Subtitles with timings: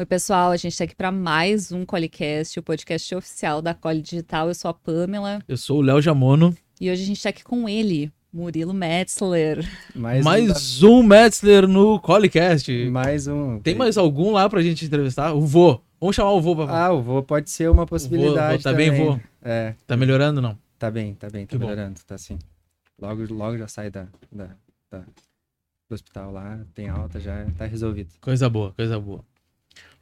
[0.00, 4.00] Oi, pessoal, a gente está aqui para mais um Colicast, o podcast oficial da Cole
[4.00, 4.48] Digital.
[4.48, 6.56] Eu sou a Pamela Eu sou o Léo Jamono.
[6.80, 9.62] e hoje a gente está aqui com ele, Murilo Metzler.
[9.94, 12.70] Mais, mais um Metzler no Colicast.
[12.72, 12.90] um.
[12.90, 13.58] Mais um.
[13.60, 15.34] Tem mais algum lá pra gente entrevistar?
[15.34, 15.82] O vô.
[16.00, 18.62] Vamos chamar o vô pra Ah, o vô pode ser uma O vô, possibilidade.
[18.62, 19.04] tá bem, também.
[19.06, 19.20] vô?
[19.42, 20.56] É, Tá melhorando, não?
[20.78, 21.66] tá bem, tá bem, tá Que bom.
[21.66, 22.38] melhorando, tá sim.
[22.98, 24.48] Logo, logo já sai da, da,
[24.90, 28.08] da- do hospital lá, tem alta, já tá resolvido.
[28.18, 29.22] Coisa boa, coisa boa.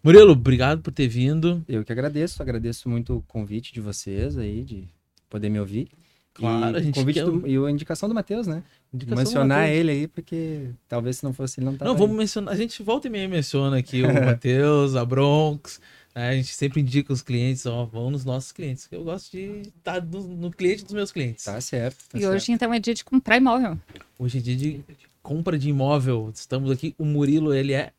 [0.08, 1.62] Murilo, obrigado por ter vindo.
[1.68, 4.88] Eu que agradeço, agradeço muito o convite de vocês aí, de
[5.28, 5.86] poder me ouvir.
[6.32, 8.62] Claro, e a gente convite quer- do- e a indicação do Matheus, né?
[8.94, 11.98] Indicação Mencionar ele aí, porque talvez se não fosse ele não tava Não, aí.
[12.00, 12.54] vamos mencionar.
[12.54, 15.78] A gente volta e meia menciona aqui o Matheus, a Bronx.
[16.14, 16.30] né?
[16.30, 18.88] A gente sempre indica os clientes, ó, vão nos nossos clientes.
[18.90, 21.44] Eu gosto de estar no, no cliente dos meus clientes.
[21.44, 21.98] Tá certo.
[22.10, 22.32] tá e certo.
[22.34, 23.76] hoje, então, é dia de comprar imóvel.
[24.18, 24.80] Hoje é dia de
[25.22, 26.30] compra de imóvel.
[26.34, 26.94] Estamos aqui.
[26.96, 27.92] O Murilo, ele é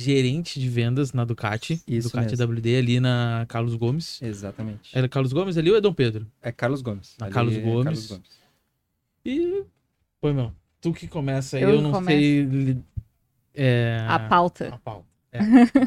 [0.00, 1.82] gerente de vendas na Ducati.
[1.86, 2.54] Isso Ducati mesmo.
[2.54, 4.20] WD ali na Carlos Gomes.
[4.22, 4.96] Exatamente.
[4.96, 6.26] Era Carlos Gomes ali ou é Dom Pedro?
[6.42, 7.14] É Carlos Gomes.
[7.18, 7.84] Na Ali Carlos é Gomes.
[7.84, 8.30] Carlos Gomes.
[9.24, 9.64] E.
[10.20, 12.18] Pô, meu, tu que começa aí, Eu eu, não começo.
[12.18, 12.78] sei.
[13.54, 14.04] É...
[14.08, 14.68] A pauta.
[14.74, 15.06] A pauta.
[15.32, 15.38] É.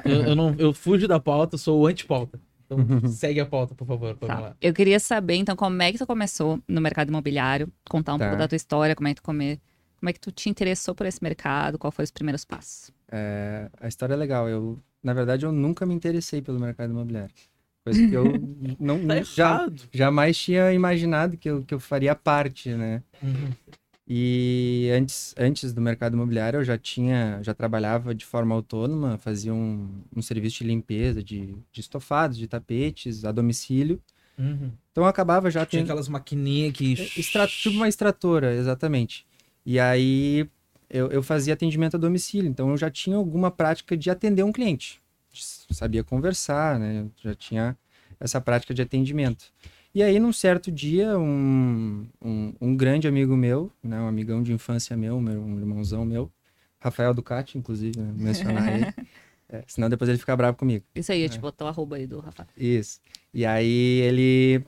[0.05, 2.39] eu, eu não, eu fujo da pauta, sou o anti-pauta.
[2.66, 2.79] Então
[3.09, 4.16] segue a pauta, por favor.
[4.17, 4.55] Tá.
[4.61, 8.25] Eu queria saber, então, como é que tu começou no mercado imobiliário, contar um Tá.
[8.25, 9.59] pouco da tua história, como é que tu come...
[10.00, 12.92] Como é que tu te interessou por esse mercado, qual foram os primeiros passos?
[13.11, 14.47] É, a história é legal.
[14.47, 17.33] Eu, na verdade, eu nunca me interessei pelo mercado imobiliário.
[17.83, 18.23] Coisa que eu
[18.80, 23.03] não, Tá já, jamais tinha imaginado que eu, que eu faria parte, né?
[23.22, 23.52] Uhum.
[24.08, 29.53] E antes, antes do mercado imobiliário, eu já tinha, já trabalhava de forma autônoma, fazia
[29.53, 34.02] um, um serviço de limpeza de, de estofados, de tapetes, a domicílio.
[34.38, 34.72] Uhum.
[34.91, 35.89] Então eu acabava já Tinha tendo...
[35.89, 36.94] aquelas maquininhas que.
[36.94, 39.28] Extra, tipo uma extratora, exatamente.
[39.65, 40.49] E aí
[40.89, 44.51] eu, eu fazia atendimento a domicílio, então eu já tinha alguma prática de atender um
[44.51, 45.01] cliente.
[45.31, 47.07] Sabia conversar, né?
[47.21, 47.77] Já tinha
[48.19, 49.51] essa prática de atendimento.
[49.93, 54.00] E aí, num certo dia, um, um, um grande amigo meu, né?
[54.00, 56.31] um amigão de infância meu, meu um irmãozão meu,
[56.79, 58.13] Rafael Ducati, inclusive, né?
[58.16, 58.94] mencionar ele.
[59.51, 60.85] É, senão depois ele fica bravo comigo.
[60.94, 62.47] Isso aí, eu te botou o arroba aí do Rafa.
[62.55, 63.01] Isso.
[63.34, 64.63] E aí ele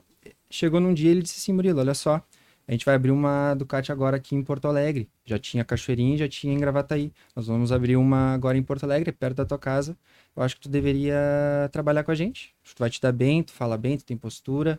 [0.50, 2.20] chegou num dia e ele disse assim, Murilo, olha só,
[2.66, 5.08] a gente vai abrir uma Ducati agora aqui em Porto Alegre.
[5.24, 7.12] Já tinha Cachoeirinha, já tinha em Gravataí.
[7.34, 9.96] Nós vamos abrir uma agora em Porto Alegre, perto da tua casa.
[10.36, 12.54] Eu acho que tu deveria trabalhar com a gente.
[12.74, 14.78] Tu vai te dar bem, tu fala bem, tu tem postura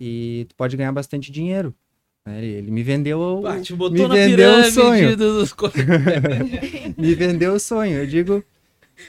[0.00, 1.74] e tu pode ganhar bastante dinheiro.
[2.24, 5.16] Né, Ele, me vendeu o, Ah, te me botou na vendeu o sonho.
[5.16, 5.54] dos.
[6.96, 7.98] me vendeu o sonho.
[7.98, 8.44] Eu digo.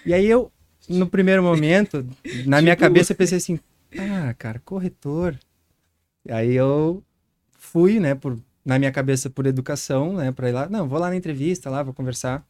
[0.06, 0.52] E aí eu,
[0.88, 2.06] no primeiro momento,
[2.46, 3.60] na minha Tipo- cabeça, eu pensei assim,
[3.98, 5.38] ah, cara, corretor.
[6.26, 7.04] E aí eu
[7.60, 10.68] fui, né, por, na minha cabeça, por educação, né, pra ir lá.
[10.68, 12.44] Não, vou lá na entrevista, lá, vou conversar.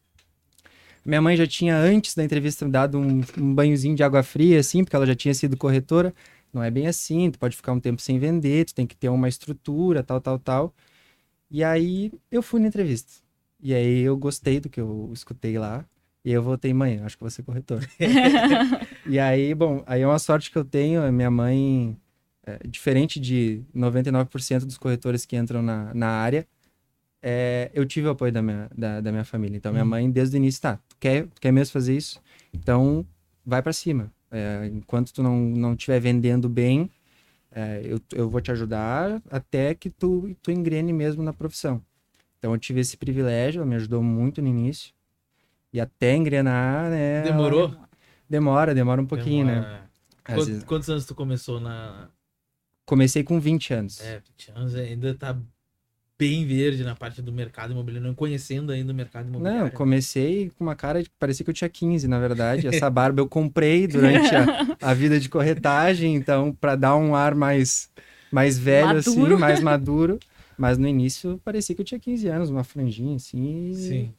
[1.03, 4.59] Minha mãe já tinha, antes da entrevista, me dado um, um banhozinho de água fria,
[4.59, 6.13] assim, porque ela já tinha sido corretora.
[6.53, 9.09] Não é bem assim, tu pode ficar um tempo sem vender, tu tem que ter
[9.09, 10.73] uma estrutura, tal, tal, tal.
[11.49, 13.11] E aí eu fui na entrevista.
[13.61, 15.85] E aí eu gostei do que eu escutei lá.
[16.23, 17.87] E eu voltei, mãe, acho que vou ser corretor.
[19.07, 21.97] e aí, bom, aí é uma sorte que eu tenho, minha mãe,
[22.49, 26.47] é, diferente de 99% dos corretores que entram na, na área,
[27.21, 29.57] é, eu tive o apoio da minha, da, da minha família.
[29.57, 29.89] Então, minha Uhum.
[29.89, 32.21] mãe, desde o início, tá, tu quer, tu quer mesmo fazer isso?
[32.53, 33.05] Então,
[33.45, 34.11] vai pra cima.
[34.31, 36.89] É, enquanto tu não, não estiver vendendo bem,
[37.51, 41.81] é, eu, eu vou te ajudar até que tu, tu engrene mesmo na profissão.
[42.37, 44.93] Então, eu tive esse privilégio, ela me ajudou muito no início.
[45.73, 47.21] E até engrenar, né?
[47.21, 47.75] Demorou?
[48.29, 49.55] Demora, demora um pouquinho, né?
[49.55, 49.89] Demora.
[50.23, 52.09] Às Quantos, vezes- quantos anos tu começou na.
[52.89, 54.01] Comecei com 20 anos.
[54.01, 55.37] É, 20 anos ainda tá
[56.17, 59.59] bem verde na parte do mercado imobiliário, não conhecendo ainda o mercado imobiliário.
[59.59, 62.67] Não, eu comecei com uma cara de parecia que eu tinha 15, na verdade.
[62.67, 67.35] Essa barba eu comprei durante a, a vida de corretagem, então para dar um ar
[67.35, 67.91] mais
[68.31, 69.33] mais velho Maduro.
[69.35, 70.19] assim, mais maduro.
[70.57, 74.13] Mas no início parecia que eu tinha 15 anos, uma franjinha assim, Sim.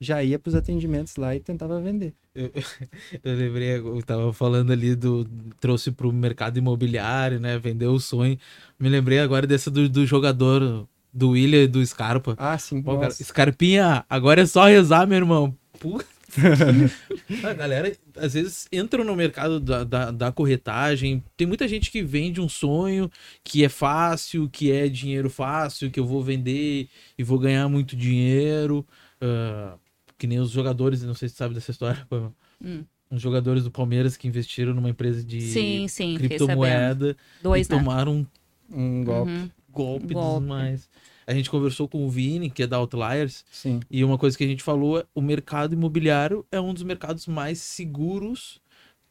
[0.00, 2.14] Já ia pros atendimentos lá e tentava vender.
[2.34, 2.50] Eu,
[3.24, 5.26] eu lembrei, eu tava falando ali do.
[5.60, 7.58] Trouxe pro mercado imobiliário, né?
[7.58, 8.38] Vendeu o sonho.
[8.78, 12.34] Me lembrei agora dessa do, do jogador do William e do Scarpa.
[12.38, 12.82] Ah, sim.
[12.82, 13.10] Pô, cara.
[13.10, 15.56] Scarpinha, agora é só rezar, meu irmão.
[15.80, 16.16] Puta.
[17.42, 21.24] A galera, às vezes, entra no mercado da, da, da corretagem.
[21.36, 23.10] Tem muita gente que vende um sonho
[23.42, 27.96] que é fácil, que é dinheiro fácil, que eu vou vender e vou ganhar muito
[27.96, 28.86] dinheiro.
[29.20, 29.76] Ah,
[30.18, 32.06] que nem os jogadores, não sei se você sabe dessa história.
[32.64, 32.84] Hum.
[33.10, 37.78] Os jogadores do Palmeiras que investiram numa empresa de Sim, sim, criptomoeda Dois, e né?
[37.78, 38.26] tomaram
[38.70, 39.30] Um golpe.
[39.30, 39.50] Uhum.
[39.70, 40.40] golpe, Golpe.
[40.40, 40.88] demais.
[41.26, 43.80] A gente conversou com o Vini, que é da Outliers, Sim.
[43.90, 47.26] e uma coisa que a gente falou é o mercado imobiliário é um dos mercados
[47.26, 48.58] mais seguros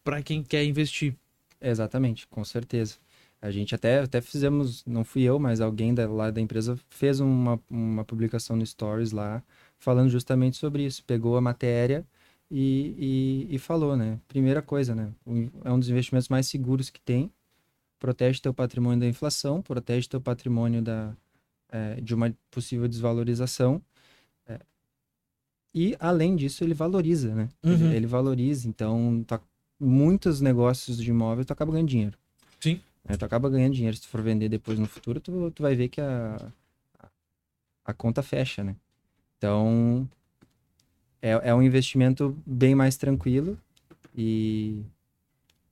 [0.03, 1.13] para quem quer investir.
[1.61, 2.95] Exatamente, com certeza.
[3.41, 7.19] A gente até, até fizemos, não fui eu, mas alguém da, lá da empresa fez
[7.19, 9.43] uma, uma publicação no Stories lá,
[9.79, 11.03] falando justamente sobre isso.
[11.03, 12.05] Pegou a matéria
[12.49, 14.19] e, e, e falou, né?
[14.27, 15.11] Primeira coisa, né?
[15.63, 17.31] É um dos investimentos mais seguros que tem.
[17.99, 21.15] Protege teu patrimônio da inflação, protege teu patrimônio da,
[21.69, 23.81] é, de uma possível desvalorização.
[24.47, 24.59] É,
[25.73, 27.49] e, além disso, ele valoriza, né?
[27.63, 27.73] Uhum.
[27.73, 28.67] Ele, ele, valoriza.
[28.67, 29.41] Então, tá,
[29.79, 32.17] muitos negócios de imóvel tu acaba ganhando dinheiro.
[32.59, 32.79] Sim.
[33.07, 33.95] É, tu acaba ganhando dinheiro.
[33.95, 36.51] Se tu for vender depois no futuro, tu, tu vai ver que a,
[36.99, 37.09] a,
[37.85, 38.75] a conta fecha, né?
[39.37, 40.09] Então,
[41.21, 43.57] é, é um investimento bem mais tranquilo
[44.15, 44.83] e...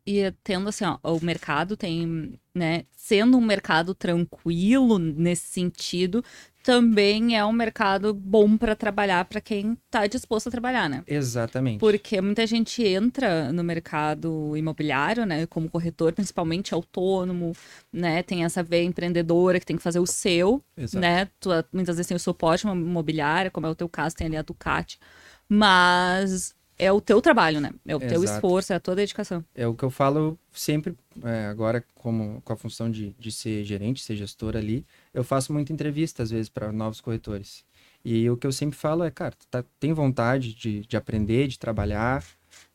[0.06, 6.24] E tendo assim, ó, o mercado tem, né, sendo um mercado tranquilo nesse sentido,
[6.62, 11.04] também é um mercado bom para trabalhar para quem está disposto a trabalhar, né?
[11.08, 11.80] Exatamente.
[11.80, 17.54] Porque muita gente entra no mercado imobiliário, né, como corretor, principalmente autônomo,
[17.92, 21.02] né, tem essa veia empreendedora que tem que fazer o seu, Exato.
[21.02, 21.30] né?
[21.40, 24.42] Tu, muitas vezes tem o suporte imobiliário, como é o teu caso, tem ali a
[24.42, 25.00] Ducati,
[25.48, 27.72] mas é o teu trabalho, né?
[27.86, 28.14] É o Exato.
[28.14, 29.44] teu esforço, é a tua dedicação.
[29.56, 33.64] É o que eu falo sempre, é, agora como com a função de, de ser
[33.64, 37.64] gerente, ser gestor ali, eu faço muita entrevista às vezes para novos corretores.
[38.04, 41.58] E o que eu sempre falo é, cara, tá, tem vontade de, de aprender, de
[41.58, 42.24] trabalhar,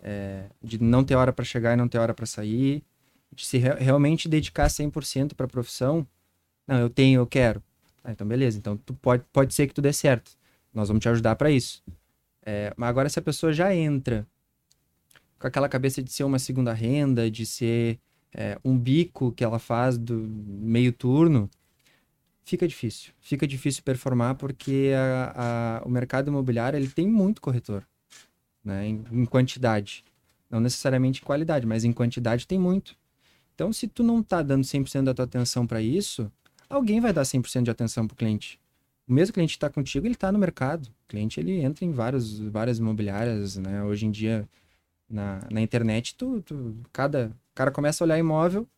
[0.01, 2.83] é, de não ter hora para chegar e não ter hora para sair,
[3.33, 6.07] de se re realmente dedicar 100% para a profissão.
[6.67, 7.63] Não, eu tenho, eu quero.
[8.03, 10.31] Ah, então beleza, então tu pode, pode ser que tu dê certo.
[10.73, 11.83] Nós vamos te ajudar para isso.
[12.51, 14.27] É, mas agora, se a pessoa já entra
[15.39, 18.01] com aquela cabeça de ser uma segunda renda, de ser
[18.33, 21.51] é, um bico que ela faz do meio turno,
[22.43, 23.13] fica difícil.
[23.21, 27.87] Fica difícil performar porque a, a, o mercado imobiliário ele tem muito corretor,
[28.65, 30.03] né, em, em quantidade.
[30.49, 32.97] Não necessariamente em qualidade, mas em quantidade tem muito.
[33.55, 36.33] Então, se tu não está dando 100% da tua atenção para isso,
[36.67, 38.59] alguém vai dar 100% de atenção para o cliente
[39.09, 40.87] o mesmo cliente que está contigo, ele está no mercado.
[40.87, 43.83] O cliente, ele entra em vários, várias imobiliárias, né?
[43.83, 44.47] Hoje em dia,
[45.09, 48.69] na, na internet, tu, tu, cada cara começa a olhar imóvel,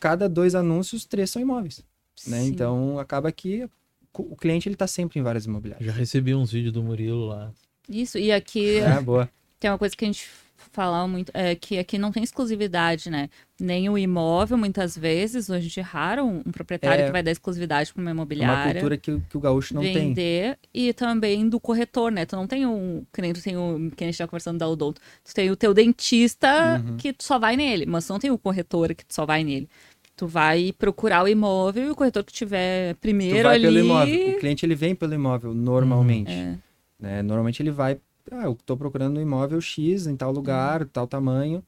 [0.00, 1.84] cada dois anúncios, três são imóveis.
[2.26, 2.44] Né?
[2.44, 3.68] Então, acaba que
[4.14, 5.86] o cliente, ele está sempre em várias imobiliárias.
[5.86, 7.52] Já recebi uns vídeos do Murilo lá.
[7.86, 8.78] Isso, e aqui...
[8.78, 9.28] É, boa.
[9.60, 13.28] Tem uma coisa que a gente falar muito, é que aqui não tem exclusividade, né?
[13.58, 17.30] Nem o imóvel, muitas vezes, hoje de raro, um, um proprietário é, que vai dar
[17.30, 18.54] exclusividade para uma imobiliária.
[18.54, 20.08] É uma cultura que, que o gaúcho não vender, tem.
[20.08, 22.26] Vender, e também do corretor, né?
[22.26, 24.68] Tu não tem um, que nem tu tem o, que a gente tá conversando da
[24.68, 26.96] Odonto, tu tem o teu dentista uhum.
[26.96, 29.44] que tu só vai nele, mas tu não tem o corretor que tu só vai
[29.44, 29.68] nele.
[30.16, 33.64] Tu vai procurar o imóvel e o corretor que tiver primeiro tu vai ali...
[33.64, 34.30] pelo imóvel.
[34.30, 36.32] O cliente, ele vem pelo imóvel, normalmente.
[36.32, 36.58] Uhum, é.
[36.98, 37.22] Né?
[37.22, 37.98] Normalmente ele vai
[38.30, 40.88] ah, eu estou procurando um imóvel X em tal lugar, uhum.
[40.88, 41.62] tal tamanho.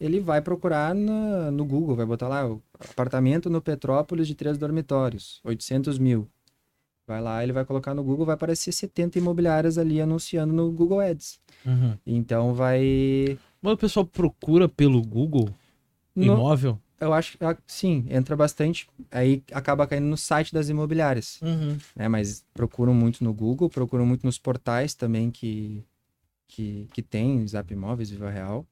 [0.00, 2.42] Ele vai procurar na, no Google, vai botar lá,
[2.90, 6.28] apartamento no Petrópolis de três dormitórios, 800 mil.
[7.06, 11.00] Vai lá, ele vai colocar no Google, vai aparecer 70 imobiliárias ali anunciando no Google
[11.00, 11.38] Ads.
[11.64, 11.96] Uhum.
[12.06, 13.38] Então vai.
[13.60, 15.48] Mas o pessoal procura pelo Google
[16.14, 16.24] no...
[16.24, 16.78] imóvel?
[17.00, 18.88] Eu acho que sim, entra bastante.
[19.10, 21.40] Aí acaba caindo no site das imobiliárias.
[21.42, 21.76] Uhum.
[21.96, 22.06] Né?
[22.06, 25.84] Mas procuram muito no Google, procuram muito nos portais também que,
[26.52, 28.66] que, que tem Zap Imóveis, Viva Real.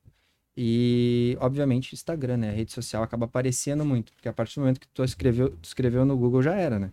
[0.56, 2.50] E, obviamente, Instagram, né?
[2.50, 5.64] A rede social acaba aparecendo muito, porque a partir do momento que tu escreveu, tu
[5.64, 6.90] escreveu no Google já era, né?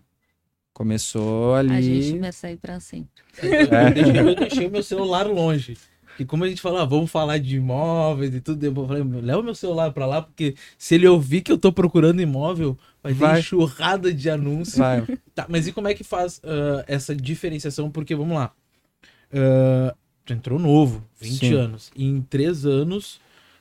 [0.72, 1.74] Começou ali.
[1.74, 3.22] A gente vai sair pra sempre.
[3.42, 4.20] É.
[4.20, 5.76] Eu deixei meu celular longe.
[6.18, 9.42] E como a gente falou, ah, vamos falar de imóveis e tudo, eu falei, leva
[9.42, 13.34] meu celular pra lá, porque se ele ouvir que eu tô procurando imóvel, vai, vai.
[13.34, 14.78] ter enxurrada de anúncios.
[14.78, 15.06] Vai.
[15.34, 17.90] Tá, mas e como é que faz uh, essa diferenciação?
[17.90, 18.52] Porque, vamos lá.
[19.32, 19.96] Uh,
[20.28, 21.54] tu entrou novo, 20 Sim.
[21.54, 21.90] anos.
[21.96, 23.18] E em três anos,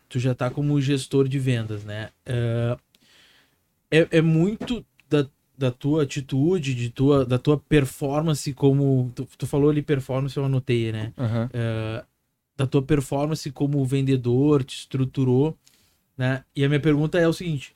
[0.10, 2.10] tu já tá como gestor de vendas, né?
[2.28, 2.78] Uh,
[3.90, 5.26] é, é muito da,
[5.58, 9.10] da tua atitude, de tua, da tua performance como...
[9.16, 11.14] Tu, tu falou ali performance, eu anotei, né?
[11.18, 11.46] Uhum.
[11.46, 12.06] Uh,
[12.58, 15.58] da tua performance como vendedor, te estruturou,
[16.18, 16.44] né?
[16.54, 17.74] E a minha pergunta é o seguinte...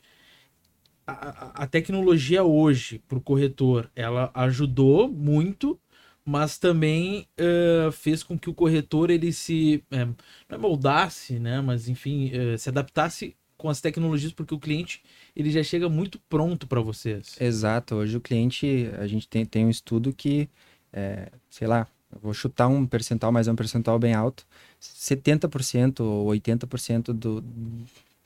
[1.04, 5.76] A, a tecnologia hoje para o corretor, ela ajudou muito
[6.24, 10.06] mas também uh, fez com que o corretor ele se é,
[10.48, 11.60] não moldasse, né?
[11.60, 15.02] Mas enfim, uh, se adaptasse com as tecnologias, porque o cliente
[15.36, 17.36] ele já chega muito pronto para vocês.
[17.40, 17.94] Exato.
[17.94, 20.48] Hoje o cliente, a gente tem, tem um estudo que,
[20.92, 21.86] é, sei lá,
[22.20, 24.44] vou chutar um percentual, mas é um percentual bem alto,
[24.80, 27.44] 70% ou 80% do,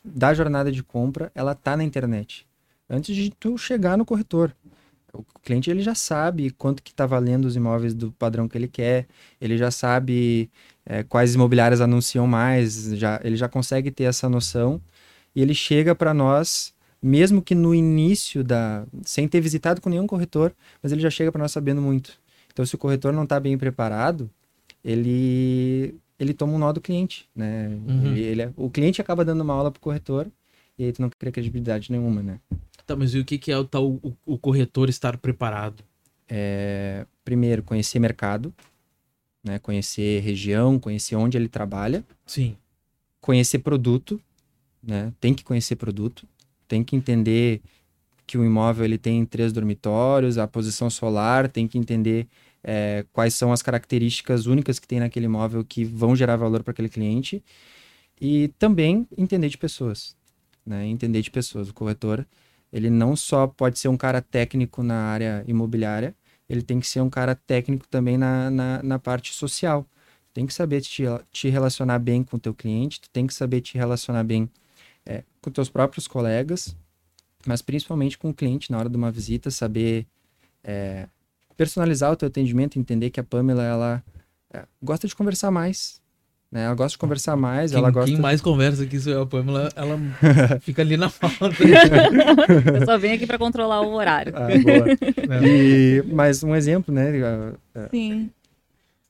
[0.03, 2.47] da jornada de compra, ela tá na internet.
[2.89, 4.55] Antes de tu chegar no corretor
[5.19, 8.69] o cliente ele já sabe quanto que está valendo os imóveis do padrão que ele
[8.69, 9.07] quer,
[9.41, 10.51] ele já sabe
[10.85, 14.81] é, quais imobiliárias anunciam mais, já, ele já consegue ter essa noção
[15.35, 20.07] e ele chega para nós, mesmo que no início da, sem ter visitado com nenhum
[20.07, 22.13] corretor, mas ele já chega para nós sabendo muito.
[22.53, 24.31] Então, se o corretor não está bem preparado,
[24.83, 27.69] ele ele toma um nó do cliente, né?
[27.87, 28.07] Uhum.
[28.07, 30.27] Ele, ele, é, o cliente acaba dando uma aula pro corretor
[30.79, 32.41] e aí tu não cria credibilidade nenhuma, né?
[32.87, 35.83] Tá, mas e o que, que é o tal o, o corretor estar preparado?
[36.29, 38.55] É, primeiro, conhecer mercado,
[39.43, 39.59] né?
[39.59, 42.05] Conhecer região, conhecer onde ele trabalha.
[42.25, 42.57] Sim.
[43.21, 44.21] Conhecer produto,
[44.81, 45.13] né?
[45.21, 46.27] Tem que conhecer produto,
[46.69, 47.61] tem que entender
[48.25, 52.29] que o imóvel ele tem três dormitórios, a posição solar, tem que entender
[52.63, 56.73] é, quais são as características únicas que tem naquele imóvel que vão gerar valor para
[56.73, 57.43] aquele cliente
[58.21, 60.17] e também entender de pessoas,
[60.65, 60.87] né?
[60.87, 61.69] Entender de pessoas.
[61.69, 62.27] O corretor
[62.73, 66.15] ele não só pode ser um cara técnico na área imobiliária,
[66.49, 69.87] ele tem que ser um cara técnico também na, na, na parte social.
[70.33, 73.61] Tem que saber te, te relacionar bem com o teu cliente, tu tem que saber
[73.61, 74.49] te relacionar bem
[75.05, 76.77] é, com teus próprios colegas,
[77.47, 80.07] mas principalmente com o cliente na hora de uma visita, saber
[80.63, 81.09] é,
[81.57, 84.05] personalizar o teu atendimento, entender que a Pamela, ela
[84.53, 86.03] é, gosta de conversar mais,
[86.57, 86.65] né?
[86.65, 88.11] Ela gosta de conversar mais, quem, ela gosta...
[88.11, 90.01] Quem mais conversa que isso é a Pamela, ela
[90.63, 91.51] fica ali na falta.
[92.75, 94.33] Eu só venho aqui para controlar o horário.
[94.35, 95.47] Ah, boa.
[95.47, 97.13] E, mas um exemplo, né?
[97.91, 98.31] Sim.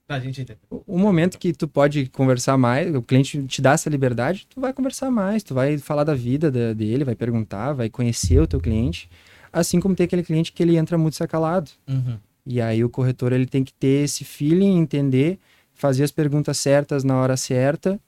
[0.09, 0.59] A gente entende.
[0.69, 4.73] O momento que tu pode conversar mais, o cliente te dá essa liberdade, tu vai
[4.73, 9.09] conversar mais, tu vai falar da vida dele, vai perguntar, vai conhecer o teu cliente.
[9.53, 11.71] Assim como tem aquele cliente que ele entra muito sacalado.
[11.89, 12.17] Uhum.
[12.45, 15.39] E aí o corretor ele tem que ter esse feeling, entender
[15.77, 18.01] fazer as perguntas certas na hora certa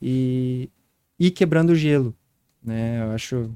[0.00, 0.70] e
[1.18, 2.14] ir quebrando o gelo,
[2.62, 3.02] né?
[3.02, 3.50] Eu acho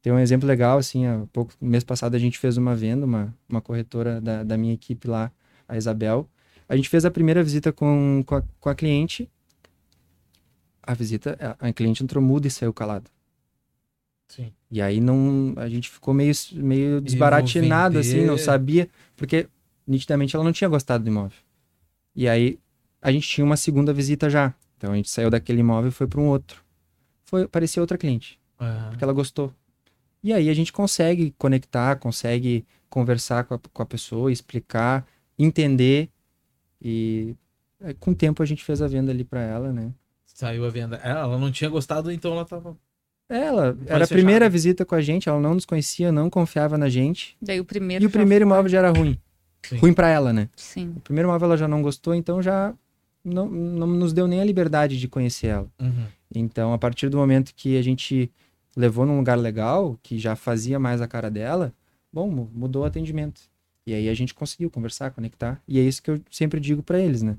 [0.00, 3.34] tem um exemplo legal assim, há pouco mês passado a gente fez uma venda, uma,
[3.48, 5.30] uma corretora da, da minha equipe lá,
[5.68, 6.28] a Isabel.
[6.68, 9.28] A gente fez a primeira visita com, com, a, com a cliente.
[10.82, 13.10] A visita, a, a cliente entrou muda e saiu calada.
[14.28, 14.52] Sim.
[14.70, 19.48] E aí não, a gente ficou meio, meio desbaratinado, assim, não sabia, porque
[19.86, 21.38] nitidamente ela não tinha gostado do imóvel.
[22.14, 22.58] E aí
[23.08, 24.54] a gente tinha uma segunda visita já.
[24.76, 26.62] Então a gente saiu daquele imóvel e foi para um outro.
[27.24, 28.38] Foi parecia outra cliente.
[28.60, 28.90] Uhum.
[28.90, 29.52] Porque ela gostou.
[30.22, 35.06] E aí a gente consegue conectar, consegue conversar com a, com a pessoa, explicar,
[35.38, 36.08] entender.
[36.80, 37.34] E
[38.00, 39.92] com o tempo a gente fez a venda ali para ela, né?
[40.26, 41.00] Saiu a venda.
[41.02, 42.76] É, ela não tinha gostado, então ela tava.
[43.28, 46.88] Ela era a primeira visita com a gente, ela não nos conhecia, não confiava na
[46.88, 47.36] gente.
[47.42, 48.04] Daí o primeiro.
[48.04, 49.18] E o primeiro imóvel já era ruim.
[49.62, 49.76] Sim.
[49.76, 50.48] Ruim para ela, né?
[50.56, 50.94] Sim.
[50.96, 52.74] O primeiro imóvel ela já não gostou, então já
[53.28, 55.68] não, não nos deu nem a liberdade de conhecer ela.
[55.80, 56.06] Uhum.
[56.34, 58.30] Então, a partir do momento que a gente
[58.76, 61.72] levou num lugar legal, que já fazia mais a cara dela,
[62.12, 63.40] bom, mudou o atendimento.
[63.86, 65.62] E aí a gente conseguiu conversar, conectar.
[65.66, 67.36] E é isso que eu sempre digo para eles, né?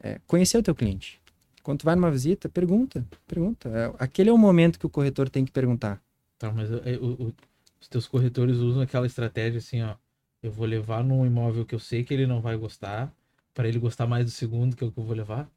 [0.00, 1.20] É, conhecer o teu cliente.
[1.62, 3.68] Quando tu vai numa visita, pergunta, pergunta.
[3.68, 6.02] É, aquele é o momento que o corretor tem que perguntar.
[6.38, 7.34] Tá, mas é, o, o,
[7.80, 9.94] os teus corretores usam aquela estratégia assim, ó.
[10.42, 13.14] Eu vou levar num imóvel que eu sei que ele não vai gostar,
[13.54, 15.48] para ele gostar mais do segundo que é o que eu vou levar?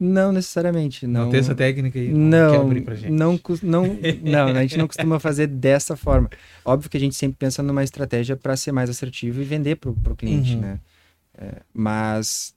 [0.00, 1.06] Não necessariamente.
[1.06, 2.08] Não, não tem essa técnica aí?
[2.12, 2.68] Não,
[3.10, 6.30] não, não, não, a gente não costuma fazer dessa forma.
[6.64, 9.90] Óbvio que a gente sempre pensa numa estratégia para ser mais assertivo e vender para
[9.90, 10.60] o cliente, uhum.
[10.60, 10.80] né?
[11.36, 12.54] É, mas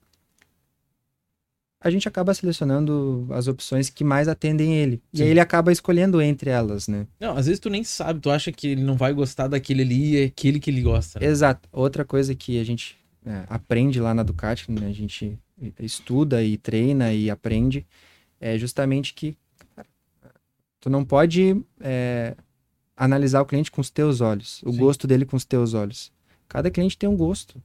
[1.80, 5.02] a gente acaba selecionando as opções que mais atendem ele.
[5.12, 5.22] Sim.
[5.22, 7.08] E aí ele acaba escolhendo entre elas, né?
[7.18, 10.12] Não, às vezes tu nem sabe, tu acha que ele não vai gostar daquele ali
[10.12, 11.18] e é aquele que ele gosta.
[11.18, 11.26] Né?
[11.26, 11.68] Exato.
[11.72, 14.86] Outra coisa que a gente é, aprende lá na Ducati, né?
[14.86, 15.38] a gente
[15.78, 17.86] estuda e treina e aprende,
[18.40, 19.36] é justamente que
[20.80, 22.36] tu não pode é,
[22.96, 24.78] analisar o cliente com os teus olhos, o Sim.
[24.78, 26.12] gosto dele com os teus olhos.
[26.48, 27.62] Cada cliente tem um gosto.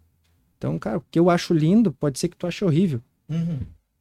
[0.57, 3.01] Então, cara, o que eu acho lindo pode ser que tu ache horrível.
[3.27, 3.59] Uhum.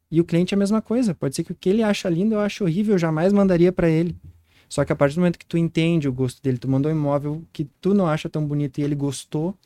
[0.09, 1.13] E o cliente é a mesma coisa.
[1.13, 3.89] Pode ser que o que ele acha lindo eu acho horrível, eu jamais mandaria para
[3.89, 4.15] ele.
[4.69, 6.95] Só que a partir do momento que tu entende o gosto dele, tu mandou um
[6.95, 9.57] imóvel que tu não acha tão bonito e ele gostou,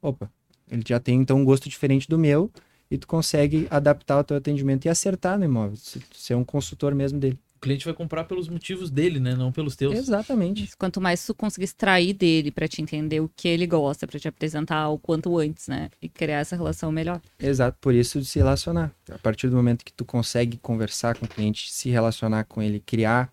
[0.00, 0.30] opa,
[0.72, 2.50] ele já tem então um gosto diferente do meu
[2.90, 5.78] e tu consegue adaptar o teu atendimento e acertar no imóvel,
[6.12, 9.36] ser um consultor mesmo dele cliente vai comprar pelos motivos dele, né?
[9.36, 9.94] Não pelos teus.
[9.94, 10.76] Exatamente.
[10.76, 14.26] Quanto mais tu conseguir extrair dele para te entender o que ele gosta, para te
[14.26, 15.88] apresentar o quanto antes, né?
[16.02, 17.20] E criar essa relação melhor.
[17.38, 18.92] Exato, por isso de se relacionar.
[19.08, 22.80] A partir do momento que tu consegue conversar com o cliente, se relacionar com ele,
[22.80, 23.32] criar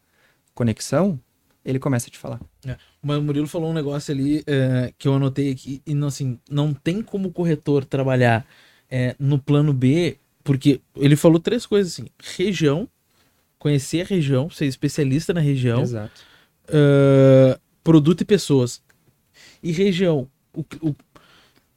[0.53, 1.19] conexão,
[1.63, 2.39] ele começa a te falar.
[2.65, 2.77] É.
[3.01, 7.01] O Murilo falou um negócio ali é, que eu anotei aqui, e assim, não tem
[7.01, 8.45] como o corretor trabalhar
[8.89, 12.87] é, no plano B, porque ele falou três coisas assim: região,
[13.57, 15.81] conhecer a região, ser especialista na região.
[15.81, 16.21] Exato.
[16.69, 18.81] Uh, produto e pessoas.
[19.61, 20.27] E região.
[20.53, 20.95] o, o,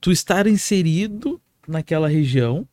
[0.00, 2.66] tu estar inserido naquela região,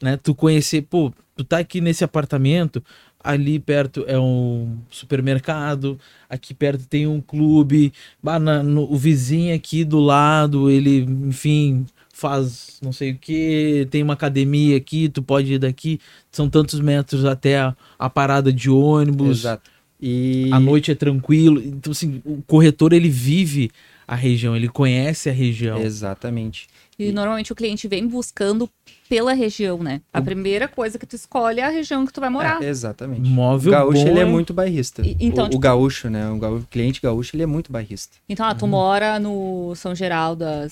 [0.00, 0.16] né?
[0.16, 2.82] Tu conhecer, pô, tu tá aqui nesse apartamento,
[3.22, 5.98] ali perto é um supermercado,
[6.28, 12.78] aqui perto tem um clube, na, no, o vizinho aqui do lado, ele, enfim, faz
[12.82, 16.00] não sei o que, tem uma academia aqui, tu pode ir daqui,
[16.30, 19.40] são tantos metros até a, a parada de ônibus.
[19.40, 19.70] Exato.
[20.02, 21.60] E a noite é tranquilo.
[21.62, 23.70] Então, assim, o corretor ele vive
[24.12, 25.78] a região, ele conhece a região.
[25.78, 26.66] Exatamente.
[26.98, 28.68] E, e normalmente o cliente vem buscando
[29.08, 30.00] pela região, né?
[30.12, 32.60] A primeira coisa que tu escolhe é a região que tu vai morar.
[32.62, 33.22] É, exatamente.
[33.28, 35.02] Móvel o gaúcho, bom ele é, muito bairrista.
[35.06, 36.28] E- então, o, o tipo- gaúcho, né?
[36.28, 38.16] O, gaú- o cliente gaúcho, ele é muito bairrista.
[38.28, 40.66] Então, ah, tu mora no São Geraldo há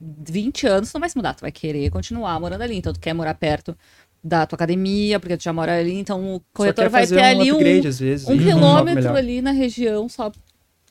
[0.00, 2.76] 20 anos, tu não vai se mudar, tu vai querer continuar morando ali.
[2.76, 3.76] Então, tu quer morar perto
[4.22, 7.52] da tua academia, porque tu já mora ali, então o corretor vai ter um ali
[7.52, 10.30] um, vezes, um e quilômetro ali na região só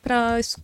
[0.01, 0.57] pra es-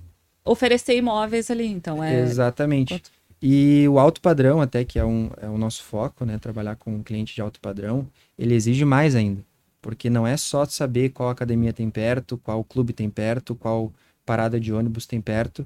[0.52, 1.66] oferecer imóveis ali.
[1.68, 2.20] Então, é.
[2.22, 2.94] Exatamente.
[2.96, 6.38] Quanto- E o alto padrão, até que é, um, é o nosso foco, né?
[6.38, 8.06] Trabalhar com um cliente de alto padrão,
[8.38, 9.42] ele exige mais ainda.
[9.82, 13.94] Porque não é só saber qual academia tem perto, qual clube tem perto, qual
[14.26, 15.66] parada de ônibus tem perto.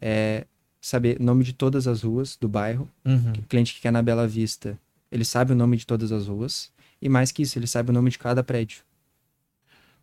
[0.00, 0.44] É
[0.80, 2.88] saber o nome de todas as ruas do bairro.
[3.04, 3.32] Uhum.
[3.38, 4.76] O cliente que quer na Bela Vista,
[5.12, 6.72] ele sabe o nome de todas as ruas.
[7.00, 8.80] E mais que isso, ele sabe o nome de cada prédio.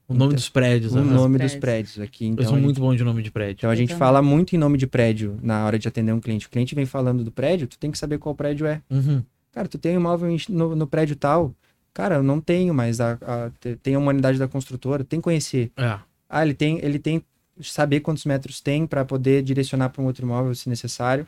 [0.10, 0.94] O nome Então, dos prédios.
[0.94, 1.52] o nome prédios.
[1.54, 2.26] dos prédios aqui.
[2.26, 3.54] Eu Então, sou a gente- muito bom de nome de prédio.
[3.60, 4.00] então a Eu gente também.
[4.00, 6.48] fala muito em nome de prédio na hora de atender um cliente.
[6.48, 8.82] O cliente vem falando do prédio, tu tem que saber qual prédio é.
[8.90, 9.22] Uhum.
[9.52, 11.54] Cara, tu tem um imóvel no, no prédio tal.
[11.94, 15.24] Cara, eu não tenho, mas a, a- te- tem a humanidade da construtora, tem que
[15.24, 15.72] conhecer.
[15.78, 16.00] É.
[16.28, 17.24] Ah, ele tem, ele tem
[17.62, 21.28] saber quantos metros tem para poder direcionar para um outro imóvel se necessário.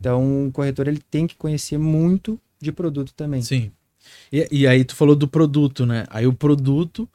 [0.00, 3.42] Então, o corretor ele tem que conhecer muito de produto também.
[3.42, 3.70] Sim.
[4.32, 6.04] E, e aí tu falou do produto, né?
[6.10, 7.08] Aí o produto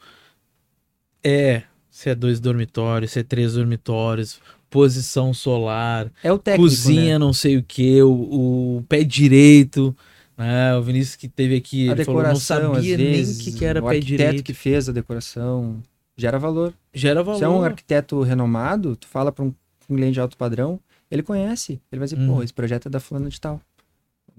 [1.27, 7.13] é se é dois dormitórios, se é três dormitórios, posição solar, É o técnico, cozinha,
[7.13, 7.17] né?
[7.17, 9.95] não sei o que, o, o pé direito.
[10.37, 10.75] Né?
[10.75, 13.43] O Vinícius que teve aqui, A ele falou, não decoração, sabia às nem vezes, o
[13.43, 14.43] que, que era o pé arquiteto direito.
[14.43, 15.81] que fez a decoração
[16.15, 16.73] gera valor.
[16.93, 17.37] Gera valor.
[17.39, 19.53] Se é um arquiteto renomado, tu fala para um,
[19.87, 20.79] cliente de alto padrão,
[21.09, 21.79] ele conhece.
[21.91, 22.35] Ele vai dizer, Uhum.
[22.35, 23.59] pô, esse projeto é da fulana de tal.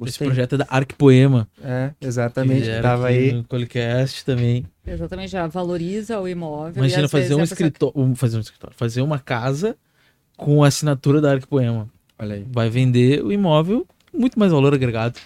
[0.01, 0.27] Esse Gostei.
[0.29, 1.49] projeto é da Arc Poema.
[1.63, 2.69] É, exatamente.
[2.81, 3.33] Tava aí.
[3.33, 4.65] No Colicast também.
[4.87, 6.75] Exatamente, já valoriza o imóvel.
[6.77, 8.01] Imagina fazer um a pessoa- escritório.
[8.01, 8.77] um- Fazer um escritório.
[8.77, 9.77] Fazer uma casa
[10.37, 11.89] com a assinatura da Arc Poema.
[12.19, 12.47] Olha aí.
[12.51, 15.19] Vai vender o imóvel muito mais valor agregado.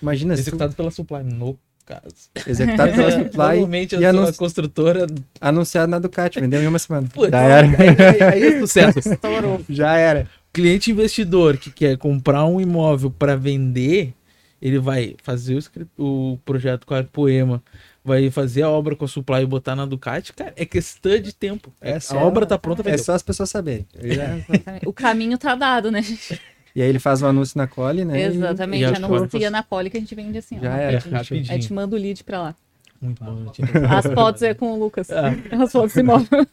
[0.00, 2.02] Imagina tu, Executado pela Supply, no caso.
[2.46, 5.06] executado pela Supply Normalmente e a, anun- construtora.
[5.40, 7.08] anunciado na Ducati, vendeu em uma semana.
[7.12, 7.66] Putz, Já era.
[7.66, 8.98] Aí, aí é sucesso.
[8.98, 9.60] Estourou.
[9.68, 10.28] Já era.
[10.52, 14.12] Cliente investidor que quer comprar um imóvel para vender,
[14.60, 15.58] ele vai fazer
[15.98, 17.62] o, o projeto com a Poema,
[18.04, 21.34] vai fazer a obra com a Supply e botar na Ducati, cara, é questão de
[21.34, 21.72] tempo.
[21.80, 22.98] É a obra tá pronta, É vendeu.
[23.04, 23.86] só as pessoas saberem.
[24.02, 24.36] Já-.
[24.86, 26.02] O caminho tá dado, né?
[26.02, 26.38] gente?
[26.74, 28.18] E aí ele faz o anúncio na Cole, né?
[28.20, 28.80] e- Exatamente.
[28.80, 30.58] e a Anuncia Cole- na Poli que a gente vende assim.
[30.58, 30.92] ó, Já era.
[30.98, 31.16] rapidinho.
[31.16, 31.52] rapidinho.
[31.52, 32.54] Aí te manda o lead pra lá.
[33.00, 33.50] Muito bom.
[33.90, 35.10] As fotos é com o Lucas.
[35.10, 35.32] Ah.
[35.62, 36.28] As fotos imóvel.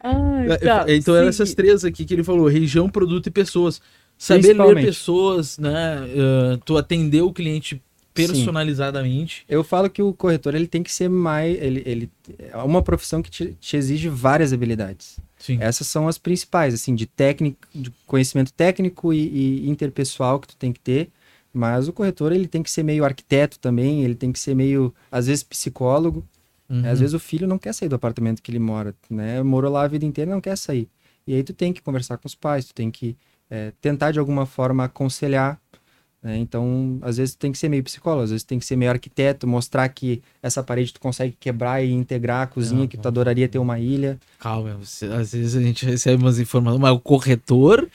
[0.00, 0.84] Ai, tá.
[0.88, 1.42] então eram Sim.
[1.42, 3.80] essas três aqui que ele falou: região, produto e pessoas.
[4.16, 6.00] Saber ler pessoas, né?
[6.00, 7.80] uh, tu atender o cliente
[8.12, 9.44] personalizadamente.
[9.48, 11.56] Eu falo que o corretor ele tem que ser mais.
[11.60, 15.18] Ele, ele, é uma profissão que te, te exige várias habilidades.
[15.38, 15.58] Sim.
[15.60, 20.56] Essas são as principais, assim, de técnico, de conhecimento técnico e, e interpessoal que tu
[20.56, 21.10] tem que ter.
[21.52, 24.94] Mas o corretor ele tem que ser meio arquiteto também, ele tem que ser meio,
[25.10, 26.24] às vezes, psicólogo.
[26.68, 26.86] Uhum.
[26.86, 29.42] Às vezes o filho não quer sair do apartamento que ele mora, né?
[29.42, 30.88] Morou lá a vida inteira e não quer sair.
[31.26, 33.16] E aí tu tem que conversar com os pais, tu tem que
[33.50, 35.60] eh, tentar de alguma forma aconselhar.
[36.22, 36.36] Né?
[36.38, 39.46] Então, às vezes tem que ser meio psicólogo, às vezes tem que ser meio arquiteto,
[39.46, 43.08] mostrar que essa parede tu consegue quebrar e integrar a cozinha, Não, que tu não.
[43.10, 44.18] adoraria ter uma ilha.
[44.38, 47.88] Calma, você- às vezes a gente recebe umas informações, mas o corretor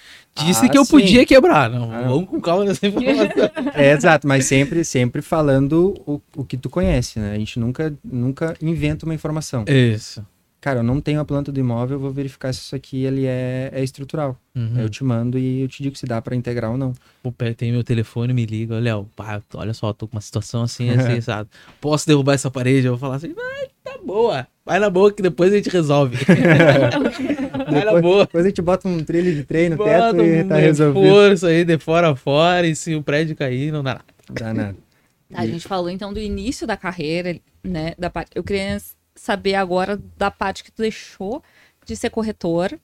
[0.46, 0.92] disse Ah, que eu sim.
[0.92, 1.70] podia quebrar.
[1.70, 2.02] Não, Ah.
[2.08, 3.28] vamos com calma nessa informação.
[3.76, 7.34] É, exato, mas sempre, sempre falando o, o que tu conhece, né?
[7.34, 9.66] A gente nunca, nunca inventa uma informação.
[9.68, 10.26] Isso.
[10.64, 13.26] Cara, eu não tenho a planta do imóvel, eu vou verificar se isso aqui ele
[13.26, 14.38] é, é estrutural.
[14.56, 14.80] Uhum.
[14.80, 16.94] Eu te mando e eu te digo se dá pra integrar ou não.
[17.22, 19.06] O Pé tem meu telefone, me liga, Léo,
[19.56, 21.50] olha só, tô com uma situação assim, assim, sabe?
[21.82, 22.88] Posso derrubar essa parede?
[22.88, 24.48] Eu vou falar assim, vai, tá boa.
[24.66, 26.16] Vai na boa que depois a gente resolve.
[27.70, 28.24] vai na boa.
[28.24, 31.04] Depois a gente bota um trilho de trem no Bota teto e um tá resolvido.
[31.04, 34.06] reforço aí de fora a fora e se o prédio cair, não dá nada.
[34.32, 34.78] Dá nada.
[35.34, 37.96] A gente falou então do início da carreira, né?
[38.00, 38.32] Da parte.
[38.34, 38.78] Eu queria
[39.16, 41.44] saber agora da parte que tu deixou
[41.86, 42.80] de ser corretor,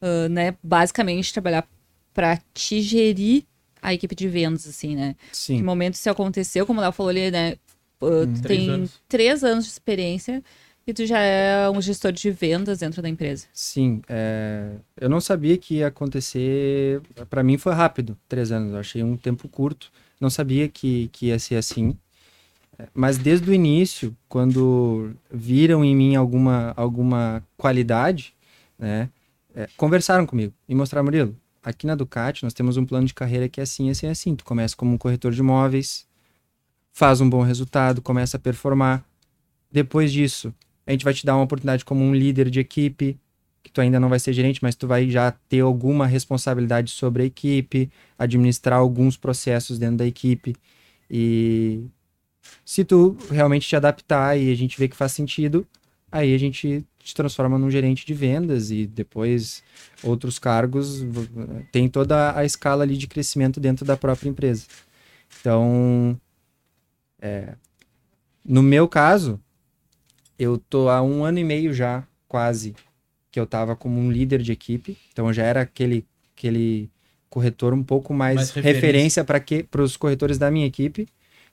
[0.00, 0.56] ah, né?
[0.62, 1.66] Basicamente trabalhar
[2.14, 3.44] para te gerir
[3.80, 5.16] a equipe de vendas, assim, né?
[5.52, 5.62] Que Sim.
[5.62, 7.56] momento isso aconteceu, como o Léo falou ali, né?
[8.02, 9.02] ah, Três tem anos.
[9.08, 10.42] três anos de experiência
[10.86, 13.46] E tu já é um gestor de vendas dentro da empresa?
[13.52, 14.00] Sim.
[14.08, 14.76] É...
[15.00, 17.02] Eu não sabia que ia acontecer.
[17.28, 18.72] Para mim foi rápido, três anos.
[18.72, 19.92] Eu achei um tempo curto.
[20.20, 21.96] Não sabia que, que ia ser assim.
[22.94, 28.34] Mas desde o início, quando viram em mim alguma, alguma qualidade,
[28.78, 29.10] né,
[29.54, 33.48] é, conversaram comigo e mostraram, Murilo, aqui na Ducati nós temos um plano de carreira
[33.48, 34.36] que é assim, assim, assim.
[34.36, 36.06] Tu começa como um corretor de imóveis,
[36.92, 39.04] faz um bom resultado, começa a performar.
[39.70, 40.54] Depois disso,
[40.86, 43.18] a gente vai te dar uma oportunidade como um líder de equipe,
[43.62, 47.24] que tu ainda não vai ser gerente, mas tu vai já ter alguma responsabilidade sobre
[47.24, 50.54] a equipe, administrar alguns processos dentro da equipe.
[51.10, 51.82] E
[52.68, 55.66] se tu realmente te adaptar e a gente vê que faz sentido,
[56.12, 59.62] aí a gente te transforma num gerente de vendas e depois
[60.02, 61.02] outros cargos.
[61.72, 64.66] Tem toda a escala ali de crescimento dentro da própria empresa.
[65.40, 66.20] Então,
[67.22, 67.54] é,
[68.44, 69.40] no meu caso,
[70.38, 72.76] eu tô há um ano e meio já, quase,
[73.30, 74.94] que eu tava como um líder de equipe.
[75.10, 76.04] Então, já era aquele,
[76.36, 76.90] aquele
[77.30, 81.08] corretor um pouco mais, mais referência para os corretores da minha equipe.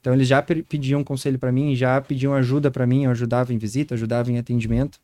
[0.05, 3.57] Então eles já pediam conselho para mim, já pediam ajuda para mim, eu ajudava em
[3.57, 4.99] visita, ajudava em atendimento.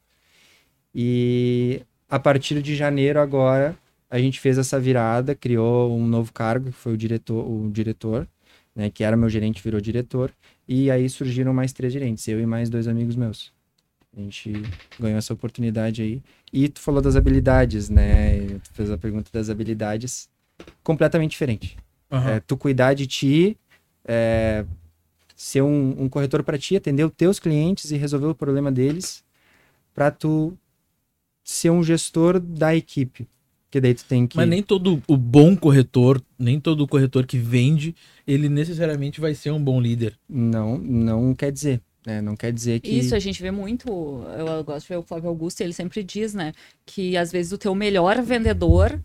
[0.94, 3.76] E a partir de janeiro agora,
[4.12, 8.28] a gente fez essa virada, criou um novo cargo, que foi o diretor, o diretor,
[8.76, 10.32] né, que era meu gerente, virou diretor,
[10.68, 13.52] e aí surgiram mais três gerentes, eu e mais dois amigos meus.
[14.16, 14.54] A gente
[15.00, 16.22] ganhou essa oportunidade aí.
[16.54, 18.60] E tu falou das habilidades, né?
[18.60, 20.30] Tu fez a pergunta das habilidades.
[20.84, 21.76] Completamente diferente.
[22.12, 22.30] Uhum.
[22.30, 23.58] É, tu cuidar de ti,
[24.06, 24.64] é,
[25.41, 29.23] ser um, um corretor para ti, atender os teus clientes e resolver o problema deles,
[29.91, 30.56] para tu
[31.43, 33.27] ser um gestor da equipe.
[33.71, 34.38] Que daí tu tem que.
[34.38, 37.95] Mas nem todo o bom corretor, nem todo corretor que vende,
[38.27, 40.15] ele necessariamente vai ser um bom líder.
[40.30, 41.82] Não, não quer dizer.
[42.06, 42.91] É, não quer dizer que.
[42.91, 43.89] Isso, a gente vê muito.
[44.38, 46.54] Eu gosto de ver o Flávio Augusto, ele sempre diz, né?
[46.86, 49.01] Que às vezes o teu melhor vendedor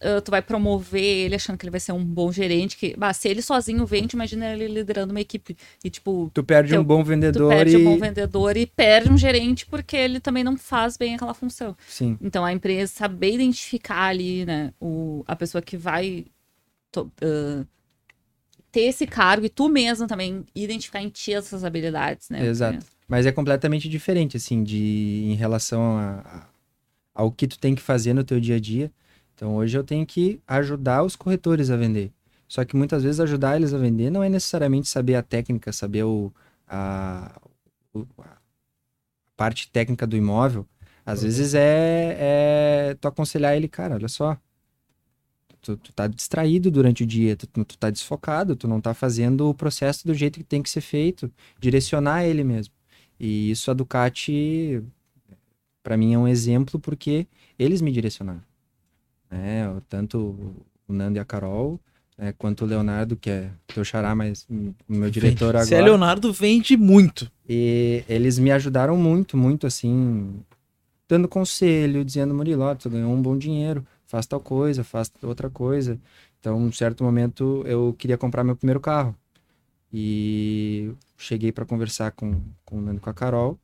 [0.00, 2.76] uh, tu vai promover ele achando que ele vai ser um bom gerente.
[2.76, 5.56] Que, bah, se ele sozinho vende, imagina ele liderando uma equipe.
[5.84, 6.30] E, tipo.
[6.32, 7.52] Tu perde teu, um bom vendedor.
[7.52, 7.76] Tu perde e...
[7.76, 11.76] um bom vendedor e perde um gerente porque ele também não faz bem aquela função.
[11.88, 12.18] Sim.
[12.20, 16.26] Então a empresa saber identificar ali, né, o, a pessoa que vai.
[16.92, 17.66] To, uh,
[18.76, 22.44] ter esse cargo e tu mesmo também identificar em ti essas habilidades, né?
[22.44, 22.84] Exato.
[23.08, 26.46] Mas é completamente diferente, assim, de em relação a, a,
[27.14, 28.92] ao que tu tem que fazer no teu dia a dia.
[29.36, 32.10] Então hoje eu tenho que ajudar os corretores a vender.
[32.48, 36.04] Só que muitas vezes ajudar eles a vender não é necessariamente saber a técnica, saber
[36.04, 36.32] o,
[36.66, 37.38] a,
[37.94, 38.36] a
[39.36, 40.66] parte técnica do imóvel.
[41.04, 41.26] Às uhum.
[41.26, 44.38] vezes é, é tu aconselhar ele, cara, olha só,
[45.60, 49.48] tu, tu tá distraído durante o dia, tu, tu tá desfocado, tu não tá fazendo
[49.50, 52.72] o processo do jeito que tem que ser feito, direcionar ele mesmo.
[53.20, 54.82] E isso a Ducati,
[55.82, 57.26] para mim, é um exemplo porque
[57.58, 58.42] eles me direcionaram
[59.30, 59.74] né?
[59.88, 60.54] Tanto
[60.88, 61.80] o Nando e a Carol,
[62.16, 62.34] né?
[62.36, 65.64] quanto o Leonardo, que é teu xará, mas o meu diretor agora.
[65.64, 67.30] Se é Leonardo, vende muito.
[67.48, 70.40] E eles me ajudaram muito, muito assim,
[71.08, 75.50] dando conselho, dizendo, Murilo, ó, tu ganhou um bom dinheiro, faz tal coisa, faz outra
[75.50, 75.98] coisa.
[76.40, 79.14] Então, um certo momento, eu queria comprar meu primeiro carro.
[79.92, 83.58] E cheguei para conversar com, com o Nando e com a Carol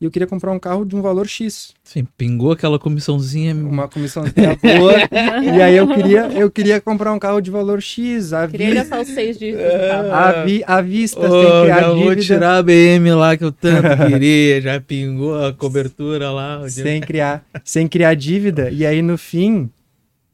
[0.00, 1.74] e eu queria comprar um carro de um valor X.
[1.82, 3.52] Sim, pingou aquela comissãozinha.
[3.52, 4.92] Uma comissãozinha boa.
[5.42, 8.32] e aí eu queria, eu queria comprar um carro de valor X.
[8.32, 8.74] A queria vi...
[8.74, 9.66] gastar os seis dígitos
[10.12, 10.62] a, vi...
[10.64, 12.04] a vista, oh, sem criar dívida.
[12.04, 14.60] vou tirar a BM lá que eu tanto queria.
[14.60, 16.68] já pingou a cobertura lá.
[16.68, 18.70] Sem criar, sem criar dívida.
[18.70, 19.68] E aí no fim,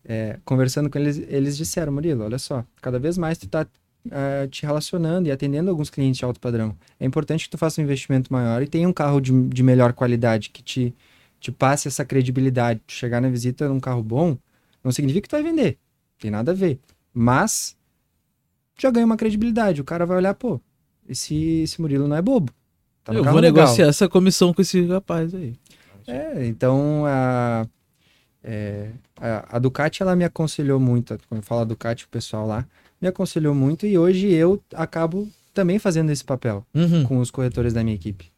[0.07, 3.67] é, conversando com eles, eles disseram, Murilo, olha só, cada vez mais tu tá
[4.07, 6.77] uh, te relacionando e atendendo alguns clientes de alto padrão.
[6.99, 9.93] É importante que tu faça um investimento maior e tenha um carro de, de melhor
[9.93, 10.95] qualidade, que te,
[11.41, 12.81] te passe essa credibilidade.
[12.87, 14.37] Tu chegar na visita num carro bom,
[14.83, 15.79] não significa que tu vai vender.
[16.19, 16.79] Tem nada a ver.
[17.13, 17.77] Mas
[18.79, 19.81] já ganha uma credibilidade.
[19.81, 20.61] O cara vai olhar, pô,
[21.09, 22.53] esse, esse Murilo não é bobo.
[23.03, 23.65] Tá Eu vou legal.
[23.65, 25.55] negociar essa comissão com esse rapaz aí.
[26.07, 27.67] É, então a,
[28.43, 31.19] é, a, a Ducati ela me aconselhou muito.
[31.29, 32.67] Quando eu falo Ducati, o pessoal lá
[33.05, 37.05] me aconselhou muito e hoje eu acabo também fazendo esse papel uhum.
[37.05, 38.33] com os corretores da minha equipe.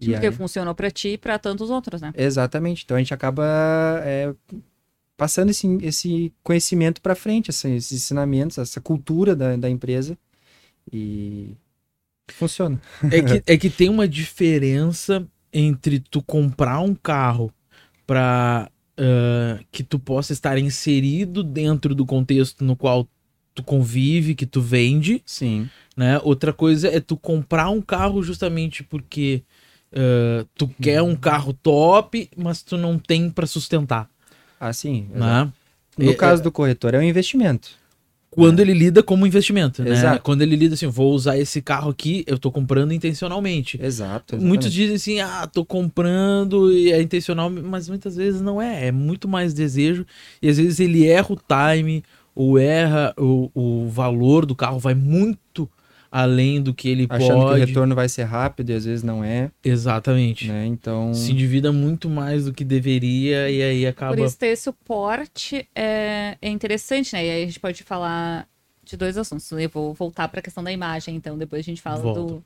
[0.00, 0.32] E Porque aí...
[0.32, 2.12] funcionou para ti e para tantos outros, né?
[2.16, 2.82] Exatamente.
[2.84, 3.44] Então a gente acaba
[4.02, 4.34] é,
[5.16, 10.18] passando esse, esse conhecimento para frente, assim, esses ensinamentos, essa cultura da, da empresa
[10.92, 11.54] e
[12.28, 12.80] funciona.
[13.10, 17.52] É que, é que tem uma diferença entre tu comprar um carro
[18.04, 23.08] para uh, que tu possa estar inserido dentro do contexto no qual
[23.58, 25.22] tu convive, que tu vende.
[25.26, 25.68] Sim.
[25.96, 26.20] Né?
[26.22, 29.42] Outra coisa é tu comprar um carro justamente porque
[29.90, 30.74] Uh, tu uhum.
[30.82, 34.06] quer um carro top, mas tu não tem para sustentar.
[34.60, 35.08] Ah, sim.
[35.14, 35.50] Né?
[35.96, 36.44] No é, caso é...
[36.44, 37.70] do corretor, é um investimento.
[38.30, 38.62] Quando é.
[38.62, 39.92] ele lida como investimento, né?
[39.92, 40.22] Exato.
[40.22, 43.78] Quando ele lida assim, vou usar esse carro aqui, eu tô comprando intencionalmente.
[43.82, 44.34] Exato.
[44.34, 44.46] Exatamente.
[44.46, 48.88] Muitos dizem assim, ah, tô comprando e é intencional, mas muitas vezes não é.
[48.88, 50.04] É muito mais desejo.
[50.42, 52.04] E às vezes ele erra o time,
[52.38, 55.68] ou erra o, o valor do carro, vai muito
[56.08, 57.56] além do que ele Achando pode.
[57.56, 59.50] que o retorno vai ser rápido e às vezes não é.
[59.62, 60.46] Exatamente.
[60.46, 60.64] Né?
[60.66, 61.12] Então.
[61.12, 64.14] Se endivida muito mais do que deveria e aí acaba.
[64.14, 67.26] Por isso, ter esse suporte é, é interessante, né?
[67.26, 68.48] E aí a gente pode falar
[68.84, 69.50] de dois assuntos.
[69.50, 72.40] Eu vou voltar para a questão da imagem, então depois a gente fala do,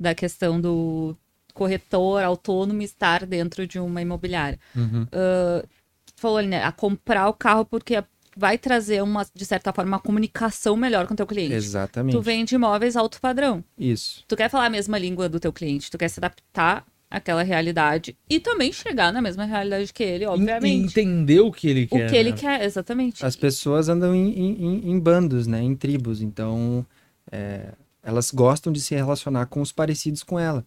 [0.00, 1.14] da questão do
[1.52, 4.58] corretor autônomo estar dentro de uma imobiliária.
[4.74, 5.02] Uhum.
[5.02, 5.68] Uh,
[6.16, 6.64] falou ali, né?
[6.64, 8.02] A comprar o carro porque
[8.36, 11.54] vai trazer uma, de certa forma, uma comunicação melhor com o teu cliente.
[11.54, 12.14] Exatamente.
[12.14, 13.64] Tu vende imóveis alto padrão.
[13.78, 14.24] Isso.
[14.26, 18.16] Tu quer falar a mesma língua do teu cliente, tu quer se adaptar àquela realidade
[18.28, 20.86] e também chegar na mesma realidade que ele, obviamente.
[20.86, 22.06] Entender o que ele quer.
[22.06, 22.36] O que ele né?
[22.36, 23.24] quer, exatamente.
[23.24, 25.62] As pessoas andam em, em, em bandos, né?
[25.62, 26.84] Em tribos, então
[27.30, 27.68] é,
[28.02, 30.66] elas gostam de se relacionar com os parecidos com ela,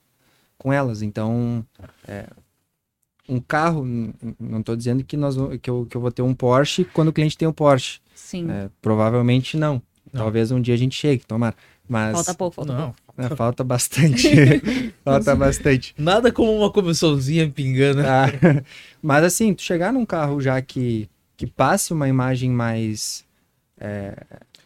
[0.58, 1.02] com elas.
[1.02, 1.66] Então,
[2.08, 2.28] é,
[3.28, 3.86] um carro,
[4.40, 7.14] não estou dizendo que, nós, que, eu, que eu vou ter um Porsche quando o
[7.14, 8.00] cliente tem um Porsche.
[8.16, 8.50] Sim.
[8.50, 9.82] É, provavelmente não.
[10.14, 10.22] não.
[10.22, 11.56] Talvez um dia a gente chegue, tomara.
[11.88, 12.14] Mas...
[12.14, 12.82] Falta pouco, falta não.
[12.94, 13.08] pouco.
[13.18, 14.30] É, falta bastante.
[15.04, 15.96] falta bastante.
[15.98, 18.02] Nada como uma comissãozinha pingando.
[18.02, 18.28] Ah,
[19.02, 23.26] mas assim, tu chegar num carro já que, que passe uma imagem mais
[23.80, 24.16] é,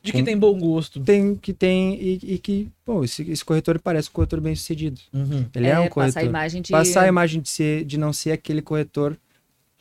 [0.01, 0.99] de que com, tem bom gosto.
[0.99, 4.99] Tem, que tem, e, e que, pô, esse, esse, corretor parece um corretor bem sucedido.
[5.13, 5.45] Uhum.
[5.53, 6.13] Ele é, é, um corretor.
[6.13, 6.71] Passar a imagem de...
[6.71, 9.15] Passar a imagem de, ser, de não ser aquele corretor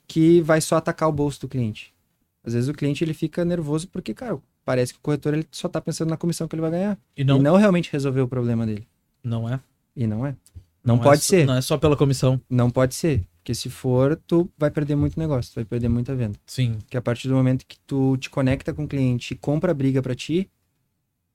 [0.06, 1.94] que vai só atacar o bolso do cliente.
[2.44, 5.68] Às vezes o cliente ele fica nervoso porque, cara, parece que o corretor ele só
[5.68, 6.98] tá pensando na comissão que ele vai ganhar.
[7.16, 8.86] E não, e não realmente resolver o problema dele.
[9.22, 9.60] Não é?
[9.96, 10.34] E não é.
[10.84, 11.46] Não, não pode é ser.
[11.46, 12.40] Não é só pela comissão.
[12.48, 13.22] Não pode ser.
[13.50, 16.38] Porque se for, tu vai perder muito negócio, tu vai perder muita venda.
[16.46, 16.78] Sim.
[16.88, 19.74] Que a partir do momento que tu te conecta com o cliente e compra a
[19.74, 20.48] briga para ti,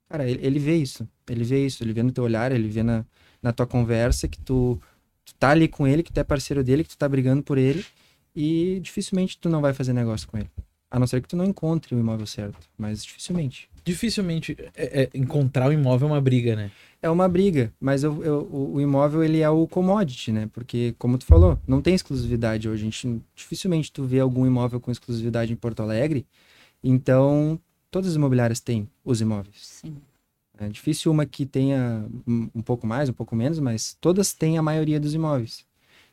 [0.08, 1.06] cara, ele, ele, vê isso.
[1.30, 3.04] Ele vê isso, ele vê no teu olhar, ele vê na,
[3.42, 4.80] na tua conversa que tu,
[5.26, 7.58] tu tá ali com ele, que tu é parceiro dele, que tu tá brigando por
[7.58, 7.86] ele
[8.34, 10.50] e dificilmente tu não vai fazer negócio com ele.
[10.90, 13.70] A não ser que tu não encontre o imóvel certo, mas dificilmente.
[13.86, 16.72] Dificilmente é, é, encontrar o imóvel é uma briga, né?
[17.06, 20.50] é uma briga, mas eu, eu, o, imóvel ele é o commodity, né?
[20.52, 22.82] Porque, como tu falou, não tem exclusividade hoje.
[22.82, 26.26] A gente, dificilmente tu vê algum imóvel com exclusividade em Porto Alegre.
[26.84, 27.60] Então,
[27.92, 29.56] todas as imobiliárias têm os imóveis.
[29.62, 29.98] Sim.
[30.58, 34.64] É difícil uma que tenha um pouco mais, um pouco menos, mas todas têm a
[34.64, 35.64] maioria dos imóveis.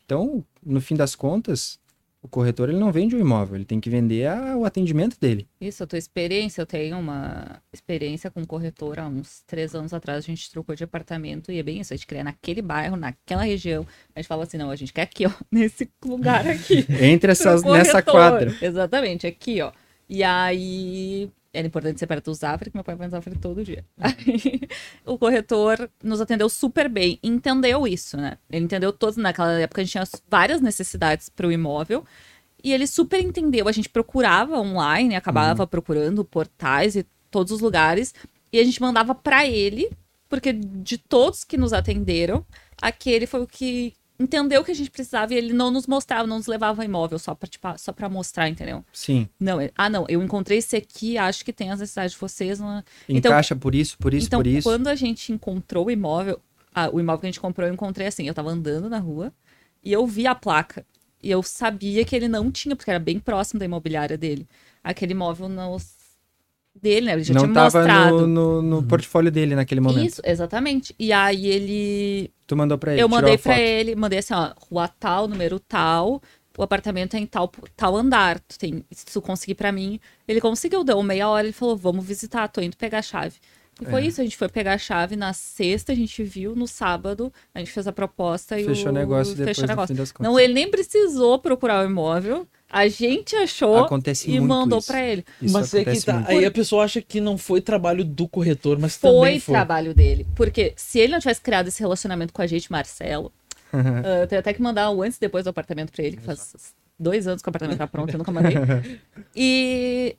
[0.05, 1.79] Então, no fim das contas,
[2.23, 5.49] o corretor ele não vende o imóvel, ele tem que vender a, o atendimento dele.
[5.61, 10.25] Isso, a tua experiência, eu tenho uma experiência com corretor há uns três anos atrás,
[10.25, 13.43] a gente trocou de apartamento e é bem isso, a gente queria naquele bairro, naquela
[13.43, 16.87] região, a gente fala assim, não, a gente quer aqui, ó, nesse lugar aqui.
[17.01, 18.55] Entre essas, nessa quadra.
[18.63, 19.73] Exatamente, aqui, ó.
[20.09, 23.63] E aí, era importante ser perto do Zafre, que meu pai vai no Zafre todo
[23.63, 23.85] dia.
[23.99, 24.63] Aí,
[25.05, 28.39] o corretor nos atendeu super bem, entendeu isso, né?
[28.51, 32.05] Ele entendeu todos, naquela época a gente tinha várias necessidades para o imóvel,
[32.65, 33.69] e ele super entendeu.
[33.69, 35.69] A gente procurava online, acabava uhum.
[35.69, 38.15] procurando portais e todos os lugares,
[38.53, 39.91] e a gente mandava para ele,
[40.29, 42.47] porque de todos que nos atenderam,
[42.81, 46.27] aquele foi o que entendeu o que a gente precisava e ele não nos mostrava,
[46.27, 48.85] não nos levava imóvel só pra, tipo, só pra mostrar, entendeu?
[48.93, 49.29] Sim.
[49.39, 52.59] Não, ele, ah, não, eu encontrei esse aqui, acho que tem as necessidades de vocês.
[52.61, 52.83] Não...
[53.09, 54.69] Então, Encaixa então, por isso, por isso, então, por isso.
[54.69, 56.41] quando a gente encontrou o imóvel,
[56.75, 59.33] ah, o imóvel que a gente comprou, eu encontrei assim, eu tava andando na rua
[59.85, 60.87] e eu vi a placa.
[61.23, 64.49] E eu sabia que ele não tinha, porque era bem próximo da imobiliária dele.
[64.83, 65.77] Aquele imóvel não
[66.75, 67.13] dele, né?
[67.13, 68.21] Ele já não tinha tava mostrado.
[68.21, 68.83] no, no, no uhum.
[68.87, 70.07] portfólio dele naquele momento.
[70.07, 70.95] Isso, exatamente.
[70.99, 72.31] E aí ele.
[72.47, 73.03] Tu mandou pra ele?
[73.03, 76.21] Eu mandei pra ele, mandei assim, ó, rua tal, número tal,
[76.57, 78.41] o apartamento é em tal, tal andar.
[78.41, 80.01] Tu tem, se tu conseguir pra mim.
[80.27, 83.37] Ele conseguiu, deu meia hora, ele falou, vamos visitar, tô indo pegar a chave.
[83.83, 84.07] E foi é.
[84.07, 87.59] isso, a gente foi pegar a chave na sexta, a gente viu, no sábado, a
[87.59, 89.97] gente fez a proposta e Fechou o negócio depois Fechou negócio.
[90.21, 92.47] Não, ele nem precisou procurar o imóvel.
[92.71, 95.25] A gente achou acontece e mandou para ele.
[95.43, 98.79] Isso mas é que tá, aí a pessoa acha que não foi trabalho do corretor,
[98.79, 99.53] mas foi também foi.
[99.53, 100.27] trabalho dele.
[100.35, 103.31] Porque se ele não tivesse criado esse relacionamento com a gente, Marcelo,
[103.75, 106.75] uh, tem até que mandar o antes e depois do apartamento para ele, que faz
[106.99, 108.55] dois anos que o apartamento tá pronto, eu nunca mandei.
[109.37, 110.17] E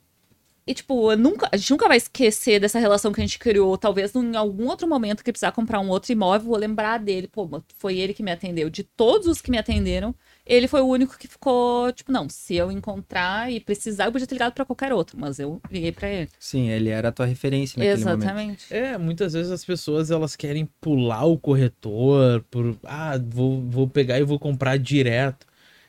[0.66, 3.76] e, tipo, nunca, a gente nunca vai esquecer dessa relação que a gente criou.
[3.76, 7.28] Talvez em algum outro momento que precisar comprar um outro imóvel, vou lembrar dele.
[7.28, 8.70] Pô, foi ele que me atendeu.
[8.70, 10.14] De todos os que me atenderam,
[10.46, 14.26] ele foi o único que ficou, tipo, não, se eu encontrar e precisar, eu podia
[14.26, 16.30] ter ligado pra qualquer outro, mas eu liguei pra ele.
[16.38, 18.32] Sim, ele era a tua referência naquele Exatamente.
[18.32, 18.64] momento.
[18.70, 24.18] É, muitas vezes as pessoas elas querem pular o corretor por, ah, vou, vou pegar
[24.18, 25.46] e vou comprar direto.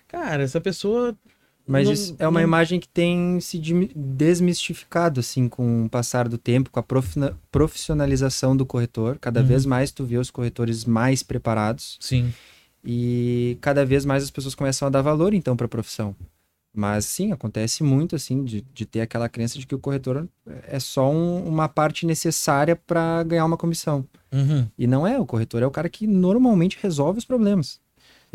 [0.08, 1.18] Cara, essa pessoa
[1.68, 3.58] Mas Não- isso é uma não- imagem que tem se
[3.96, 6.84] desmistificado, assim, com o passar do tempo, com a
[7.52, 9.18] profissionalização do corretor.
[9.20, 9.48] Cada Uhum.
[9.48, 12.32] vez mais tu vê os corretores mais preparados sim,
[12.84, 16.16] e cada vez mais as pessoas começam a dar valor, então, para a profissão.
[16.78, 20.28] Mas sim, acontece muito, assim, de, de ter aquela crença de que o corretor
[20.68, 24.06] é só um- uma parte necessária para ganhar uma comissão.
[24.32, 24.68] Uhum.
[24.78, 27.80] E não é, o corretor é o cara que normalmente resolve os problemas.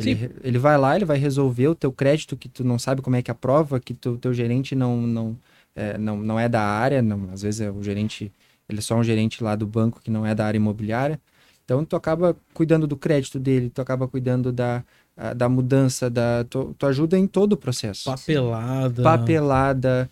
[0.00, 0.30] Ele, Sim.
[0.42, 3.22] ele vai lá, ele vai resolver o teu crédito que tu não sabe como é
[3.22, 5.36] que aprova, que tu, teu gerente não, não,
[5.74, 8.32] é, não, não é da área, não, às vezes é o gerente,
[8.68, 11.20] ele é só um gerente lá do banco que não é da área imobiliária.
[11.64, 14.84] Então tu acaba cuidando do crédito dele, tu acaba cuidando da,
[15.16, 18.04] a- da mudança, da, tu, tu ajuda em todo o processo.
[18.10, 20.10] papelada, Papelada,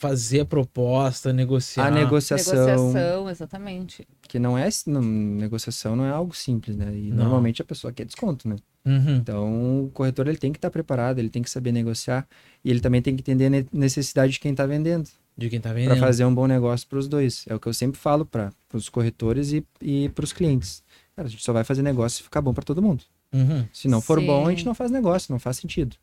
[0.00, 1.86] fazer a proposta, negociar.
[1.86, 4.08] a negociação, Negociação, exatamente.
[4.22, 6.90] que não é, não, negociação não é algo simples, né?
[6.96, 7.18] E Não.
[7.24, 8.56] normalmente a pessoa quer desconto, né?
[8.86, 9.16] Uhum.
[9.16, 12.26] Então, o corretor ele tem que estar preparado, ele tem que saber negociar
[12.64, 15.60] e ele também tem que entender a ne- necessidade de quem está vendendo De quem
[15.60, 15.98] tá para vendendo.
[16.00, 17.44] fazer um bom negócio para os dois.
[17.46, 20.82] É o que eu sempre falo para os corretores e, e para os clientes.
[21.14, 23.04] Cara, a gente só vai fazer negócio se ficar bom para todo mundo.
[23.34, 23.66] Uhum.
[23.70, 24.56] Se não for bom, a Sim.
[24.56, 25.94] gente não faz negócio, não faz sentido.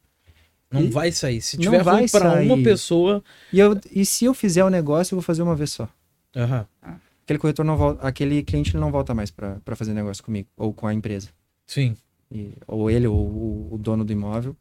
[0.72, 1.42] Não E- vai sair.
[1.42, 3.24] Se tiver vai ruim pra uma pessoa.
[3.54, 5.88] E, eu, e se eu fizer o negócio, eu vou fazer uma vez só.
[6.36, 6.66] Aham.
[7.24, 10.74] Aquele corretor não volta, aquele cliente ele não volta mais para fazer negócio comigo ou
[10.74, 11.30] com a empresa.
[11.66, 11.96] Sim.
[12.32, 14.56] E- ou ele, ou o, o dono do imóvel.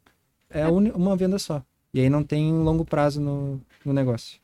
[0.49, 1.61] É uni- uma venda só.
[1.93, 4.39] E aí não tem longo prazo no, no negócio.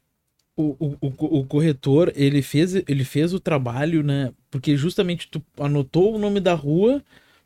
[0.56, 4.32] O, o, o, o corretor, ele fez, ele fez o trabalho, né?
[4.52, 7.02] Porque justamente tu anotou o nome da rua,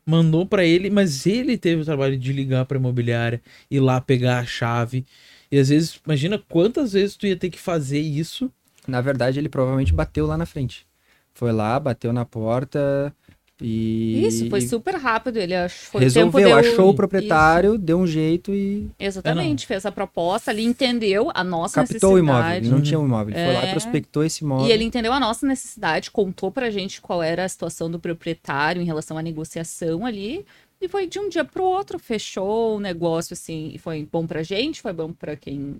[0.08, 4.38] mandou pra ele, mas ele teve o trabalho de ligar pra imobiliária, ir lá pegar
[4.38, 5.04] a chave.
[5.52, 8.50] E às vezes, imagina quantas vezes tu ia ter que fazer isso.
[8.86, 10.86] Na verdade, ele provavelmente bateu lá na frente.
[11.34, 13.14] Foi lá, bateu na porta
[13.60, 14.24] e.
[14.26, 15.36] Isso, foi super rápido.
[15.38, 16.56] Ele ach- foi Resolveu, deu...
[16.56, 21.80] achou o proprietário, deu um jeito e Exatamente, fez a proposta ali, entendeu a nossa
[21.84, 22.42] captou o imóvel.
[22.42, 22.66] necessidade.
[22.66, 23.34] Ele não tinha um imóvel.
[23.34, 23.68] Ele foi lá É.
[23.68, 24.66] e prospectou esse imóvel.
[24.66, 28.80] E ele entendeu a nossa necessidade, contou pra gente qual era a situação do proprietário
[28.80, 30.44] em relação à negociação ali.
[30.80, 34.44] E foi de um dia pro outro, fechou o negócio assim, e foi bom pra
[34.44, 35.76] gente, foi bom pra quem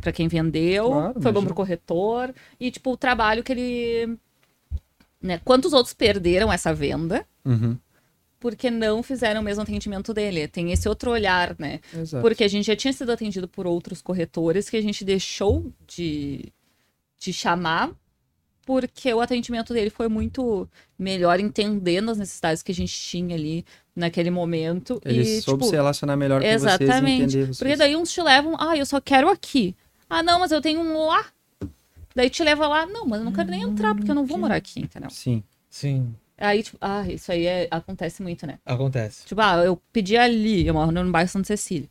[0.00, 1.46] para quem vendeu, Claro, foi bom imagina.
[1.46, 4.16] pro corretor e tipo o trabalho que ele
[5.20, 7.76] né, quantos outros perderam essa venda Uhum.
[8.38, 10.46] porque não fizeram o mesmo atendimento dele?
[10.46, 11.80] Tem esse outro olhar, né?
[11.94, 12.22] Exato.
[12.22, 16.52] Porque a gente já tinha sido atendido por outros corretores que a gente deixou de,
[17.18, 17.92] de chamar
[18.68, 23.64] porque o atendimento dele foi muito melhor, entendendo as necessidades que a gente tinha ali
[23.96, 25.00] naquele momento.
[25.06, 27.44] Ele e, soube tipo, se relacionar melhor com vocês exatamente.
[27.44, 27.58] vocês.
[27.58, 29.74] Porque daí uns te levam, ah, eu só quero aqui.
[30.06, 31.24] Ah, não, mas eu tenho um lá.
[32.14, 34.38] Daí te leva lá, não, mas eu não quero nem entrar, porque eu não vou
[34.38, 35.10] morar aqui, entendeu?
[35.10, 35.42] Sim.
[35.70, 38.58] Sim, Aí, tipo, ah, isso aí é- acontece muito, né?
[38.64, 39.26] acontece.
[39.26, 41.88] Tipo, ah, eu pedi ali, eu moro no bairro Santa Cecília.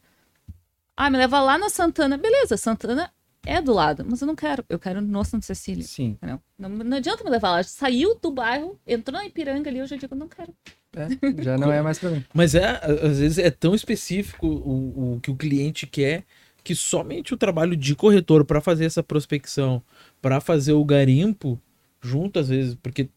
[0.96, 2.18] Ah, me leva lá na Santana.
[2.18, 3.12] Beleza, Santana
[3.46, 4.64] é do lado, mas eu não quero.
[4.68, 5.84] Eu quero no Santa Cecília.
[5.84, 6.12] Sim.
[6.12, 6.42] Entendeu?
[6.58, 7.64] Não, não adianta me levar lá.
[7.64, 10.54] Saiu do bairro, entrou na Ipiranga ali, eu já digo, não quero.
[10.96, 12.26] É, já não é mais pra mim.
[12.34, 16.24] Mas é, às vezes é tão específico o, o que o cliente quer
[16.68, 19.82] que somente o trabalho de corretor para fazer essa prospecção,
[20.22, 21.58] para fazer o garimpo,
[22.02, 23.08] junto às vezes, porque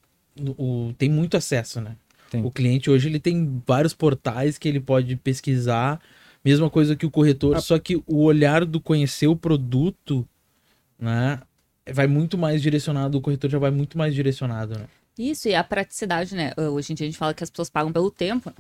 [0.57, 1.97] o, tem muito acesso, né?
[2.31, 2.45] Tem.
[2.45, 6.01] O cliente hoje ele tem vários portais que ele pode pesquisar,
[6.45, 7.61] mesma coisa que o corretor, Ah.
[7.61, 10.25] só que o olhar do conhecer o produto,
[10.97, 11.41] né?
[11.93, 14.85] Vai muito mais direcionado, o corretor já vai muito mais direcionado, né?
[15.19, 16.53] Isso, e a praticidade, né?
[16.57, 18.49] Hoje em dia a gente fala que as pessoas pagam pelo tempo.
[18.49, 18.55] né?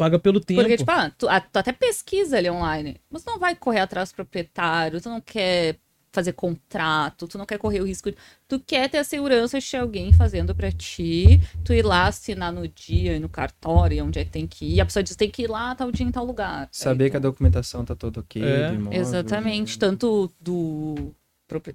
[0.00, 0.60] Paga pelo tempo.
[0.62, 3.80] Porque, tipo, ah, tu, ah, tu até pesquisa ali online, mas tu não vai correr
[3.80, 5.76] atrás do proprietário, tu não quer
[6.12, 8.10] fazer contrato, tu não quer correr o risco.
[8.10, 8.16] de-
[8.48, 12.50] Tu quer ter a segurança de ter alguém fazendo pra ti, tu ir lá assinar
[12.52, 14.80] no dia e no cartório, onde é que tem que ir.
[14.80, 16.68] A pessoa diz, tem que ir lá tal dia em tal lugar.
[16.72, 18.98] Saber Aí que a documentação tá toda ok É, imóvel.
[19.00, 19.78] Exatamente, né?
[19.78, 21.14] tanto do.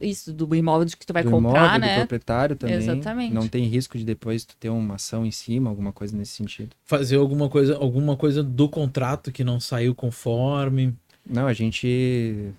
[0.01, 1.97] Isso, do imóvel de que tu vai do comprar, imóvel, do né?
[1.97, 2.75] proprietário também.
[2.75, 3.33] Exatamente.
[3.33, 6.75] Não tem risco de depois tu ter uma ação em cima, alguma coisa nesse sentido.
[6.83, 10.93] fazer alguma coisa, alguma coisa do contrato que não saiu conforme.
[11.25, 12.51] Não, a gente.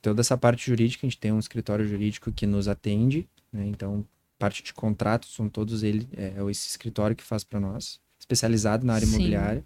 [0.00, 3.66] Toda essa parte jurídica, a gente tem um escritório jurídico que nos atende, né?
[3.66, 4.04] Então,
[4.38, 8.94] parte de contratos são todos ele, é esse escritório que faz para nós, especializado na
[8.94, 9.14] área Sim.
[9.14, 9.64] imobiliária.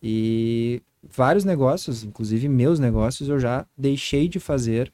[0.00, 4.92] E vários negócios, inclusive meus negócios, eu já deixei de fazer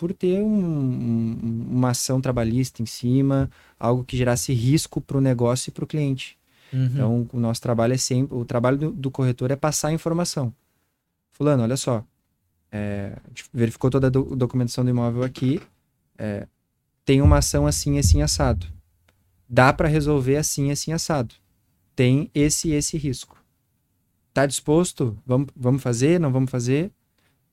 [0.00, 5.20] por ter um- um- uma ação trabalhista em cima, algo que gerasse risco para o
[5.20, 6.38] negócio e para o cliente.
[6.72, 6.86] Uhum.
[6.86, 8.34] Então, o nosso trabalho é sempre.
[8.34, 10.54] O trabalho do, do corretor é passar a informação.
[11.32, 12.02] fulano, olha só,
[12.72, 13.14] é,
[13.52, 15.60] verificou toda a do documentação do imóvel aqui,
[16.16, 16.46] é,
[17.04, 18.66] tem uma ação assim, assim, assado.
[19.46, 21.34] Dá para resolver assim, assim, assado.
[21.94, 23.36] Tem esse e esse risco.
[24.32, 25.18] Tá disposto?
[25.26, 26.18] Vamos, vamos fazer?
[26.18, 26.90] Não vamos fazer?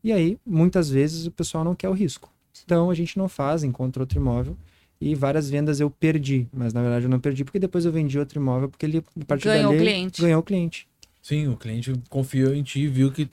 [0.01, 2.31] E aí, muitas vezes, o pessoal não quer o risco.
[2.65, 4.57] Então, a gente não faz, encontra outro imóvel.
[4.99, 8.17] E várias vendas eu perdi, mas na verdade eu não perdi porque depois eu vendi
[8.17, 10.21] outro imóvel porque ele, a partir ganhou dali, o cliente.
[10.21, 10.87] ganhou o cliente.
[11.21, 13.29] Sim, o cliente confiou em ti e viu que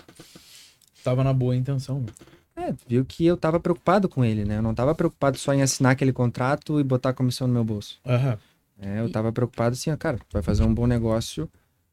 [1.03, 2.05] tava na boa intenção.
[2.55, 4.59] É, viu que eu tava preocupado com ele, né?
[4.59, 7.65] Eu não tava preocupado só em assinar aquele contrato e botar a comissão no meu
[7.65, 7.99] bolso.
[8.05, 8.39] Aham.
[8.79, 11.49] É, eu tava preocupado assim, ó, cara, vai fazer um bom negócio,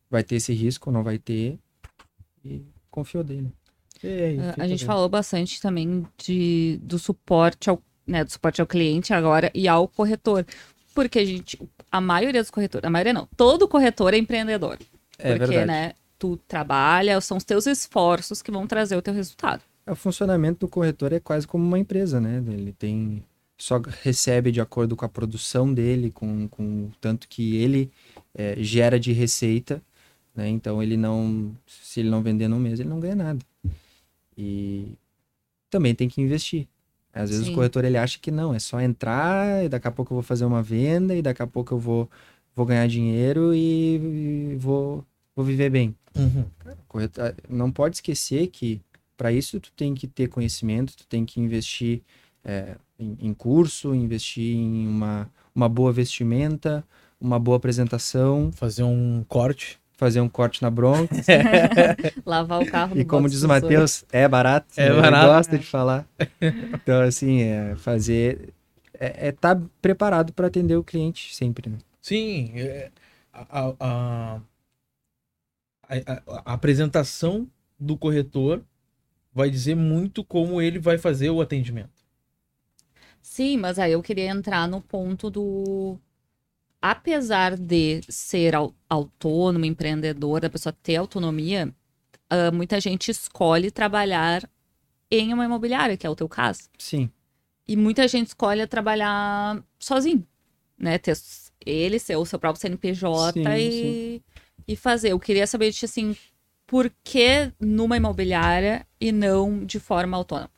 [0.10, 1.58] vai ter esse risco, não vai ter.
[2.44, 3.52] E confiou dele.
[4.04, 9.14] É, A gente falou bastante também de, do suporte ao, né, do suporte ao cliente
[9.14, 10.46] agora e ao corretor.
[10.94, 11.58] Porque a gente,
[11.92, 14.78] a maioria dos corretores, a maioria não, todo corretor é empreendedor.
[15.18, 15.68] É porque, verdade.
[15.68, 19.64] né, tu trabalha, são os teus esforços que vão trazer o teu resultado.
[19.88, 22.44] O funcionamento do corretor é quase como uma empresa, né?
[22.48, 23.24] Ele tem.
[23.58, 27.92] Só recebe de acordo com a produção dele, com, com o tanto que ele
[28.34, 29.82] é, gera de receita.
[30.36, 30.50] Né?
[30.50, 31.56] Então ele não.
[31.68, 33.40] Se ele não vender no mês, ele não ganha nada.
[34.42, 34.98] E
[35.70, 36.68] também tem que investir.
[37.14, 37.52] Às vezes Sim.
[37.52, 40.24] o corretor ele acha que não, é só entrar e daqui a pouco eu vou
[40.24, 42.10] fazer uma venda e daqui a pouco eu vou,
[42.56, 45.96] vou ganhar dinheiro e, e vou, vou viver bem.
[46.16, 46.46] Uhum.
[46.88, 47.22] Correto?
[47.22, 48.82] Ah, Não pode esquecer que
[49.18, 52.02] para isso tu tem que ter conhecimento, tu tem que investir
[52.44, 56.84] é, em, em curso, investir em uma, uma boa vestimenta,
[57.20, 59.81] uma boa apresentação, Fazer um corte.
[60.02, 61.14] Fazer um corte na bronca.
[62.26, 63.48] Lavar o carro no e como diz o.
[63.48, 64.66] Matheus, é barato.
[64.76, 64.94] É né?
[64.94, 65.28] Ele barato.
[65.28, 66.08] gosta de falar.
[66.74, 68.52] Então, assim, é fazer.
[69.00, 71.78] É estar preparado para atender o cliente sempre, né?
[72.02, 72.90] Sim, é,
[73.32, 74.42] a, a- a-
[75.88, 77.48] a- a apresentação
[77.80, 78.64] do corretor
[79.32, 82.02] vai dizer muito como ele vai fazer o atendimento.
[83.22, 86.00] Sim, mas aí eu queria entrar no ponto do.
[86.82, 91.72] Apesar de ser au- autônomo, empreendedor, da pessoa ter autonomia,
[92.30, 94.50] ah, muita gente escolhe trabalhar
[95.12, 96.70] em uma imobiliária, que é o teu caso.
[96.78, 97.10] Sim.
[97.68, 100.26] E muita gente escolhe trabalhar sozinho,
[100.78, 100.98] né?
[100.98, 101.16] Ter
[101.66, 104.22] ele ser o seu próprio CNPJ Sim, e,
[104.68, 105.12] e fazer.
[105.12, 106.16] Eu queria saber de ti, assim,
[106.66, 110.50] por que numa imobiliária e não de forma autônoma?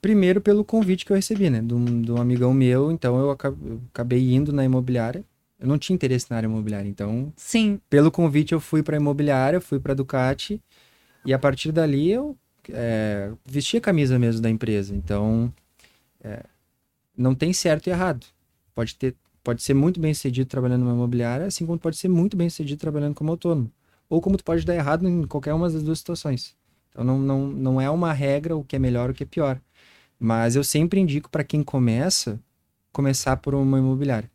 [0.00, 1.60] Primeiro pelo convite que eu recebi, né?
[1.60, 5.24] De um, de um amigão meu, então eu acabei indo na imobiliária.
[5.64, 9.62] Eu não tinha interesse na área imobiliária, então Sim, pelo convite eu fui para imobiliária,
[9.62, 10.60] fui para Ducati
[11.24, 12.36] e a partir dali eu
[12.68, 14.94] é, vesti a camisa mesmo da empresa.
[14.94, 15.50] Então
[16.22, 16.44] é,
[17.16, 18.26] não tem certo e errado.
[18.74, 22.36] Pode ter, pode ser muito bem sucedido trabalhando numa imobiliária, assim como pode ser muito
[22.36, 23.72] bem sucedido trabalhando como autônomo.
[24.10, 26.54] Ou como tu pode dar errado em qualquer uma das duas situações.
[26.90, 29.58] Então não, não, não é uma regra o que é melhor o que é pior.
[30.20, 32.38] Mas eu sempre indico para quem começa
[32.92, 34.33] começar por uma imobiliária.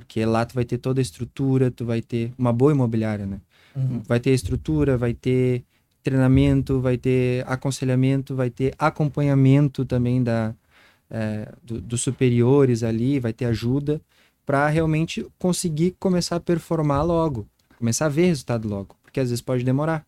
[0.00, 3.40] Porque lá tu vai ter toda a estrutura, tu vai ter uma boa imobiliária, né?
[3.76, 4.02] Uhum.
[4.06, 5.62] Vai ter estrutura, vai ter
[6.02, 10.54] treinamento, vai ter aconselhamento, vai ter acompanhamento também da,
[11.10, 14.00] é, do- dos superiores ali, vai ter ajuda
[14.46, 17.46] para realmente conseguir começar a performar logo,
[17.78, 20.04] começar a ver resultado logo, porque às vezes pode demorar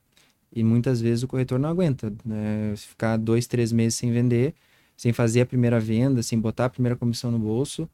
[0.54, 2.74] e muitas vezes o corretor não aguenta, né?
[2.76, 4.54] Se ficar dois, três meses sem vender,
[4.96, 7.88] sem fazer a primeira venda, sem botar a primeira comissão no bolso,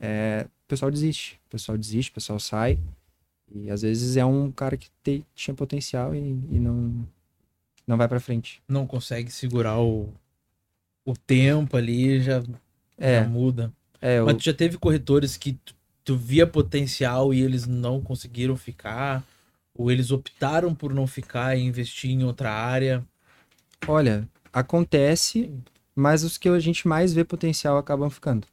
[0.00, 2.78] é, pessoal desiste, o pessoal desiste, o pessoal sai
[3.54, 7.06] e às vezes é um cara que te- tinha potencial e, e não
[7.86, 8.62] não vai para frente.
[8.68, 10.12] Não consegue segurar o,
[11.04, 12.42] o tempo ali, já,
[13.04, 13.72] já É, muda.
[14.00, 18.56] é Mas tu já teve corretores que tu, tu via potencial e eles não conseguiram
[18.56, 19.24] ficar?
[19.74, 23.04] Ou eles optaram por não ficar e investir em outra área?
[23.86, 25.52] olha, acontece,
[25.94, 28.46] mas os que a gente mais vê potencial acabam ficando.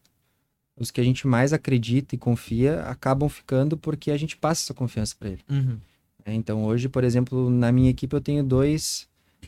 [0.80, 4.74] Os que a gente mais acredita e confia acabam ficando porque a gente passa essa
[4.74, 5.42] confiança para ele.
[5.50, 5.78] Uhum.
[6.26, 6.34] né?
[6.34, 9.08] Então hoje, por exemplo, na minha equipe eu tenho dois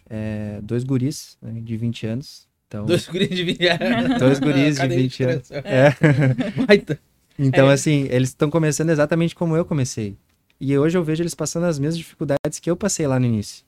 [0.10, 2.48] é, dois guris né, de 20 anos.
[2.68, 3.60] Então, Dois guris de 20
[4.18, 5.52] Dois guris de Cadê a 20 anos.
[5.52, 5.90] é.
[7.40, 7.74] Então, É.
[7.74, 10.16] assim, eles estão começando exatamente como eu comecei.
[10.60, 13.66] E hoje eu vejo eles passando as mesmas dificuldades que eu passei lá no início.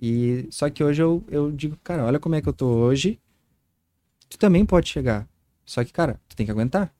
[0.00, 3.18] E só que hoje eu, eu digo, cara, olha como é que eu tô hoje.
[4.28, 5.28] Tu também pode chegar.
[5.66, 6.92] Só que, cara, tu tem que aguentar.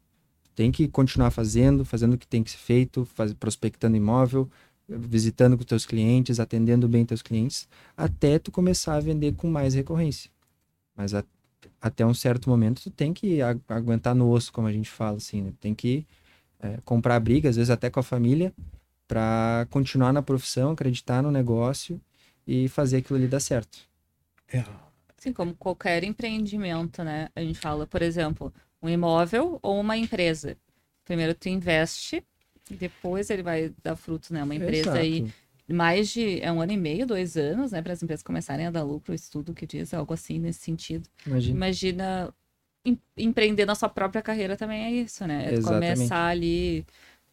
[0.55, 4.51] Tem que continuar fazendo, fazendo o que tem que ser feito, faz, prospectando imóvel,
[4.89, 9.75] visitando com teus clientes, atendendo bem teus clientes, até tu começar a vender com mais
[9.75, 10.31] recorrência.
[10.97, 11.25] Mas a-
[11.81, 15.17] até um certo momento tu tem que a- aguentar no osso, como a gente fala,
[15.19, 15.53] assim, né?
[15.61, 16.07] Tem que
[16.63, 18.53] é, comprar briga, às vezes até com a família,
[19.09, 21.99] para continuar na profissão, acreditar no negócio
[22.47, 23.79] e fazer aquilo ali dar certo.
[24.53, 24.63] É.
[25.17, 27.29] Sim, como qualquer empreendimento, né?
[27.35, 28.53] A gente fala, por exemplo,
[28.83, 30.57] um imóvel ou uma empresa.
[31.05, 32.23] Primeiro tu investe,
[32.71, 34.43] depois ele vai dar frutos, né?
[34.43, 34.99] Uma empresa Exato.
[34.99, 35.33] aí
[35.69, 38.71] mais de é um ano e meio, dois anos, né, para as empresas começarem a
[38.71, 41.09] dar lucro, estudo que diz algo assim nesse sentido.
[41.25, 42.35] Imagina, Imagina
[42.85, 45.55] em, empreender na sua própria carreira também é isso, né?
[45.55, 46.85] É começar ali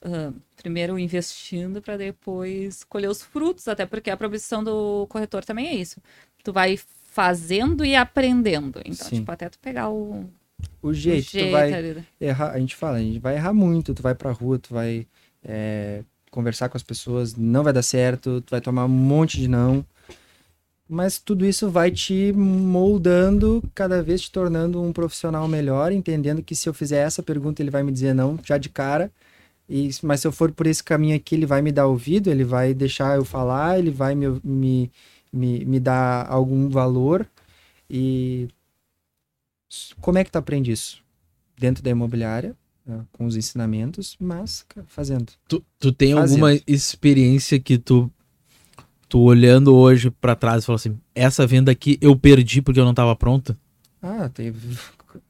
[0.05, 5.67] uh, primeiro investindo para depois colher os frutos, até porque a profissão do corretor também
[5.67, 6.01] é isso.
[6.43, 8.79] Tu vai fazendo e aprendendo.
[8.85, 9.19] Então, Sim.
[9.19, 10.29] tipo, até tu pegar o
[10.81, 13.93] o jeito, o jeito tu vai errar, a gente fala, a gente vai errar muito,
[13.93, 15.07] tu vai pra rua, tu vai
[15.43, 19.47] é, conversar com as pessoas, não vai dar certo, tu vai tomar um monte de
[19.47, 19.85] não.
[20.89, 26.55] Mas tudo isso vai te moldando, cada vez te tornando um profissional melhor, entendendo que
[26.55, 29.11] se eu fizer essa pergunta, ele vai me dizer não já de cara.
[29.69, 32.45] E, mas se eu for por esse caminho aqui, ele vai me dar ouvido, ele
[32.45, 34.91] vai deixar eu falar, ele vai me, me,
[35.31, 37.27] me, me dar algum valor.
[37.89, 38.47] E
[39.99, 41.03] como é que tu aprende isso?
[41.57, 42.55] Dentro da imobiliária,
[42.85, 45.33] né, com os ensinamentos, mas fazendo.
[45.47, 46.45] Tu, tu tem fazendo.
[46.45, 48.11] alguma experiência que tu,
[49.09, 52.85] tu olhando hoje para trás e falou assim, essa venda aqui eu perdi porque eu
[52.85, 53.57] não estava pronta?
[54.01, 54.77] Ah, teve.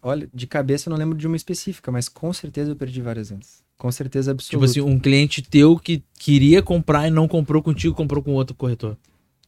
[0.01, 3.29] Olha, de cabeça eu não lembro de uma específica, mas com certeza eu perdi várias
[3.29, 3.63] vezes.
[3.77, 4.51] Com certeza absoluta.
[4.51, 8.55] Tipo assim, um cliente teu que queria comprar e não comprou contigo, comprou com outro
[8.55, 8.97] corretor.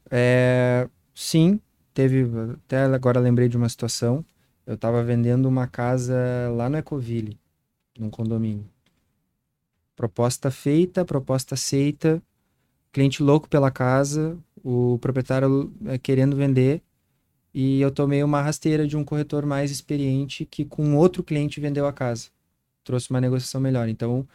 [0.09, 1.59] É, sim,
[1.93, 2.27] teve.
[2.65, 4.23] Até agora lembrei de uma situação.
[4.69, 6.15] Eu estava vendendo uma casa
[6.55, 7.35] lá no Ecoville
[7.97, 8.63] num condomínio.
[9.95, 12.21] Proposta feita, proposta aceita,
[12.91, 16.83] cliente louco pela casa, o proprietário é, querendo vender,
[17.51, 21.87] e eu tomei uma rasteira de um corretor mais experiente que com outro cliente vendeu
[21.87, 22.27] a casa.
[22.83, 23.89] Trouxe uma negociação melhor.
[23.89, 24.27] Então,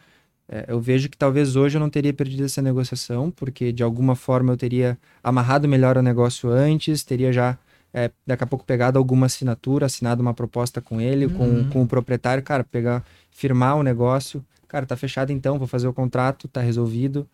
[0.49, 4.17] é, eu vejo que talvez hoje eu não teria perdido essa negociação, porque de alguma
[4.17, 7.57] forma eu teria amarrado melhor o negócio antes, teria já
[7.95, 11.35] é, daqui a pouco pegado alguma assinatura, assinado uma proposta com ele, uhum.
[11.35, 15.87] com, com o proprietário, cara, pegar, firmar o negócio, cara, tá fechado então, vou fazer
[15.87, 17.27] o contrato, tá resolvido,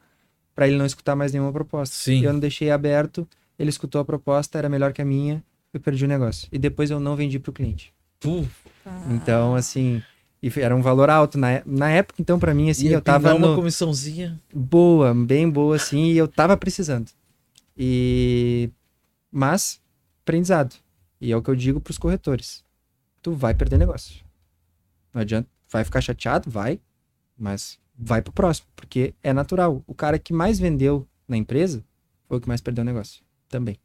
[0.55, 1.97] para ele não escutar mais nenhuma proposta.
[1.97, 2.23] Sim.
[2.23, 3.27] Eu não deixei aberto,
[3.59, 5.43] ele escutou a proposta, era melhor que a minha,
[5.73, 6.47] eu perdi o negócio.
[6.53, 7.95] E depois eu não vendi pro cliente.
[8.23, 8.47] Uh.
[9.11, 10.03] Então, assim,
[10.43, 11.39] e era um valor alto.
[11.39, 13.35] Na, na época, então, para mim, assim, e eu tava.
[13.35, 13.55] uma no...
[13.55, 14.39] comissãozinha.
[14.53, 17.11] Boa, bem boa, assim, e eu tava precisando.
[17.79, 18.69] E.
[19.33, 19.81] Mas
[20.23, 20.75] aprendizado.
[21.21, 22.65] E é o que eu digo para os corretores.
[23.23, 24.25] Tu vai perder negócio.
[25.13, 25.49] Não adianta.
[25.69, 26.51] Vai ficar chateado?
[26.51, 26.81] Vai.
[27.37, 28.67] Mas vai pro próximo.
[28.75, 29.83] Porque é natural.
[29.87, 31.85] O cara que mais vendeu na empresa
[32.27, 33.23] foi o que mais perdeu negócio.
[33.49, 33.77] Também.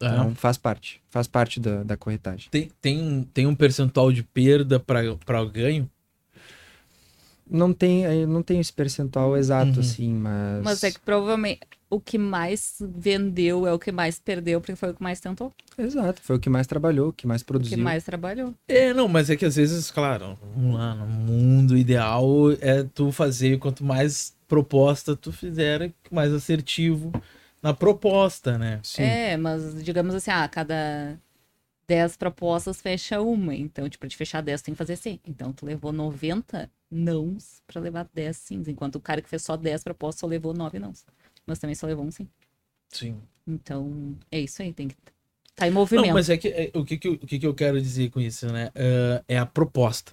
[0.00, 0.06] É.
[0.06, 1.02] Então faz parte.
[1.10, 2.48] Faz parte da, da corretagem.
[2.50, 5.90] Tem, tem, um, tem um percentual de perda para ganho?
[7.48, 9.80] Não tem, não tem esse percentual exato, uhum.
[9.80, 10.64] assim, mas.
[10.64, 11.60] Mas é que provavelmente
[11.90, 15.52] o que mais vendeu é o que mais perdeu, porque foi o que mais tentou.
[15.76, 17.74] Exato, foi o que mais trabalhou, o que mais produziu.
[17.74, 18.54] O que mais trabalhou.
[18.66, 22.24] É, não, mas é que às vezes, claro, vamos lá, no mundo ideal
[22.60, 27.12] é tu fazer, quanto mais proposta tu fizer, mais assertivo
[27.62, 28.80] na proposta, né?
[28.82, 29.02] Sim.
[29.02, 31.18] É, mas digamos assim, ah, cada
[31.86, 33.54] 10 propostas fecha uma.
[33.54, 35.18] Então, tipo, de fechar 10 tem que fazer sim.
[35.26, 39.56] Então, tu levou 90 nãos para levar 10 sims, enquanto o cara que fez só
[39.56, 41.04] 10 propostas só levou 9 nãos
[41.46, 42.28] mas também só levou um sim.
[42.88, 43.20] Sim.
[43.46, 44.96] Então, é isso aí, tem que
[45.54, 46.06] tá em movimento.
[46.06, 48.20] Não, mas é que é, o, que, que, o que, que eu quero dizer com
[48.20, 48.68] isso, né?
[48.68, 50.12] Uh, é a proposta.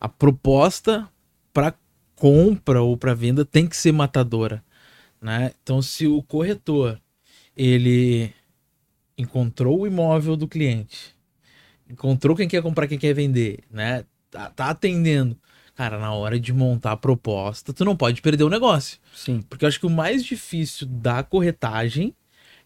[0.00, 1.08] A proposta
[1.52, 1.74] para
[2.16, 4.64] compra ou para venda tem que ser matadora,
[5.20, 5.52] né?
[5.62, 7.00] Então, se o corretor
[7.56, 8.32] ele
[9.16, 11.14] encontrou o imóvel do cliente,
[11.88, 14.04] encontrou quem quer comprar, quem quer vender, né?
[14.30, 15.38] Tá, tá atendendo
[15.74, 18.98] Cara, na hora de montar a proposta, tu não pode perder o negócio.
[19.14, 19.42] Sim.
[19.48, 22.14] Porque eu acho que o mais difícil da corretagem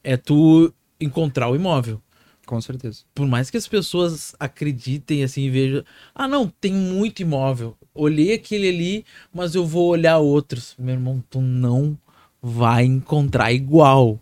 [0.04, 2.02] é tu encontrar o imóvel.
[2.44, 3.00] Com certeza.
[3.14, 5.84] Por mais que as pessoas acreditem assim e vejam,
[6.14, 7.76] ah, não, tem muito imóvel.
[7.94, 10.74] Olhei aquele ali, mas eu vou olhar outros.
[10.78, 11.96] Meu irmão, tu não
[12.42, 14.18] vai encontrar igual.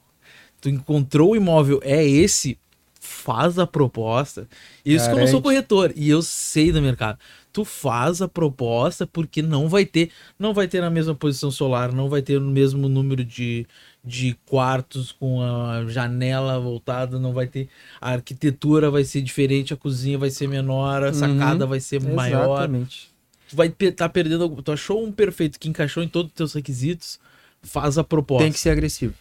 [0.60, 2.58] Tu encontrou o imóvel, é esse,
[3.00, 4.48] faz a proposta.
[4.84, 5.08] Isso Garante.
[5.08, 7.18] que eu não sou corretor e eu sei do mercado
[7.56, 11.90] tu faz a proposta porque não vai ter, não vai ter na mesma posição solar,
[11.90, 13.66] não vai ter o mesmo número de,
[14.04, 19.76] de quartos com a janela voltada, não vai ter a arquitetura vai ser diferente, a
[19.76, 22.58] cozinha vai ser menor, a sacada uhum, vai ser maior.
[22.58, 23.10] Exatamente.
[23.48, 26.52] Tu vai estar tá perdendo, tu achou um perfeito que encaixou em todos os teus
[26.52, 27.18] requisitos,
[27.62, 28.44] faz a proposta.
[28.44, 29.14] Tem que ser agressivo.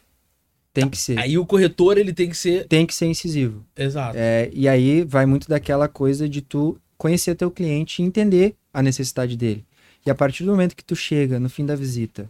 [0.73, 1.17] Tem que ser.
[1.17, 2.67] Aí o corretor ele tem que ser.
[2.67, 3.65] Tem que ser incisivo.
[3.77, 4.17] Exato.
[4.19, 8.81] É, e aí vai muito daquela coisa de tu conhecer teu cliente e entender a
[8.81, 9.65] necessidade dele.
[10.05, 12.29] E a partir do momento que tu chega no fim da visita,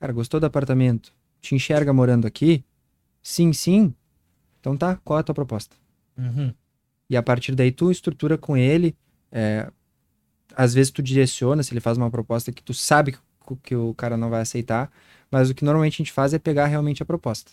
[0.00, 1.12] cara, gostou do apartamento?
[1.40, 2.64] Te enxerga morando aqui?
[3.22, 3.94] Sim, sim.
[4.60, 5.76] Então tá, qual é a tua proposta?
[6.16, 6.52] Uhum.
[7.08, 8.96] E a partir daí tu estrutura com ele.
[9.32, 9.70] é,
[10.54, 13.18] às vezes tu direciona, se ele faz uma proposta que tu sabe que,
[13.52, 14.90] o- que o cara não vai aceitar.
[15.30, 17.52] Mas o que normalmente a gente faz é pegar realmente a proposta.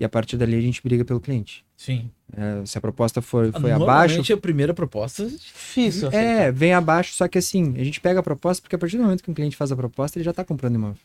[0.00, 1.62] E a partir dali a gente briga pelo cliente.
[1.76, 2.10] Sim.
[2.34, 4.32] É, se a proposta for, foi Normalmente abaixo.
[4.32, 6.08] a primeira proposta é difícil.
[6.08, 6.26] aceitar.
[6.26, 9.02] É, vem abaixo, só que assim, a gente pega a proposta, porque a partir do
[9.02, 10.96] momento que o cliente faz a proposta, ele já tá comprando imóvel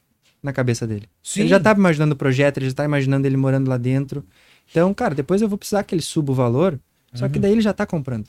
[0.41, 1.09] na cabeça dele.
[1.21, 1.41] Sim.
[1.41, 4.23] Ele já tá imaginando o projeto, ele já tá imaginando ele morando lá dentro.
[4.71, 6.79] Então, cara, depois eu vou precisar que ele suba o valor,
[7.13, 7.41] só que Uhum.
[7.41, 8.27] daí ele já tá comprando.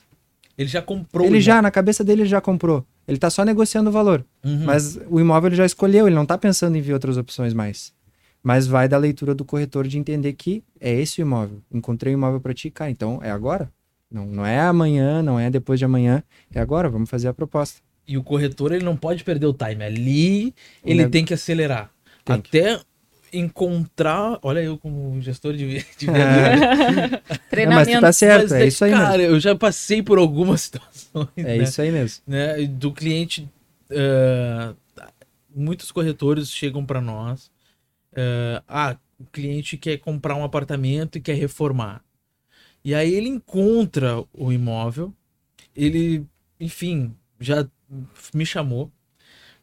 [0.57, 1.25] Ele já comprou.
[1.27, 2.83] ele já, na cabeça dele, ele já comprou.
[3.07, 4.25] Ele tá só negociando o valor.
[4.43, 4.65] Uhum.
[4.65, 7.93] Mas o imóvel ele já escolheu, ele não tá pensando em ver outras opções mais.
[8.43, 11.61] Mas vai da leitura do corretor de entender que é esse o imóvel.
[11.71, 13.69] Encontrei o imóvel para ti, cara, então é agora.
[14.09, 16.23] Não, não é amanhã, não é depois de amanhã,
[16.53, 17.81] é agora, vamos fazer a proposta.
[18.07, 19.83] E o corretor ele não pode perder o time.
[19.83, 21.91] Ali ele neg- tem que acelerar.
[22.23, 22.57] Tem que.
[22.57, 22.79] Até
[23.33, 24.39] encontrar.
[24.41, 27.21] Olha, eu como gestor de, de É, venda.
[27.27, 27.91] mas Treinamento.
[27.97, 29.33] tu tá certo, Mas, é isso aí Cara, mesmo.
[29.35, 31.27] eu já passei por algumas situações.
[31.35, 31.63] É né?
[31.63, 32.21] isso aí mesmo.
[32.25, 33.49] né, do cliente.
[33.89, 34.73] eh,
[35.53, 37.51] muitos corretores chegam para nós.
[38.17, 42.03] Eh, ah, o cliente quer comprar um apartamento e quer reformar.
[42.83, 45.13] E aí ele encontra o imóvel,
[45.75, 46.25] ele,
[46.59, 47.67] enfim, já
[48.33, 48.91] me chamou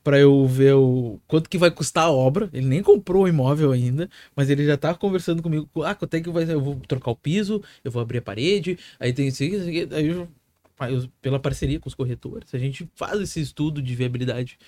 [0.04, 2.50] para eu ver o quanto que vai custar a obra.
[2.52, 5.68] Ele nem comprou o imóvel ainda, mas ele já tá conversando comigo.
[5.84, 6.44] Ah, quanto é que vai?
[6.44, 9.88] Eu vou trocar o piso, eu vou abrir a parede, aí tem isso isso aqui.
[9.92, 10.28] Aí eu,
[11.22, 14.58] pela parceria com os corretores, a gente faz esse estudo de viabilidade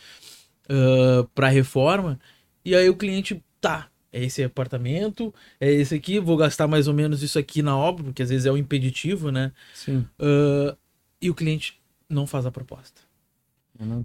[1.35, 2.19] para reforma.
[2.65, 6.95] E aí o cliente, tá, é esse apartamento, é esse aqui, vou gastar mais ou
[6.95, 9.53] menos isso aqui na obra, porque às vezes é o impeditivo, né?
[9.75, 10.07] Sim.
[10.19, 10.77] Ah,
[11.21, 13.07] e o cliente não faz a proposta.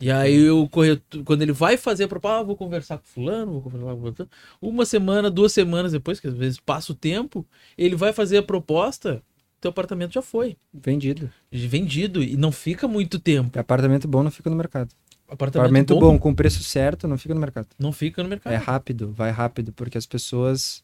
[0.01, 3.53] E aí o corretor, quando ele vai fazer a proposta, ah, vou conversar com fulano,
[3.53, 4.29] vou conversar com fulano.
[4.61, 7.45] Uma semana, duas semanas depois, que às vezes passa o tempo,
[7.77, 9.23] ele vai fazer a proposta,
[9.61, 11.29] teu apartamento já foi Vendido.
[11.51, 13.57] vendido e não fica muito tempo.
[13.57, 14.93] Apartamento bom não fica no mercado.
[15.33, 17.67] Apartamento, Apartamento bom, bom, com preço certo, não fica no mercado.
[17.79, 18.51] não fica no mercado.
[18.51, 20.83] É rápido, vai rápido, porque as pessoas.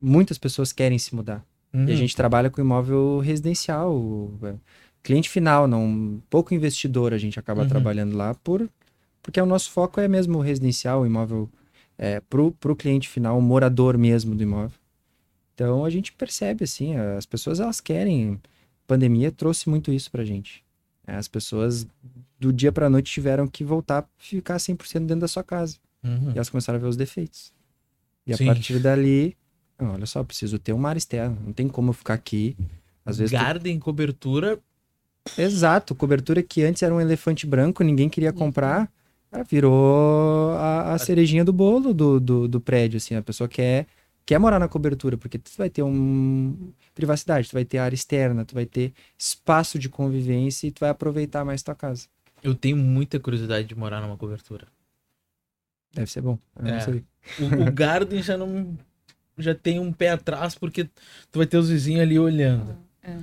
[0.00, 1.44] Muitas pessoas querem se mudar.
[1.72, 1.88] Uhum.
[1.88, 4.30] E a gente trabalha com imóvel residencial.
[4.42, 4.54] é,
[5.02, 7.68] Cliente final, não pouco investidor a gente acaba Uhum.
[7.68, 8.68] trabalhando lá por
[9.22, 11.48] porque o nosso foco é mesmo o residencial, o imóvel
[11.96, 14.76] é, pro, pro cliente final, o morador mesmo do imóvel.
[15.54, 18.40] Então a gente percebe assim, as pessoas elas querem.
[18.44, 20.64] A pandemia trouxe muito isso pra gente.
[21.06, 21.86] É, As pessoas
[22.38, 25.76] do dia pra noite tiveram que voltar a ficar 100% dentro da sua casa.
[26.04, 26.30] Uhum.
[26.30, 27.52] E elas começaram a ver os defeitos.
[28.26, 28.44] E Sim.
[28.48, 29.36] a partir dali,
[29.78, 31.36] "Não, olha só, preciso ter uma área externa.
[31.44, 32.56] Não tem como eu ficar aqui.
[33.04, 33.32] Às vezes.
[33.36, 34.58] tu- Garden, cobertura.
[35.38, 38.90] Exato, cobertura que antes era um elefante branco, ninguém queria comprar.
[39.30, 43.14] ah, Virou a, a cerejinha do bolo do, do, do prédio, assim.
[43.14, 43.86] A pessoa quer,
[44.24, 48.44] quer morar na cobertura, porque tu vai ter um privacidade, tu vai ter área externa,
[48.44, 52.08] tu vai ter espaço de convivência e tu vai aproveitar mais tua casa.
[52.42, 54.66] Eu tenho muita curiosidade de morar numa cobertura.
[55.94, 56.38] Deve ser bom.
[56.64, 56.80] É.
[56.80, 57.04] sei.
[57.38, 58.76] O, o Garden já não.
[59.38, 62.76] Já tem um pé atrás, porque tu vai ter os vizinhos ali olhando.
[63.02, 63.18] É.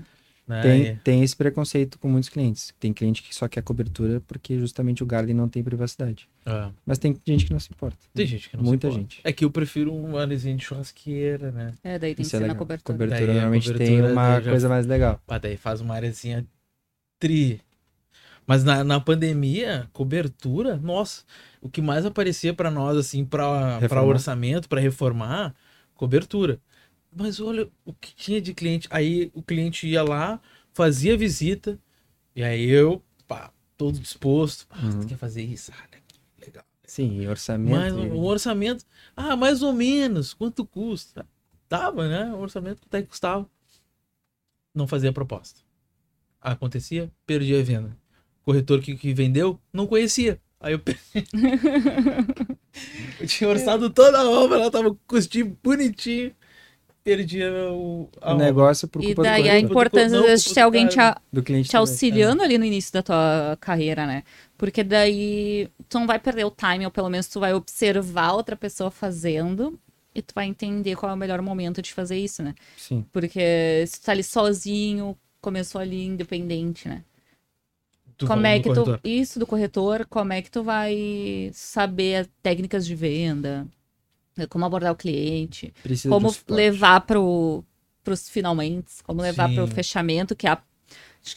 [0.49, 0.61] Né?
[0.63, 2.73] Tem, tem esse preconceito com muitos clientes.
[2.79, 6.27] Tem cliente que só quer cobertura porque justamente o Garden não tem privacidade.
[6.43, 6.71] é.
[6.83, 7.95] Mas tem gente que não se importa.
[8.15, 9.13] Tem gente que não Muita se importa.
[9.15, 9.21] gente.
[9.23, 11.73] É que eu prefiro uma arezinha de churrasqueira, né?
[11.83, 12.57] É, daí tem que Isso é ser na legal.
[12.57, 12.97] cobertura.
[12.97, 15.21] Cobertura Daí normalmente tem cobertura uma daí já- coisa mais legal.
[15.27, 16.43] Ah, daí faz uma arezinha
[17.19, 17.61] tri.
[18.47, 21.23] Mas na, na pandemia, cobertura, nossa,
[21.61, 23.27] o que mais aparecia pra nós, assim,
[23.79, 24.03] Reformar.
[24.07, 25.53] orçamento, pra reformar,
[25.93, 26.59] cobertura.
[27.15, 28.87] Mas olha o que tinha de cliente.
[28.91, 30.39] Aí o cliente ia lá,
[30.73, 31.79] fazia visita,
[32.35, 34.67] e aí eu, pá, todo disposto.
[34.69, 34.99] Ah, Uhum.
[35.01, 35.71] tu quer fazer isso?
[35.73, 35.87] Ah,
[36.39, 36.63] legal.
[36.83, 37.69] Sim, e orçamento.
[37.71, 38.85] Mas e- o orçamento,
[39.15, 41.27] ah, mais ou menos, quanto custa?
[41.67, 42.31] Tava, né?
[42.33, 43.47] O orçamento é que custava?
[44.73, 45.61] Não fazia proposta.
[46.41, 47.97] Acontecia, perdia a venda.
[48.43, 50.41] Corretor que, que vendeu, não conhecia.
[50.59, 50.99] Aí eu perdi.
[53.19, 56.33] eu tinha orçado toda a obra, ela tava com custinho bonitinho.
[57.03, 60.35] Perdia o, a o negócio por E culpa do daí a corretor, impor- importância, Não,
[60.35, 63.57] de ter do alguém te, a- do cliente te auxiliando ali no início da tua
[63.59, 64.23] carreira, né?
[64.57, 68.55] Porque daí tu não vai perder o time, ou pelo menos tu vai observar outra
[68.55, 69.79] pessoa fazendo
[70.13, 72.53] e tu vai entender qual é o melhor momento de fazer isso, né?
[72.77, 73.05] Sim.
[73.11, 77.03] Porque se tu tá ali sozinho, começou ali independente, né?
[78.17, 78.83] Tu como é do que tu.
[78.83, 78.99] corretor.
[79.03, 83.65] Isso do corretor, como é que tu vai saber as técnicas de venda,
[84.47, 87.63] como abordar o cliente, Precisa como levar pro,
[88.03, 89.73] pros finalmente, como levar pro Sim.
[89.73, 90.59] fechamento, que é a,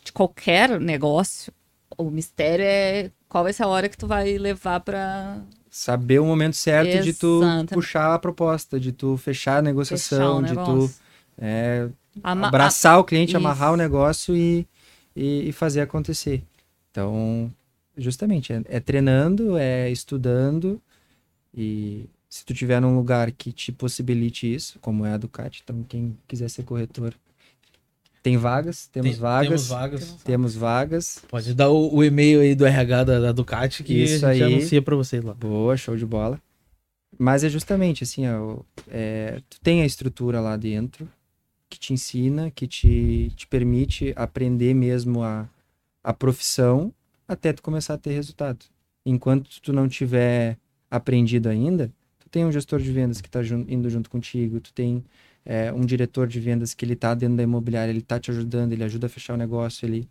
[0.04, 1.52] de qualquer negócio.
[1.98, 6.26] O mistério é qual vai ser a hora que tu vai levar pra Saber o
[6.26, 7.40] momento certo de tu
[7.72, 10.90] puxar a proposta, de tu fechar a fechar negociação, o de tu.
[11.38, 11.88] É
[12.22, 13.36] Ama abraçar o cliente, Isso.
[13.36, 14.66] amarrar o negócio e,
[15.16, 16.42] e, e, fazer acontecer.
[16.90, 17.50] Então,
[17.96, 20.80] justamente, é, é, treinando, é estudando
[21.54, 25.84] e se tu tiver num lugar que te possibilite isso, como é a Ducati, então
[25.86, 27.14] quem quiser ser corretor,
[28.22, 29.48] tem vagas, temos Tem, vagas.
[29.48, 30.22] Temos vagas.
[30.24, 31.22] Temos vagas.
[31.28, 34.44] Pode dar o, o e-mail aí do RH da, da Ducati que Isso a gente
[34.44, 34.54] aí.
[34.54, 35.34] anuncia para vocês lá.
[35.34, 36.40] Boa, show de bola.
[37.18, 41.06] Mas é justamente assim, ó, é, tu tem a estrutura lá dentro
[41.68, 45.46] que te ensina, que te, te permite aprender mesmo a,
[46.02, 46.94] a profissão
[47.28, 48.64] até tu começar a ter resultado.
[49.04, 50.56] Enquanto tu não tiver
[50.90, 51.92] aprendido ainda,
[52.32, 55.04] tem um gestor de vendas que está indo junto contigo, tu tem
[55.44, 58.72] é, um diretor de vendas que ele está dentro da imobiliária, ele está te ajudando,
[58.72, 60.08] ele ajuda a fechar o negócio, ele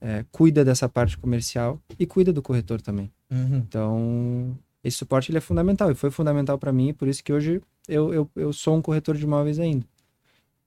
[0.00, 3.10] é, cuida dessa parte comercial e cuida do corretor também.
[3.30, 3.58] Uhum.
[3.58, 7.62] Então, esse suporte ele é fundamental e foi fundamental para mim, por isso que hoje
[7.88, 9.86] eu, eu, eu sou um corretor de imóveis ainda.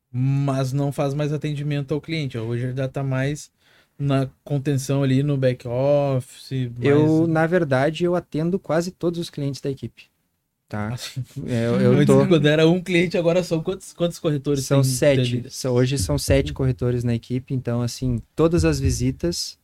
[0.09, 3.51] Mas não faz mais atendimento ao cliente, hoje já está mais
[3.99, 6.71] na contenção ali no back office.
[6.77, 6.85] Mais...
[6.85, 10.12] Eu, na verdade, eu atendo quase todos os clientes da equipe
[10.73, 10.87] tá?
[10.87, 12.25] Assim, é, eu, eu tô...
[12.25, 14.65] Quando era um cliente, agora são quantos, quantos corretores?
[14.65, 15.45] São sete.
[15.67, 19.59] Hoje são sete corretores na equipe, então, assim, todas as visitas,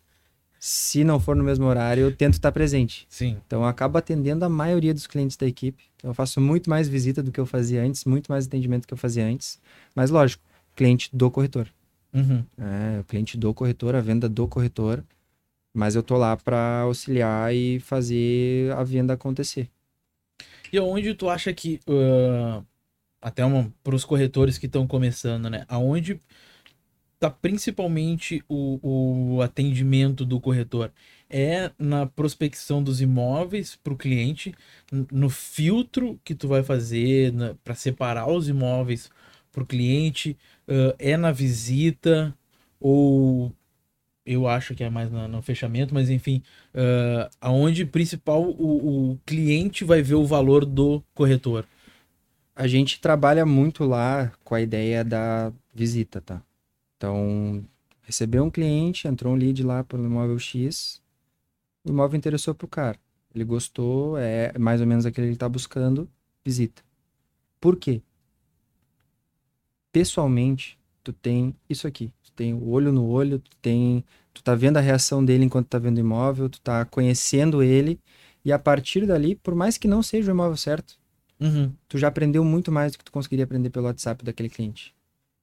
[0.60, 3.08] se não for no mesmo horário, eu tento estar presente.
[3.10, 3.38] Sim.
[3.48, 5.86] Então, eu acabo atendendo a maioria dos clientes da equipe.
[5.98, 8.88] Então, eu faço muito mais visita do que eu fazia antes, muito mais atendimento do
[8.90, 9.60] que eu fazia antes.
[9.96, 10.44] Mas, lógico,
[10.76, 11.68] cliente do corretor.
[12.14, 12.44] Uhum.
[12.56, 15.04] É, o cliente do corretor, a venda do corretor.
[15.74, 19.68] Mas eu tô lá para auxiliar e fazer a venda acontecer.
[20.72, 22.66] E onde tu acha que, uh,
[23.22, 23.44] até
[23.84, 25.66] para os corretores que estão começando, né?
[25.68, 26.22] Aonde
[27.20, 30.92] tá principalmente o, o atendimento do corretor?
[31.30, 34.54] É na prospecção dos imóveis para o cliente,
[35.12, 39.10] no filtro que tu vai fazer para separar os imóveis
[39.52, 42.34] para o cliente, uh, é na visita
[42.80, 43.54] ou
[44.30, 46.44] eu acho que é mais no, no fechamento, mas enfim,
[46.76, 51.66] uh, aonde principal o, o, cliente vai ver o valor do corretor?
[52.56, 56.44] A gente trabalha muito lá com a ideia da visita, tá?
[56.96, 57.66] Então,
[58.04, 61.02] recebeu um cliente, entrou um lead lá pelo imóvel X,
[61.84, 63.00] o imóvel interessou pro cara.
[63.34, 66.08] Ele gostou, é mais ou menos aquele que ele está buscando,
[66.46, 66.84] visita.
[67.60, 68.02] Por quê?
[69.92, 72.12] Pessoalmente, tu tem isso aqui.
[72.40, 74.06] Tu tem o olho no olho, tu tem.
[74.34, 78.00] Tu tá vendo a reação dele enquanto tá vendo o imóvel, tu tá conhecendo ele.
[78.46, 80.98] E a partir dali, por mais que não seja o imóvel certo,
[81.38, 81.74] uhum.
[81.90, 84.96] tu já aprendeu muito mais do que tu conseguiria aprender pelo WhatsApp daquele cliente.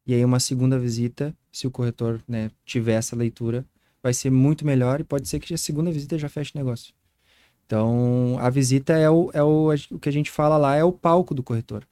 [0.07, 3.67] E aí, uma segunda visita, se o corretor né, tiver essa leitura,
[4.03, 6.95] vai ser muito melhor e pode ser que a segunda visita já feche o negócio.
[7.67, 10.93] Então, a visita é o, é o, o que a gente fala lá, é o
[10.93, 11.87] palco do corretor.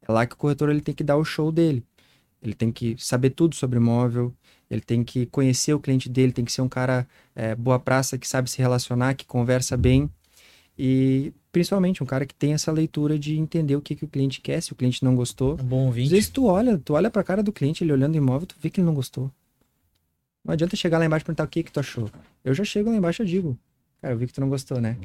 [0.00, 1.84] É lá que o corretor ele tem que dar o show dele.
[2.42, 4.34] Ele tem que saber tudo sobre imóvel,
[4.68, 8.18] ele tem que conhecer o cliente dele, tem que ser um cara é, boa praça,
[8.18, 10.10] que sabe se relacionar, que conversa bem.
[10.76, 14.40] E principalmente um cara que tem essa leitura de entender o que, que o cliente
[14.40, 15.52] quer, se o cliente não gostou.
[15.60, 16.06] Um bom ouvinte.
[16.06, 18.56] Às vezes tu olha, tu olha pra cara do cliente, ele olhando o imóvel, tu
[18.58, 19.30] vê que ele não gostou.
[20.44, 22.10] Não adianta chegar lá embaixo e perguntar o que que tu achou.
[22.42, 23.56] Eu já chego lá embaixo e digo,
[24.00, 24.96] cara, eu vi que tu não gostou, né?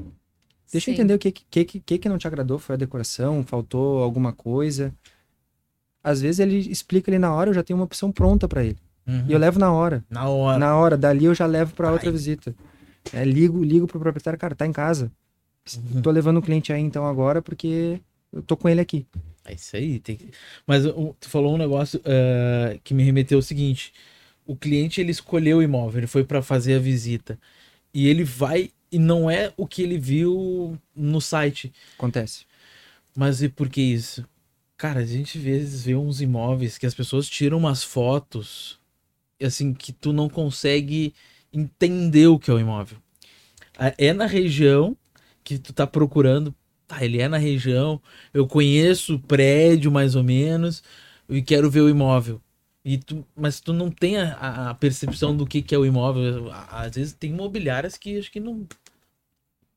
[0.72, 0.92] Deixa Sim.
[0.92, 4.34] eu entender o que, que, que, que não te agradou, foi a decoração, faltou alguma
[4.34, 4.94] coisa
[6.08, 8.78] às vezes ele explica ali na hora, eu já tenho uma opção pronta para ele.
[9.06, 9.26] Uhum.
[9.28, 10.06] E eu levo na hora.
[10.10, 10.58] Na hora.
[10.58, 10.98] Na hora.
[10.98, 12.56] Dali eu já levo para outra visita.
[13.12, 15.12] É, ligo, ligo pro proprietário, cara, tá em casa.
[15.76, 16.02] Uhum.
[16.02, 18.00] Tô levando o cliente aí então agora porque
[18.32, 19.06] eu tô com ele aqui.
[19.44, 20.00] É isso aí.
[20.00, 20.18] Tem...
[20.66, 23.94] Mas uh, tu falou um negócio uh, que me remeteu ao seguinte:
[24.46, 27.38] o cliente ele escolheu o imóvel, ele foi para fazer a visita
[27.94, 31.74] e ele vai e não é o que ele viu no site.
[31.98, 32.46] Acontece.
[33.14, 34.26] Mas e por que isso?
[34.78, 38.80] Cara, a gente às vezes vê uns imóveis que as pessoas tiram umas fotos,
[39.42, 41.16] assim, que tu não consegue
[41.52, 43.00] entender o que é o imóvel.
[43.98, 44.96] É na região
[45.44, 46.54] que tu tá procurando,
[46.88, 48.00] tá, ele é na região,
[48.32, 50.84] eu conheço o prédio mais ou menos
[51.28, 52.40] e quero ver o imóvel.
[52.86, 56.52] E tu, mas tu não tem a, a percepção do que, que é o imóvel.
[56.70, 58.68] Às vezes tem imobiliárias que acho que não.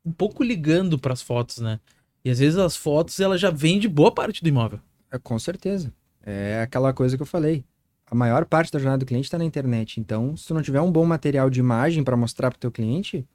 [0.05, 1.79] Um pouco ligando para as fotos, né?
[2.23, 4.79] E às vezes as fotos ela já vende boa parte do imóvel.
[5.11, 5.91] É, com certeza.
[6.23, 7.63] É aquela coisa que eu falei.
[8.09, 9.99] A maior parte da jornada do cliente está na internet.
[9.99, 12.71] Então, se tu não tiver um bom material de imagem para mostrar para o teu
[12.71, 13.25] cliente,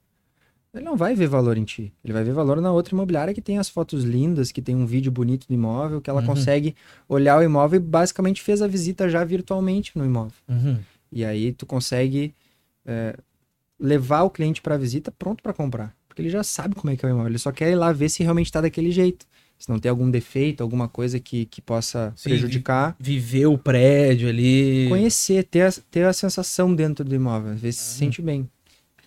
[0.75, 1.93] ele não vai ver valor em ti.
[2.05, 4.87] Ele vai ver valor na outra imobiliária que tem as fotos lindas, que tem um
[4.87, 6.27] vídeo bonito do imóvel, que ela uhum.
[6.27, 6.77] consegue
[7.09, 10.37] olhar o imóvel e basicamente fez a visita já virtualmente no imóvel.
[10.47, 10.79] Uhum.
[11.11, 12.35] E aí tu consegue
[12.85, 13.17] é,
[13.81, 15.95] levar o cliente para a visita pronto para comprar.
[16.07, 17.31] Porque ele já sabe como é que é o imóvel.
[17.31, 19.27] Ele só quer ir lá ver se realmente está daquele jeito.
[19.59, 22.97] Se não tem algum defeito, alguma coisa que, que possa Sim, prejudicar.
[22.99, 24.87] Viver o prédio ali.
[24.89, 28.49] Conhecer, ter a, ter a sensação dentro do imóvel, às vezes se sente bem.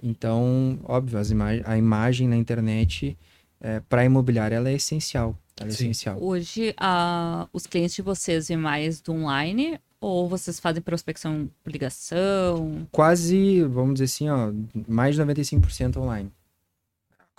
[0.01, 3.17] Então, óbvio, as ima a imagem na internet
[3.61, 5.37] é, para imobiliária ela é essencial.
[5.59, 6.17] Ela é essencial.
[6.21, 11.71] Hoje, a, os clientes de vocês vêm mais do online ou vocês fazem prospecção por
[11.71, 12.87] ligação?
[12.91, 14.51] Quase, vamos dizer assim, ó,
[14.87, 16.31] mais de 95% online.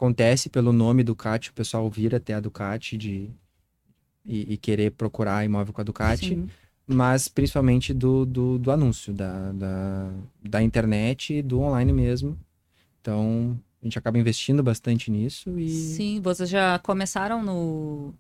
[0.00, 3.28] Acontece pelo nome Ducati, o pessoal vir até a Ducati de,
[4.24, 6.28] e, e querer procurar imóvel com a Ducati.
[6.30, 6.48] Sim.
[6.86, 10.10] Mas principalmente do, do, do anúncio, da, da,
[10.42, 12.34] da internet, do online mesmo.
[12.98, 15.68] Então, a gente acaba investindo bastante nisso e...
[15.68, 18.14] Sim, vocês já começaram no...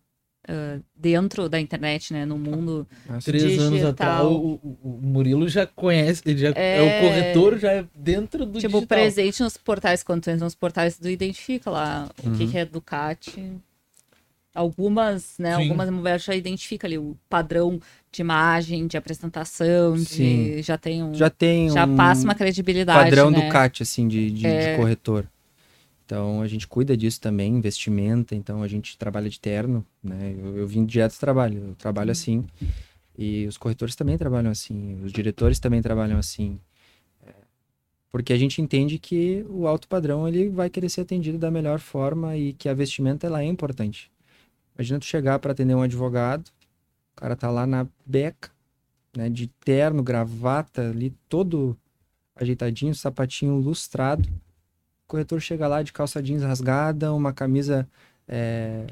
[0.48, 2.24] Uh, dentro da internet, né?
[2.24, 2.88] No mundo
[3.22, 3.66] Três digital.
[3.66, 6.78] anos atrás, o, o, Murilo já conhece, ele já é...
[6.78, 6.82] é...
[6.82, 8.86] o corretor já é dentro do tipo, digital.
[8.86, 12.32] presente nos portais, quando tu entra nos portais, tu identifica lá uhum.
[12.32, 12.50] o que, uhum.
[12.50, 13.52] que é Ducati.
[14.54, 15.54] Algumas, né?
[15.54, 15.62] Sim.
[15.62, 17.78] Algumas imobiliárias já identifica ali o padrão
[18.10, 21.14] de imagem, de apresentação, de, já tem um...
[21.14, 23.42] Já tem Já um passa uma credibilidade, Padrão né?
[23.42, 24.72] Ducati, assim, de, de, é...
[24.72, 25.28] de corretor.
[26.10, 30.34] Então a gente cuida disso também, investimento, então a gente trabalha de terno, né?
[30.36, 32.44] Eu, eu vim direto do trabalho, eu trabalho assim.
[33.16, 36.58] E os corretores também trabalham assim, os diretores também trabalham assim.
[37.24, 37.32] É,
[38.10, 41.78] porque a gente entende que o alto padrão ele vai querer ser atendido da melhor
[41.78, 44.10] forma e que a vestimenta ela é importante.
[44.74, 46.48] Imagina tu chegar para atender um advogado,
[47.12, 48.50] o cara tá lá na beca,
[49.16, 51.78] né, de terno, gravata, ali todo
[52.34, 54.28] ajeitadinho, sapatinho lustrado
[55.10, 57.88] corretor chega lá de calça jeans rasgada, uma camisa
[58.28, 58.86] é,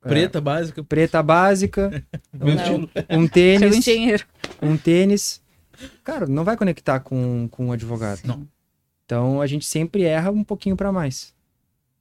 [0.00, 2.04] preta é, básica, preta básica,
[3.10, 3.86] um, um tênis,
[4.62, 5.42] um tênis.
[6.04, 8.20] Cara, não vai conectar com, com um advogado.
[8.24, 8.46] Não.
[9.04, 11.34] Então a gente sempre erra um pouquinho para mais.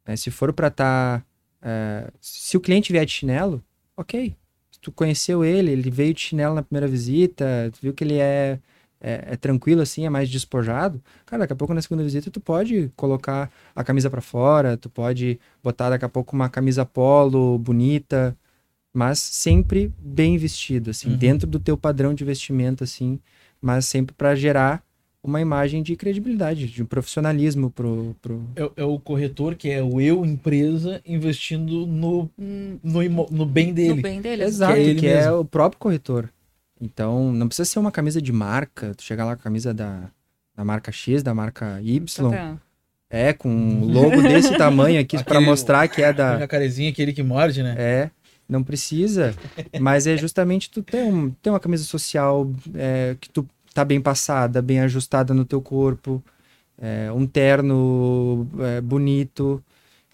[0.06, 1.26] É, se for para estar, tá,
[1.62, 3.64] é, se o cliente vier de chinelo,
[3.98, 4.36] ok.
[4.70, 8.20] Se tu conheceu ele, ele veio de chinelo na primeira visita, tu viu que ele
[8.20, 8.60] é
[9.04, 12.40] é, é, tranquilo assim, é mais despojado, cara, daqui a pouco na segunda visita tu
[12.40, 17.58] pode colocar a camisa para fora, tu pode botar daqui a pouco uma camisa polo
[17.58, 18.36] bonita,
[18.94, 21.18] mas sempre bem vestido, assim, uhum.
[21.18, 23.20] dentro do teu padrão de vestimento, assim,
[23.62, 24.82] mas sempre para gerar
[25.24, 28.16] uma imagem de credibilidade, de profissionalismo pro...
[28.22, 28.44] pro...
[28.56, 32.78] É, é, o corretor que é o eu, empresa, investindo no, hum.
[32.84, 33.96] no, no bem dele.
[33.96, 34.44] No bem dele.
[34.44, 36.30] Exato, que é, que é o próprio corretor.
[36.80, 38.94] Então, não precisa ser uma camisa de marca.
[38.96, 40.10] Tu chegar lá com a camisa da,
[40.56, 42.32] da marca X, da marca Y.
[42.32, 42.58] Tá
[43.14, 46.36] é, com um logo desse tamanho aqui para mostrar que é da.
[46.36, 47.76] A jacarezinha, aquele que morde, né?
[47.78, 48.12] É.
[48.50, 49.36] Não precisa.
[49.80, 54.02] mas é justamente tu ter, um, ter uma camisa social é, que tu tá bem
[54.02, 56.24] passada, bem ajustada no teu corpo.
[56.76, 59.64] É, um terno é, bonito.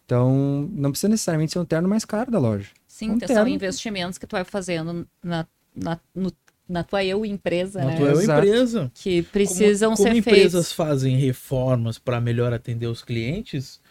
[0.05, 2.67] Então, não precisa necessariamente ser um terno mais caro da loja.
[2.85, 6.31] Sim, um são investimentos que tu vai fazendo na, na, no
[6.69, 7.97] na tua eu empresa, na né?
[7.97, 8.91] tua eu empresa.
[8.93, 10.73] Que precisam como, como ser empresas feitos.
[10.73, 13.81] fazem reformas para melhor atender os clientes?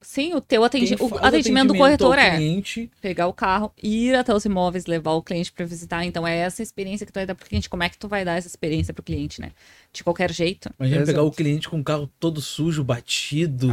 [0.00, 2.88] Sim, o teu atendi o atendimento, atendimento do corretor é cliente.
[3.00, 6.04] pegar o carro, ir até os imóveis, levar o cliente para visitar.
[6.04, 7.68] Então é essa experiência que tu vai dar pro cliente.
[7.68, 9.50] Como é que tu vai dar essa experiência pro cliente, né?
[9.92, 10.70] De qualquer jeito.
[10.78, 11.16] Imagina Exato.
[11.16, 13.68] pegar o cliente com o carro todo sujo, batido.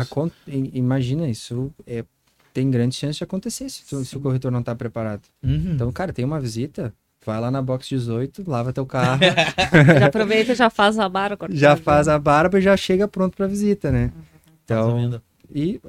[0.74, 1.72] Imagina isso.
[1.86, 2.04] É,
[2.52, 5.28] tem grande chance de acontecer se, tu, se o corretor não tá preparado.
[5.44, 5.74] Uhum.
[5.74, 6.92] Então, cara, tem uma visita,
[7.26, 9.20] Vai lá na box 18, lava teu carro.
[10.00, 11.48] já aproveita e já faz a barba.
[11.50, 14.12] Já faz a barba e já chega pronto para visita, né?
[14.64, 15.22] Então,
[15.54, 15.80] e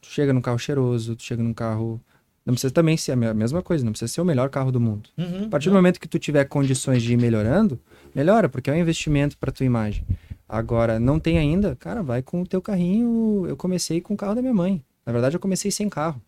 [0.00, 2.00] tu chega num carro cheiroso, tu chega num carro
[2.48, 5.10] não precisa também ser a mesma coisa, não precisa ser o melhor carro do mundo.
[5.18, 7.78] Uhum, a partir do momento que tu tiver condições de ir melhorando,
[8.14, 10.02] melhora, porque é um investimento para tua imagem.
[10.48, 13.44] Agora, não tem ainda, cara, vai com o teu carrinho.
[13.46, 14.82] Eu comecei com o carro da minha mãe.
[15.04, 16.22] Na verdade, eu comecei sem carro.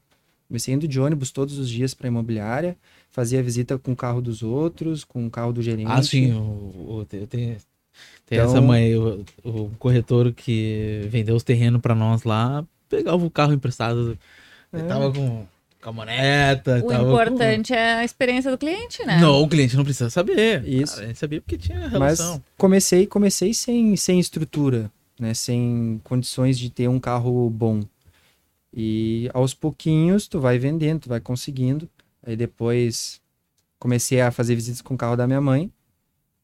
[0.47, 2.77] Comecei indo de ônibus todos os dias para imobiliária
[3.11, 5.91] fazia visita com o carro dos outros, com o carro do gerente.
[5.91, 6.33] Ah, sim.
[6.33, 7.27] O, o, tem
[8.27, 8.51] tem então...
[8.51, 13.53] essa mãe, o, o, corretor que vendeu os terrenos para nós lá, pegava o carro
[13.53, 14.17] emprestado.
[14.73, 14.83] É.
[14.83, 15.45] Tava com
[15.81, 16.83] camoneta.
[16.85, 17.79] O importante com...
[17.79, 19.19] é a experiência do cliente, né?
[19.19, 20.67] Não, o cliente não precisa saber.
[20.67, 20.95] Isso.
[20.95, 22.35] Cara, a gente sabia porque tinha relação.
[22.35, 25.35] Mas comecei, comecei sem, sem estrutura, né?
[25.35, 27.81] Sem condições de ter um carro bom.
[28.73, 31.89] E aos pouquinhos tu vai vendendo, tu vai conseguindo.
[32.25, 33.21] Aí depois
[33.79, 35.71] comecei a fazer visitas com o carro da minha mãe,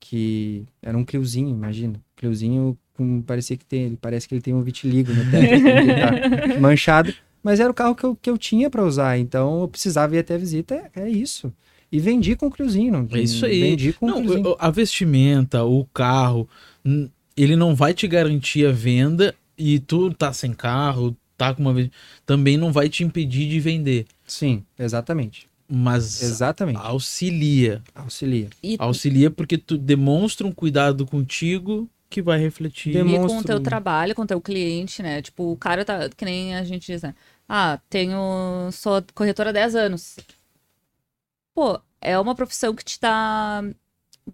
[0.00, 2.00] que era um Cliozinho, imagina.
[2.16, 7.14] Cliozinho com, parecia que tem, parece que ele tem um vitiligo no teto, tá manchado.
[7.42, 10.18] Mas era o carro que eu, que eu tinha para usar, então eu precisava ir
[10.18, 11.52] até a visita, é, é isso.
[11.92, 12.92] E vendi com o Cliozinho.
[12.92, 13.60] Não, é isso aí.
[13.60, 16.48] Vendi com não, o A vestimenta, o carro,
[17.36, 21.90] ele não vai te garantir a venda e tu tá sem carro, tá com uma
[22.24, 24.06] também não vai te impedir de vender.
[24.26, 25.46] Sim, exatamente.
[25.68, 26.78] Mas exatamente.
[26.78, 27.82] auxilia.
[27.94, 28.48] Auxilia.
[28.62, 32.92] E, Auxilia porque tu demonstra um cuidado contigo que vai refletir.
[32.92, 35.20] Demonstra- e com o teu trabalho, com o teu cliente, né?
[35.20, 37.14] Tipo, o cara tá, que nem a gente diz, né?
[37.48, 40.16] Ah, tenho, sou corretora há 10 anos.
[41.54, 43.62] Pô, é uma profissão que te dá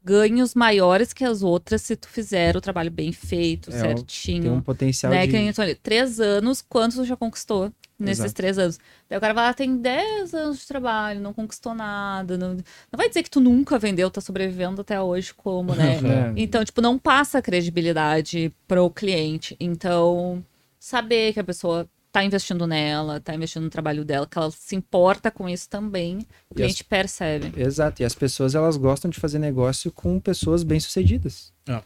[0.03, 4.43] ganhos maiores que as outras se tu fizer o trabalho bem feito, É, certinho.
[4.43, 5.26] Tem um potencial né?
[5.26, 5.33] de...
[5.33, 7.72] Que nem três anos, quantos tu já conquistou
[8.03, 8.34] nesses Exato.
[8.34, 8.78] três anos?
[9.09, 12.36] Daí o cara vai lá, tem 10 anos de trabalho, não conquistou nada.
[12.36, 16.00] Não, não vai dizer que tu nunca vendeu, tá sobrevivendo até hoje como, né?
[16.03, 16.32] É.
[16.36, 19.57] Então, tipo, não passa credibilidade pro cliente.
[19.59, 20.44] Então,
[20.78, 24.76] saber que a pessoa tá investindo nela, tá investindo no trabalho dela, que ela se
[24.76, 26.18] importa com isso também,
[26.50, 27.53] o cliente percebe.
[27.57, 31.53] Exato, e as pessoas elas gostam de fazer negócio com pessoas bem-sucedidas.
[31.66, 31.82] Ah.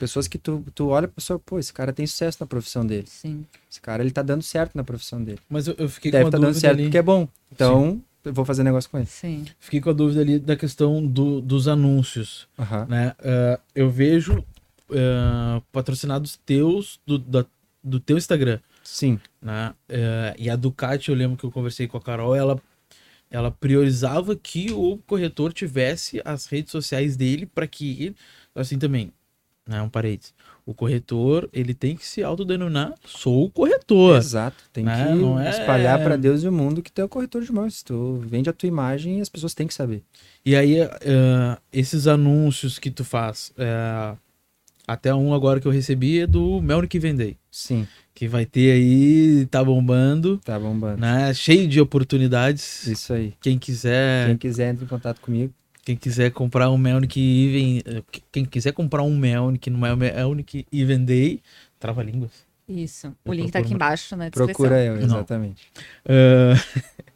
[0.00, 3.04] Pessoas que tu, tu olha pra pessoa, pô, esse cara tem sucesso na profissão dele.
[3.06, 3.44] Sim.
[3.70, 5.38] Esse cara, ele tá dando certo na profissão dele.
[5.46, 6.84] Mas eu, eu fiquei Deve com a tá dando dúvida certo ali.
[6.84, 7.28] porque é bom.
[7.52, 9.06] Então, eu vou fazer negócio com ele.
[9.06, 9.44] Sim.
[9.58, 12.48] Fiquei com a dúvida ali da questão do, dos anúncios.
[12.58, 12.86] Aham.
[12.88, 13.14] né?
[13.22, 14.42] Ah, eu vejo
[14.90, 17.44] ah, patrocinados teus do, da-
[17.84, 19.74] do teu Instagram, Sim, né?
[19.90, 22.58] Ah, e a Ducati, eu lembro que eu conversei com a Carol, ela,
[23.30, 28.14] ela priorizava que o corretor tivesse as redes sociais dele para que
[28.54, 29.12] assim também,
[29.70, 29.80] né?
[29.80, 30.34] Um parênteses.
[30.66, 34.16] O corretor, ele tem que se autodenominar, sou o corretor.
[34.18, 34.62] exato.
[34.72, 35.06] Tem Né?
[35.06, 37.48] que Não é- espalhar pra Deus e o mundo que tu é o corretor de
[37.50, 37.82] imóveis.
[37.82, 40.02] Tu vende a tua imagem e as pessoas têm que saber.
[40.44, 44.16] E aí, ah, esses anúncios que tu faz, ah,
[44.86, 47.36] até um agora que eu recebi é do Melnick Vendei.
[47.50, 51.00] Sim, que vai ter aí, tá bombando, tá bombando.
[51.00, 51.32] né?
[51.34, 52.86] Cheio de oportunidades.
[52.86, 53.32] Isso aí.
[53.40, 55.52] Quem quiser, Quem quiser, entre em contato comigo.
[55.90, 61.04] Quem quiser comprar um Melnick Even, eh, quem quiser comprar um Melnick no Melnick Even
[61.04, 61.40] Day,
[61.80, 62.30] trava línguas.
[62.68, 63.08] Isso.
[63.24, 64.46] O Eu link tá aqui embaixo na descrição.
[64.46, 65.02] Procura eu, Não.
[65.04, 65.66] exatamente.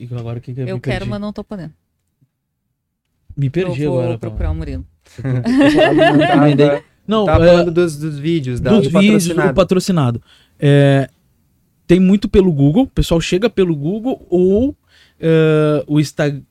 [0.00, 1.10] E agora o que, que eu Eu quero, perdi?
[1.10, 1.72] mas não tô podendo.
[3.36, 4.18] Me perdi eu vou agora.
[4.18, 4.36] Paulo.
[4.36, 4.84] procurar o Murilo.
[7.06, 9.48] Não, tava é, falando dos, dos vídeos, da, dos do vídeos patrocinado.
[9.48, 10.22] do patrocinado.
[10.58, 11.08] É,
[11.86, 14.74] tem muito pelo Google, o pessoal chega pelo Google ou
[15.20, 16.42] é, o Instagram.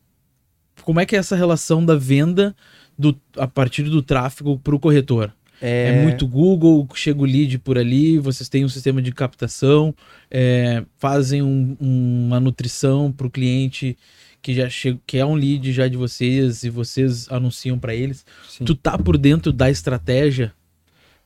[0.92, 2.54] Como é que é essa relação da venda
[3.00, 5.34] do, a partir do tráfego para o corretor?
[5.62, 6.02] É...
[6.04, 9.96] muito Google, chega o lead por ali, vocês têm um sistema de captação,
[10.30, 13.98] é, fazem um- uma nutrição para o cliente
[14.42, 18.26] que já chega, que é um lead já de vocês e vocês anunciam para eles.
[18.50, 18.66] Sim.
[18.66, 20.52] Tu tá por dentro da estratégia?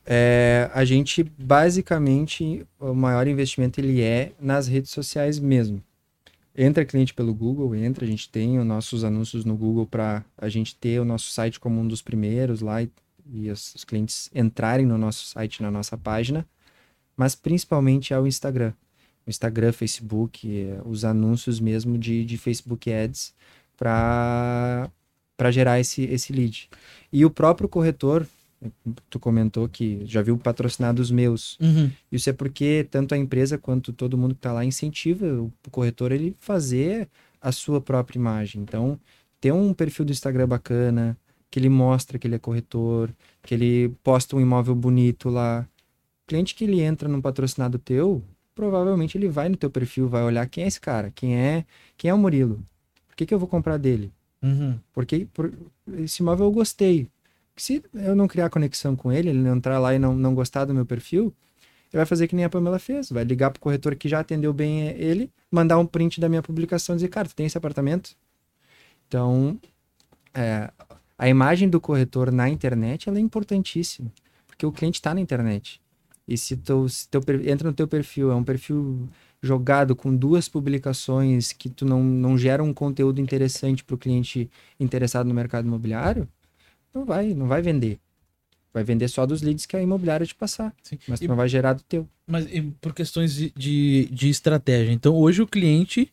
[0.06, 5.82] É, a gente, basicamente, o maior investimento ele é nas redes sociais mesmo.
[6.58, 10.48] Entra cliente pelo Google, entra, a gente tem os nossos anúncios no Google para a
[10.48, 12.90] gente ter o nosso site como um dos primeiros lá e,
[13.30, 16.46] e os, os clientes entrarem no nosso site, na nossa página,
[17.14, 18.72] mas principalmente é o Instagram.
[19.26, 23.34] O Instagram, Facebook, é, os anúncios mesmo de, de Facebook Ads
[23.76, 24.90] para
[25.50, 26.70] gerar esse, esse lead.
[27.12, 28.26] E o próprio corretor,
[29.10, 31.58] tu comentou que já viu patrocinados meus.
[31.60, 31.90] Uhum.
[32.10, 36.12] Isso é porque tanto a empresa quanto todo mundo que está lá incentiva o corretor
[36.12, 37.08] ele fazer
[37.40, 38.62] a sua própria imagem.
[38.62, 38.98] Então,
[39.40, 41.16] ter um perfil do Instagram bacana,
[41.50, 43.10] que ele mostra que ele é corretor,
[43.42, 45.66] que ele posta um imóvel bonito lá.
[46.26, 48.22] Cliente que ele entra num patrocinado teu,
[48.54, 51.64] provavelmente ele vai no teu perfil, vai olhar quem é esse cara, quem é,
[51.96, 52.60] quem é o Murilo.
[53.06, 54.10] Por que, que eu vou comprar dele?
[54.42, 54.78] Uhum.
[54.92, 55.52] Porque por,
[55.98, 57.08] esse imóvel eu gostei.
[57.56, 60.64] Se eu não criar conexão com ele, ele não entrar lá e não, não gostar
[60.66, 61.34] do meu perfil,
[61.92, 63.10] ele vai fazer que nem a Pamela fez.
[63.10, 66.94] Vai ligar pro corretor que já atendeu bem ele, mandar um print da minha publicação
[66.94, 68.16] e dizer, cara, tu tem esse apartamento?
[69.08, 69.58] Então,
[70.34, 70.70] é,
[71.16, 74.12] a imagem do corretor na internet ela é importantíssima.
[74.46, 75.80] Porque o cliente está na internet.
[76.28, 79.08] E se, teu, se teu, entra no teu perfil, é um perfil
[79.40, 84.50] jogado com duas publicações que tu não, não gera um conteúdo interessante para o cliente
[84.80, 86.28] interessado no mercado imobiliário,
[86.96, 87.98] não vai, não vai vender.
[88.72, 90.98] Vai vender só dos leads que a imobiliária te passar, Sim.
[91.08, 92.08] mas E- não vai gerar do teu.
[92.26, 92.46] Mas
[92.80, 94.92] por questões de, de, de estratégia.
[94.92, 96.12] Então, hoje o cliente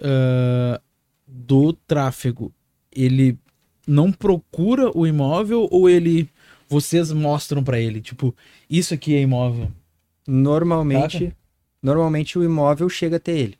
[0.00, 0.80] ah,
[1.26, 2.52] do tráfego,
[2.90, 3.38] ele
[3.86, 6.28] não procura o imóvel ou ele
[6.68, 8.34] vocês mostram pra ele, tipo,
[8.68, 9.70] isso aqui é imóvel.
[10.26, 11.36] Normalmente,
[11.82, 13.58] normalmente o imóvel chega até ele.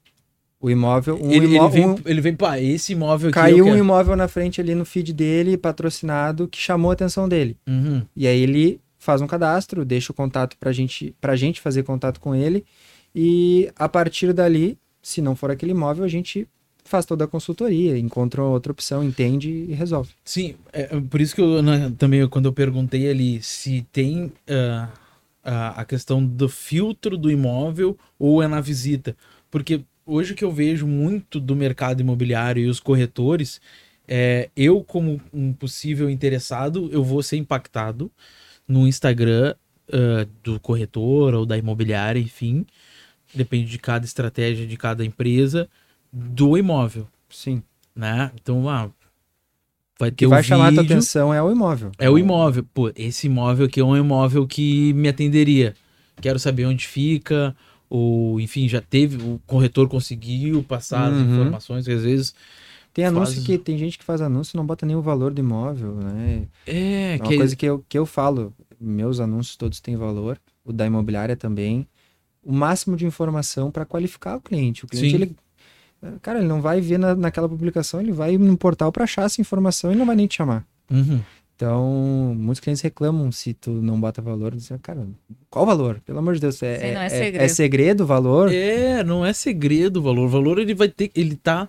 [0.62, 3.76] O imóvel, um ele, ele vem, um- ele vem, pá, esse imóvel aqui caiu um
[3.76, 7.56] imóvel na frente ali no feed dele, patrocinado, que chamou a atenção dele.
[7.66, 8.02] Uhum.
[8.16, 12.20] E aí ele faz um cadastro, deixa o contato pra gente, pra gente fazer contato
[12.20, 12.64] com ele.
[13.12, 16.46] E a partir dali, se não for aquele imóvel, a gente
[16.84, 20.10] faz toda a consultoria, encontra outra opção, entende e resolve.
[20.24, 24.32] Sim, é, é por isso que eu né, também quando eu perguntei ali se tem
[24.48, 24.88] ah,
[25.42, 29.16] a, a questão do filtro do imóvel ou é na visita?
[29.50, 33.60] Porque hoje o que eu vejo muito do mercado imobiliário e os corretores,
[34.06, 38.10] é, eu como um possível interessado, eu vou ser impactado
[38.66, 39.54] no Instagram
[39.88, 42.66] uh, do corretor ou da imobiliária, enfim,
[43.34, 45.68] depende de cada estratégia de cada empresa,
[46.12, 47.08] do imóvel.
[47.30, 47.62] Sim.
[47.94, 48.30] Né?
[48.34, 48.90] Então, ah,
[49.98, 51.92] vai ter o que vai vídeo, chamar a tua atenção é o imóvel.
[51.98, 52.64] É o imóvel.
[52.74, 55.74] Pô, esse imóvel aqui é um imóvel que me atenderia.
[56.20, 57.56] Quero saber onde fica,
[57.94, 61.20] ou enfim, já teve, o corretor conseguiu passar uhum.
[61.20, 62.34] as informações, que às vezes.
[62.94, 63.46] Tem anúncio faz...
[63.46, 66.46] que tem gente que faz anúncio e não bota nem o valor do imóvel, né?
[66.66, 67.36] É, é uma que...
[67.36, 68.54] coisa que eu, que eu falo.
[68.80, 71.86] Meus anúncios todos têm valor, o da imobiliária também.
[72.42, 74.86] O máximo de informação para qualificar o cliente.
[74.86, 75.22] O cliente, Sim.
[75.22, 75.36] ele
[76.20, 79.40] Cara, ele não vai ver na, naquela publicação, ele vai no portal para achar essa
[79.40, 80.66] informação e não vai nem te chamar.
[80.90, 81.20] Uhum.
[81.62, 84.52] Então, muitos clientes reclamam se tu não bota valor.
[84.52, 85.06] Dizem, cara,
[85.48, 86.00] qual valor?
[86.00, 87.42] Pelo amor de Deus, é, Sim, é, é, segredo.
[87.42, 88.52] é, segredo o valor?
[88.52, 90.26] É, não é segredo o valor.
[90.26, 91.68] O valor ele vai ter, ele tá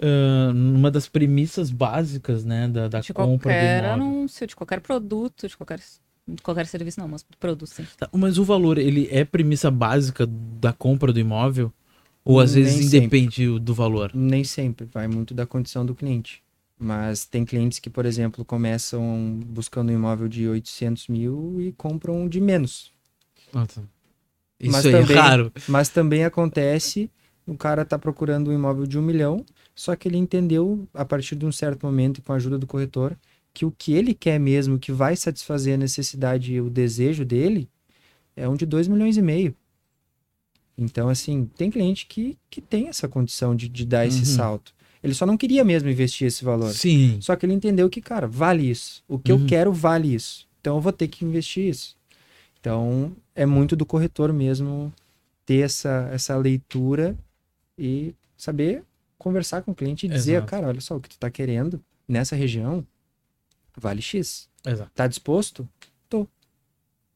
[0.00, 4.06] uh, numa das premissas básicas, né, da, da de compra qualquer do imóvel.
[4.06, 5.78] anúncio, de qualquer produto, de qualquer
[6.26, 7.86] de qualquer serviço, não, mas produto, sim.
[7.96, 11.72] Tá, mas o valor, ele é premissa básica da compra do imóvel?
[12.24, 13.60] Ou às vezes Nem independe sempre.
[13.60, 14.10] do valor?
[14.12, 16.42] Nem sempre, vai muito da condição do cliente.
[16.78, 22.28] Mas tem clientes que, por exemplo, começam buscando um imóvel de 800 mil e compram
[22.28, 22.92] de menos.
[24.60, 25.52] Isso mas é também, raro.
[25.68, 27.10] Mas também acontece,
[27.46, 31.34] o cara está procurando um imóvel de um milhão, só que ele entendeu, a partir
[31.34, 33.16] de um certo momento, com a ajuda do corretor,
[33.52, 37.68] que o que ele quer mesmo, que vai satisfazer a necessidade e o desejo dele,
[38.36, 39.54] é um de 2 milhões e meio.
[40.76, 44.24] Então, assim, tem cliente que, que tem essa condição de, de dar esse uhum.
[44.36, 44.74] salto.
[45.08, 46.72] Ele só não queria mesmo investir esse valor.
[46.72, 47.18] Sim.
[47.20, 49.02] Só que ele entendeu que, cara, vale isso.
[49.08, 49.40] O que uhum.
[49.40, 50.46] eu quero vale isso.
[50.60, 51.96] Então eu vou ter que investir isso.
[52.60, 54.92] Então é muito do corretor mesmo
[55.46, 57.16] ter essa, essa leitura
[57.76, 58.84] e saber
[59.16, 60.46] conversar com o cliente e dizer, Exato.
[60.46, 62.86] cara, olha só, o que tu tá querendo nessa região
[63.76, 64.48] vale X.
[64.66, 64.90] Exato.
[64.94, 65.68] Tá disposto?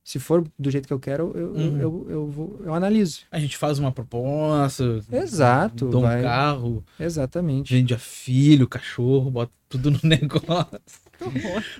[0.04, 1.76] Se for do jeito que eu quero, eu, uhum.
[1.76, 3.20] eu, eu, eu, vou, eu analiso.
[3.30, 5.00] A gente faz uma proposta.
[5.12, 5.88] Exato.
[5.88, 6.22] Dá um vai...
[6.22, 6.84] carro.
[6.98, 7.72] Exatamente.
[7.72, 10.80] Vende a filho, cachorro, bota tudo no negócio.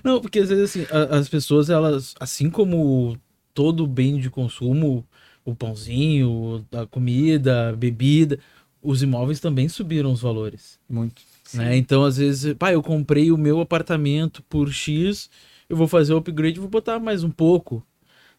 [0.03, 3.17] Não, porque às vezes assim, as pessoas, elas, assim como
[3.53, 5.05] todo bem de consumo,
[5.43, 8.39] o pãozinho, a comida, a bebida,
[8.81, 10.79] os imóveis também subiram os valores.
[10.89, 11.21] Muito.
[11.53, 11.75] Né?
[11.77, 15.29] Então, às vezes, pai, eu comprei o meu apartamento por X,
[15.69, 17.85] eu vou fazer o upgrade, vou botar mais um pouco.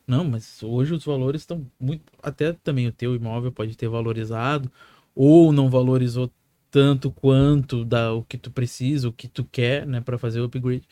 [0.07, 2.03] Não, mas hoje os valores estão muito.
[2.23, 4.71] Até também o teu imóvel pode ter valorizado,
[5.15, 6.31] ou não valorizou
[6.71, 10.45] tanto quanto da, o que tu precisa, o que tu quer, né, para fazer o
[10.45, 10.83] upgrade.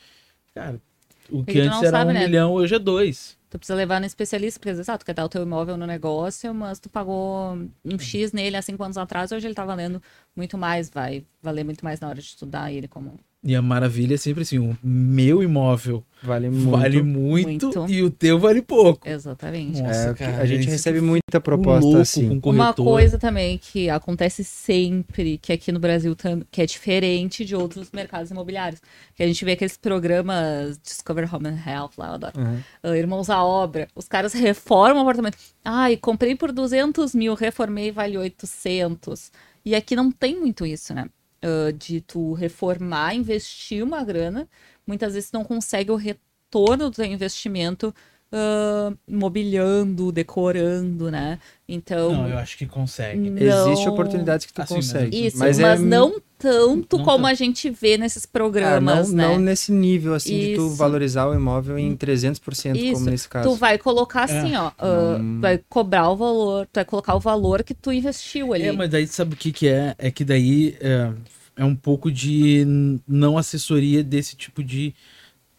[0.55, 0.81] Cara,
[1.29, 2.27] o que antes era sabe, um né?
[2.27, 3.37] milhão, hoje é dois.
[3.51, 5.77] Tu precisa levar no especialista, porque às vezes, ah, tu quer dar o teu imóvel
[5.77, 9.65] no negócio, mas tu pagou um X nele há cinco anos atrás, hoje ele tá
[9.65, 10.01] valendo
[10.35, 14.15] muito mais, vai valer muito mais na hora de estudar ele como e a maravilha
[14.15, 17.93] é sempre assim: o meu imóvel vale muito, vale muito, muito.
[17.93, 19.09] e o teu vale pouco.
[19.09, 19.83] Exatamente.
[19.83, 22.41] Nossa, é, cara, a gente recebe muita proposta assim.
[22.45, 26.15] Uma coisa também que acontece sempre, que aqui no Brasil
[26.51, 28.81] que é diferente de outros mercados imobiliários.
[29.15, 32.39] Que a gente vê aqueles programas Discover Home and Health, lá eu adoro.
[32.39, 32.61] Uhum.
[32.85, 33.89] Uh, Irmãos à Obra.
[33.97, 35.37] Os caras reformam o apartamento.
[35.65, 39.33] Ai, comprei por 200 mil, reformei, vale 800.
[39.65, 41.07] E aqui não tem muito isso, né?
[41.45, 44.49] Uh, de tu reformar, investir uma grana,
[44.87, 47.95] muitas vezes não consegue o retorno do teu investimento
[48.33, 51.39] uh, mobiliando, decorando, né?
[51.69, 52.13] Então.
[52.13, 53.31] Não, eu acho que consegue.
[53.31, 53.71] Não...
[53.71, 55.27] Existem oportunidades que tu assim, consegue.
[55.27, 55.85] Isso, mas, mas é...
[55.85, 59.29] não tanto não como a gente vê nesses programas, ah, não, né?
[59.29, 60.49] Não nesse nível, assim, Isso.
[60.49, 62.95] de tu valorizar o imóvel em 300%, Isso.
[62.95, 63.49] como nesse caso.
[63.49, 64.61] Tu vai colocar assim, é.
[64.61, 65.41] ó, uh, hum.
[65.41, 68.65] vai cobrar o valor, tu vai colocar o valor que tu investiu ali.
[68.65, 69.95] É, mas daí sabe o que que é?
[69.97, 71.13] É que daí é,
[71.59, 72.65] é um pouco de
[73.07, 74.93] não assessoria desse tipo de...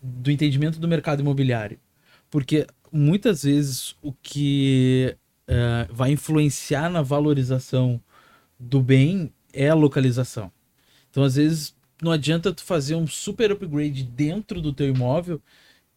[0.01, 1.79] do entendimento do mercado imobiliário.
[2.33, 5.15] Porque muitas vezes o que
[5.47, 8.01] é, vai influenciar na valorização
[8.59, 10.51] do bem é a localização.
[11.11, 15.39] Então, às vezes, não adianta tu fazer um super upgrade dentro do teu imóvel,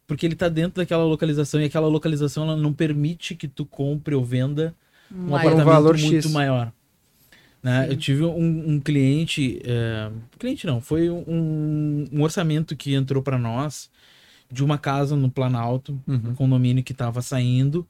[0.05, 4.13] porque ele está dentro daquela localização e aquela localização ela não permite que tu compre
[4.13, 4.75] ou venda
[5.11, 6.31] um apartamento um valor muito X.
[6.31, 6.71] maior.
[7.63, 7.87] Né?
[7.89, 13.39] Eu tive um, um cliente, é, cliente não, foi um, um orçamento que entrou para
[13.39, 13.89] nós
[14.51, 16.29] de uma casa no Planalto, uhum.
[16.29, 17.87] um condomínio que estava saindo.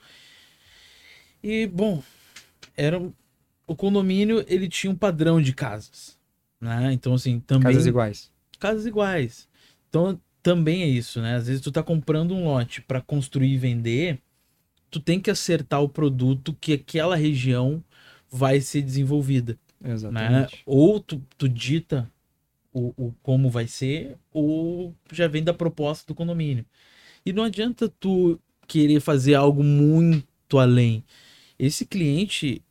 [1.43, 2.01] E, bom,
[2.75, 3.01] era
[3.65, 6.17] o condomínio, ele tinha um padrão de casas,
[6.59, 6.91] né?
[6.93, 7.73] Então, assim, também...
[7.73, 8.31] Casas iguais.
[8.59, 9.47] Casas iguais.
[9.89, 11.35] Então, também é isso, né?
[11.35, 14.19] Às vezes tu tá comprando um lote para construir e vender,
[14.89, 17.83] tu tem que acertar o produto que aquela região
[18.31, 19.57] vai ser desenvolvida.
[19.79, 19.93] Né?
[19.93, 20.55] Exatamente.
[20.55, 20.61] Né?
[20.65, 22.09] Ou tu, tu dita
[22.77, 26.65] o, o, como vai ser, ou já vem da proposta do condomínio.
[27.25, 31.03] E não adianta tu querer fazer algo muito além.
[31.57, 32.61] Esse cliente,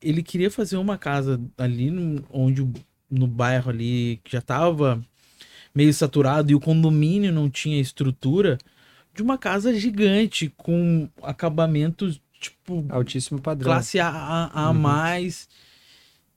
[0.00, 2.66] ele queria fazer uma casa ali no, onde
[3.10, 5.02] no bairro ali que já estava
[5.74, 8.58] meio saturado e o condomínio não tinha estrutura
[9.14, 14.78] de uma casa gigante com acabamentos tipo altíssimo padrão classe A a, a uhum.
[14.78, 15.48] mais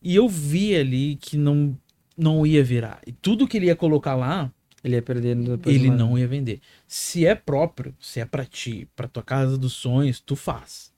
[0.02, 1.78] e eu vi ali que não
[2.22, 4.52] não ia virar e tudo que ele ia colocar lá
[4.84, 5.98] ele ia perder ele uma...
[5.98, 10.20] não ia vender se é próprio se é para ti para tua casa dos sonhos
[10.20, 10.92] tu faz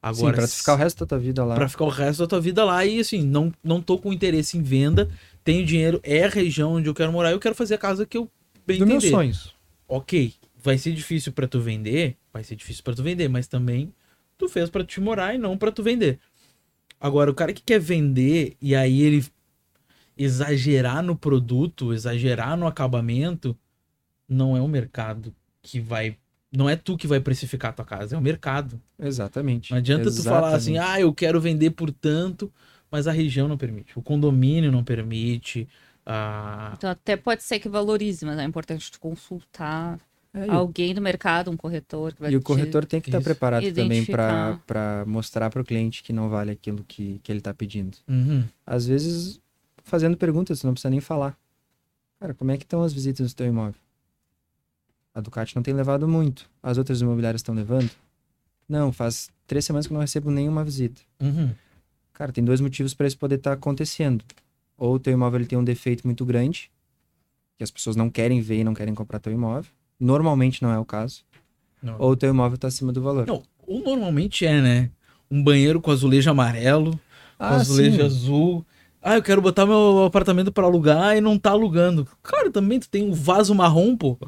[0.00, 1.54] Agora, Sim, pra ficar o resto da tua vida lá.
[1.56, 2.84] Pra ficar o resto da tua vida lá.
[2.84, 5.10] E assim, não, não tô com interesse em venda.
[5.42, 7.32] Tenho dinheiro, é a região onde eu quero morar.
[7.32, 8.30] Eu quero fazer a casa que eu
[8.66, 9.54] bem Dos meus sonhos.
[9.88, 10.34] Ok.
[10.56, 12.16] Vai ser difícil para tu vender.
[12.32, 13.28] Vai ser difícil para tu vender.
[13.28, 13.92] Mas também
[14.36, 16.20] tu fez para te morar e não para tu vender.
[17.00, 19.24] Agora, o cara que quer vender e aí ele
[20.18, 23.56] exagerar no produto, exagerar no acabamento,
[24.28, 26.16] não é o mercado que vai
[26.50, 28.80] não é tu que vai precificar a tua casa, é o mercado.
[28.98, 29.70] Exatamente.
[29.70, 30.24] Não adianta Exatamente.
[30.24, 32.50] tu falar assim, ah, eu quero vender por tanto,
[32.90, 35.68] mas a região não permite, o condomínio não permite.
[36.06, 36.72] A...
[36.76, 40.00] Então até pode ser que valorize, mas é importante tu consultar
[40.32, 42.14] é, alguém do mercado, um corretor.
[42.28, 44.52] e o corretor tem que estar tá preparado identificar.
[44.52, 47.98] também para mostrar para o cliente que não vale aquilo que, que ele está pedindo.
[48.08, 48.44] Uhum.
[48.66, 49.40] Às vezes,
[49.88, 51.36] fazendo perguntas, você não precisa nem falar.
[52.20, 53.80] Cara, como é que estão as visitas do teu imóvel?
[55.14, 56.48] A Ducati não tem levado muito.
[56.62, 57.90] As outras imobiliárias estão levando?
[58.68, 61.00] Não, faz três semanas que eu não recebo nenhuma visita.
[61.20, 61.50] Uhum.
[62.12, 64.24] Cara, tem dois motivos para isso poder estar tá acontecendo.
[64.76, 66.70] Ou o teu imóvel ele tem um defeito muito grande,
[67.56, 69.70] que as pessoas não querem ver e não querem comprar teu imóvel.
[69.98, 71.24] Normalmente não é o caso.
[71.82, 71.96] Não.
[71.98, 73.26] Ou o teu imóvel está acima do valor.
[73.26, 74.90] Não, ou normalmente é, né?
[75.30, 76.98] Um banheiro com azulejo amarelo,
[77.38, 78.02] ah, com azulejo sim.
[78.02, 78.66] azul.
[79.00, 82.06] Ah, eu quero botar meu apartamento para alugar e não tá alugando.
[82.22, 84.18] Cara, também tu tem um vaso marrom, pô.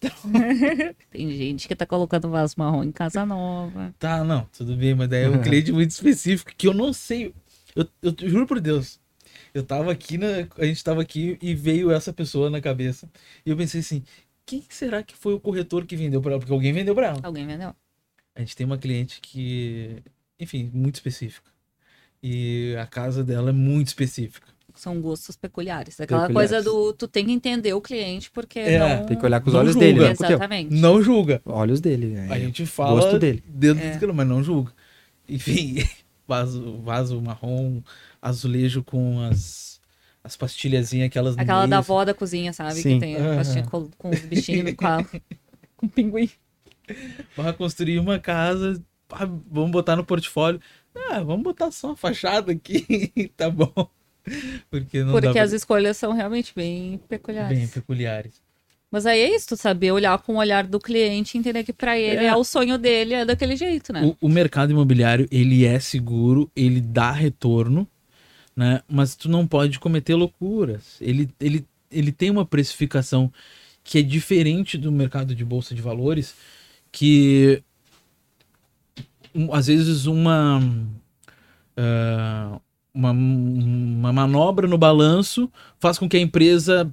[1.10, 3.94] tem gente que tá colocando vaso marrom em casa nova.
[3.98, 7.34] Tá, não, tudo bem, mas daí é um cliente muito específico que eu não sei.
[7.74, 9.00] Eu, eu, eu juro por Deus.
[9.54, 13.10] Eu tava aqui, na, a gente tava aqui e veio essa pessoa na cabeça.
[13.46, 14.02] E eu pensei assim:
[14.44, 16.40] quem será que foi o corretor que vendeu para ela?
[16.40, 17.20] Porque alguém vendeu para ela.
[17.22, 17.74] Alguém vendeu.
[18.34, 20.02] A gente tem uma cliente que,
[20.38, 21.50] enfim, muito específica.
[22.22, 24.48] E a casa dela é muito específica.
[24.74, 26.00] São gostos peculiares.
[26.00, 26.50] Aquela peculiares.
[26.50, 29.06] coisa do tu tem que entender o cliente, porque é, não...
[29.06, 29.86] Tem que olhar com os olhos julga.
[29.86, 30.00] dele.
[30.00, 30.10] Né?
[30.12, 30.74] Exatamente.
[30.74, 31.42] Não julga.
[31.44, 32.14] Olhos dele.
[32.14, 32.32] É.
[32.32, 33.42] A gente fala Gosto dele.
[33.46, 33.96] dentro é.
[33.96, 34.72] do mas não julga.
[35.28, 35.84] Enfim,
[36.28, 37.82] vaso, vaso marrom,
[38.22, 39.68] azulejo com as
[40.22, 42.74] as pastilhazinhas, aquelas Aquela da avó da cozinha, sabe?
[42.74, 42.94] Sim.
[42.94, 45.02] Que tem a pastilha com, com os bichinhos, com, a,
[45.76, 46.28] com o pinguim.
[47.36, 48.82] Vai construir uma casa,
[49.50, 50.60] vamos botar no portfólio.
[51.10, 53.90] Ah, vamos botar só uma fachada aqui, tá bom.
[54.70, 57.58] Porque não Porque as escolhas são realmente bem peculiares.
[57.58, 58.42] Bem peculiares.
[58.90, 61.72] Mas aí é isso, tu saber olhar com o olhar do cliente e entender que
[61.72, 62.28] para ele é.
[62.28, 62.36] é.
[62.36, 64.02] o sonho dele, é daquele jeito, né?
[64.02, 67.86] O, o, mercado imobiliário, ele é seguro, ele dá retorno,
[68.56, 68.80] né?
[68.88, 70.96] Mas tu não pode cometer loucuras.
[71.02, 73.30] Ele, ele, ele tem uma precificação
[73.84, 76.34] que é diferente do mercado de bolsa de valores,
[76.90, 77.62] que
[79.52, 82.60] às vezes uma, uh,
[82.92, 86.92] uma, uma manobra no balanço faz com que a empresa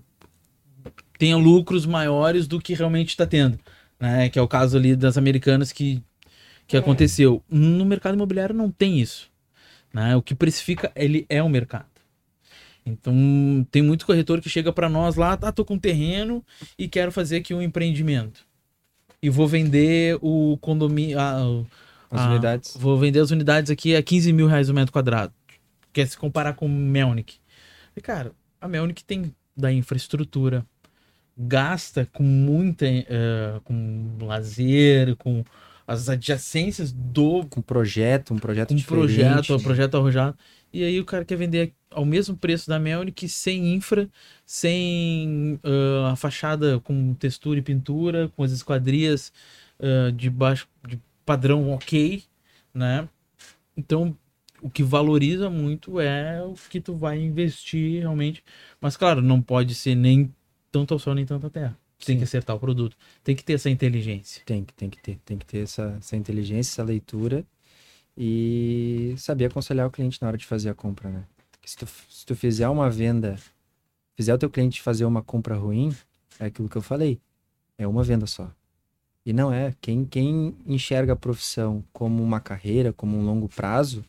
[1.18, 3.60] tenha lucros maiores do que realmente está tendo.
[4.00, 4.30] Né?
[4.30, 6.02] Que é o caso ali das americanas que,
[6.68, 6.80] que é.
[6.80, 7.44] aconteceu.
[7.50, 9.30] No mercado imobiliário não tem isso.
[9.94, 10.16] Né?
[10.16, 11.86] O que precifica, ele é o mercado.
[12.86, 13.16] Então,
[13.72, 16.46] tem muito corretor que chega para nós lá, ah, tô com terreno
[16.78, 18.46] e quero fazer aqui um empreendimento.
[19.22, 21.18] E vou vender o condomínio,
[22.12, 22.78] as ah, unidades.
[22.78, 25.34] Vou vender as unidades aqui a 15 mil reais o metro quadrado.
[25.92, 27.38] Quer se comparar com Melnick.
[27.96, 30.66] E, cara, a Melnick tem da infraestrutura,
[31.38, 32.86] gasta com muita.
[32.86, 35.44] Uh, com lazer, com
[35.88, 37.46] as adjacências do.
[37.46, 39.16] Com projeto, um projeto um diferente.
[39.16, 40.38] projeto, um projeto arrojado.
[40.74, 44.10] E aí o cara quer vender ao mesmo preço da Melnick, sem infra,
[44.46, 49.32] sem uh, a fachada com textura e pintura, com as esquadrias
[49.80, 50.68] uh, de baixo.
[50.86, 52.24] De padrão ok,
[52.74, 53.10] né?
[53.76, 54.16] Então,
[54.62, 58.44] o que valoriza muito é o que tu vai investir realmente.
[58.80, 60.34] Mas, claro, não pode ser nem
[60.72, 61.78] tanto ao sol nem tanto à terra.
[62.06, 62.96] Tem que acertar o produto.
[63.24, 64.44] Tem que ter essa inteligência.
[64.46, 65.20] Tem que, tem que ter.
[65.26, 67.46] Tem que ter essa, essa inteligência, essa leitura
[68.18, 71.26] e saber aconselhar o cliente na hora de fazer a compra, né?
[71.52, 73.38] Porque se tu, se tu fizer uma venda,
[74.16, 75.96] fizer o teu cliente fazer uma compra ruim,
[76.40, 77.20] é aquilo que eu falei.
[77.78, 78.52] É uma venda só.
[79.26, 79.74] E não é.
[79.82, 84.06] Quem, quem enxerga a profissão como uma carreira, como um longo prazo,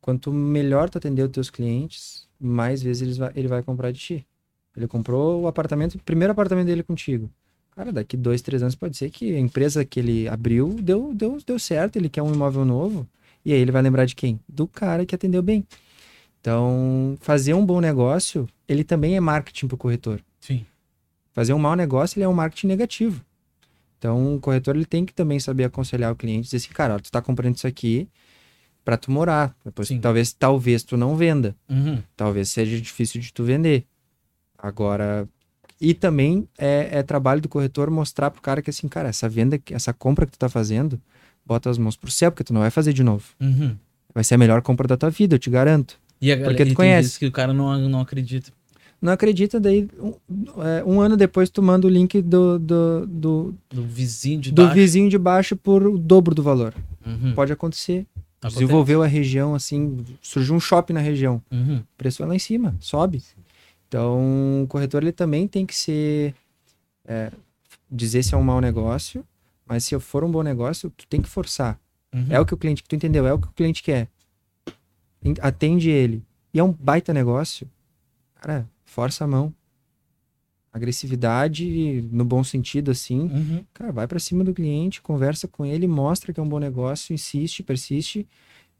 [0.00, 3.98] quanto melhor tu atender os teus clientes, mais vezes ele vai, ele vai comprar de
[3.98, 4.26] ti.
[4.76, 7.30] Ele comprou o apartamento, o primeiro apartamento dele contigo.
[7.74, 11.38] Cara, daqui dois, três anos pode ser que a empresa que ele abriu deu, deu,
[11.44, 13.08] deu certo, ele quer um imóvel novo.
[13.44, 14.38] E aí ele vai lembrar de quem?
[14.48, 15.66] Do cara que atendeu bem.
[16.40, 20.20] Então, fazer um bom negócio, ele também é marketing para o corretor.
[20.38, 20.66] Sim.
[21.34, 23.22] Fazer um mau negócio, ele é um marketing negativo.
[23.98, 26.98] Então, o corretor ele tem que também saber aconselhar o cliente, dizer assim, cara, ó,
[26.98, 28.08] tu tá comprando isso aqui
[28.84, 29.56] para tu morar.
[29.64, 29.98] Depois, Sim.
[29.98, 31.56] talvez, talvez tu não venda.
[31.68, 32.00] Uhum.
[32.16, 33.84] Talvez seja difícil de tu vender.
[34.56, 35.28] Agora,
[35.80, 39.60] e também é, é trabalho do corretor mostrar pro cara que assim, cara, essa venda,
[39.70, 41.00] essa compra que tu tá fazendo,
[41.44, 43.24] bota as mãos pro céu, porque tu não vai fazer de novo.
[43.40, 43.76] Uhum.
[44.14, 45.98] Vai ser a melhor compra da tua vida, eu te garanto.
[46.20, 47.18] E a galera, Porque tu conhece.
[47.18, 48.52] que o cara não, não acredita.
[49.00, 50.14] Não acredita, daí um,
[50.62, 54.62] é, um ano depois tu manda o link do, do, do, Do vizinho de do
[54.62, 54.74] baixo.
[54.74, 56.74] vizinho de baixo por o dobro do valor.
[57.06, 57.34] Uhum.
[57.34, 58.06] Pode acontecer.
[58.40, 58.60] Acontece.
[58.60, 61.40] Desenvolveu a região, assim, surgiu um shopping na região.
[61.50, 61.78] Uhum.
[61.78, 63.22] o preço vai lá em cima, sobe.
[63.88, 66.34] Então, o corretor ele também tem que ser
[67.06, 67.30] é,
[67.90, 69.24] dizer se é um mau negócio,
[69.66, 71.78] mas se for um bom negócio, tu tem que forçar.
[72.14, 72.26] Uhum.
[72.30, 73.26] É o que o cliente, tu entendeu?
[73.26, 74.08] É o que o cliente quer.
[75.22, 76.22] En- Atende ele.
[76.52, 77.68] E é um baita negócio.
[78.40, 79.52] Cara, força a mão.
[80.72, 83.20] Agressividade no bom sentido assim.
[83.22, 83.64] Uhum.
[83.72, 87.12] Cara, vai pra cima do cliente, conversa com ele, mostra que é um bom negócio,
[87.14, 88.26] insiste, persiste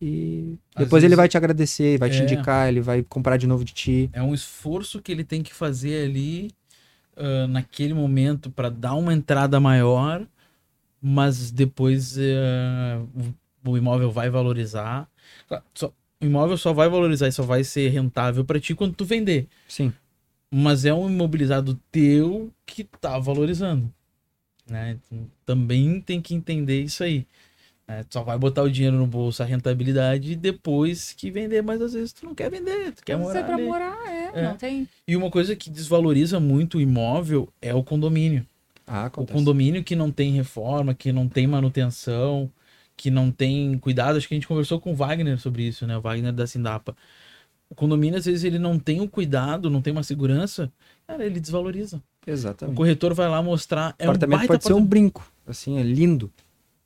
[0.02, 2.22] e Às depois ele vezes- vai te agradecer, vai te É.
[2.24, 4.10] indicar, ele vai comprar de novo de ti.
[4.12, 6.50] É um esforço que ele tem que fazer ali
[7.16, 10.26] ah, naquele momento para dar uma entrada maior,
[11.00, 12.98] mas depois eh,
[13.64, 15.08] o, imóvel vai valorizar.
[15.74, 19.04] Só- o imóvel só vai valorizar e só vai ser rentável para ti quando tu
[19.04, 19.46] vender.
[19.68, 19.92] Sim.
[20.56, 23.92] Mas é um imobilizado teu que tá valorizando.
[24.68, 24.98] Né?
[25.10, 27.26] Então, Também tem que entender isso aí.
[27.88, 28.04] né?
[28.04, 31.92] Tu só vai botar o dinheiro no bolso, a rentabilidade, depois que vender, mas às
[31.92, 33.64] vezes tu não quer vender, tu quer Não sei morar pra ali.
[33.64, 34.42] morar, é, É.
[34.48, 34.88] não tem.
[35.08, 38.46] E uma coisa que desvaloriza muito o imóvel é o condomínio.
[38.86, 42.48] Ah, O condomínio que não tem reforma, que não tem manutenção,
[42.96, 44.16] que não tem cuidado.
[44.18, 45.96] Acho que a gente conversou com o Wagner sobre isso, né?
[45.96, 46.94] O Wagner da Sindapa.
[47.70, 50.70] O condomínio, às vezes, ele não tem o cuidado, não tem uma segurança.
[51.06, 52.02] Cara, ele desvaloriza.
[52.26, 52.76] O Exatamente.
[52.76, 53.94] corretor vai lá mostrar.
[53.98, 56.30] É o apartamento um pode ser um brinco, assim, é lindo,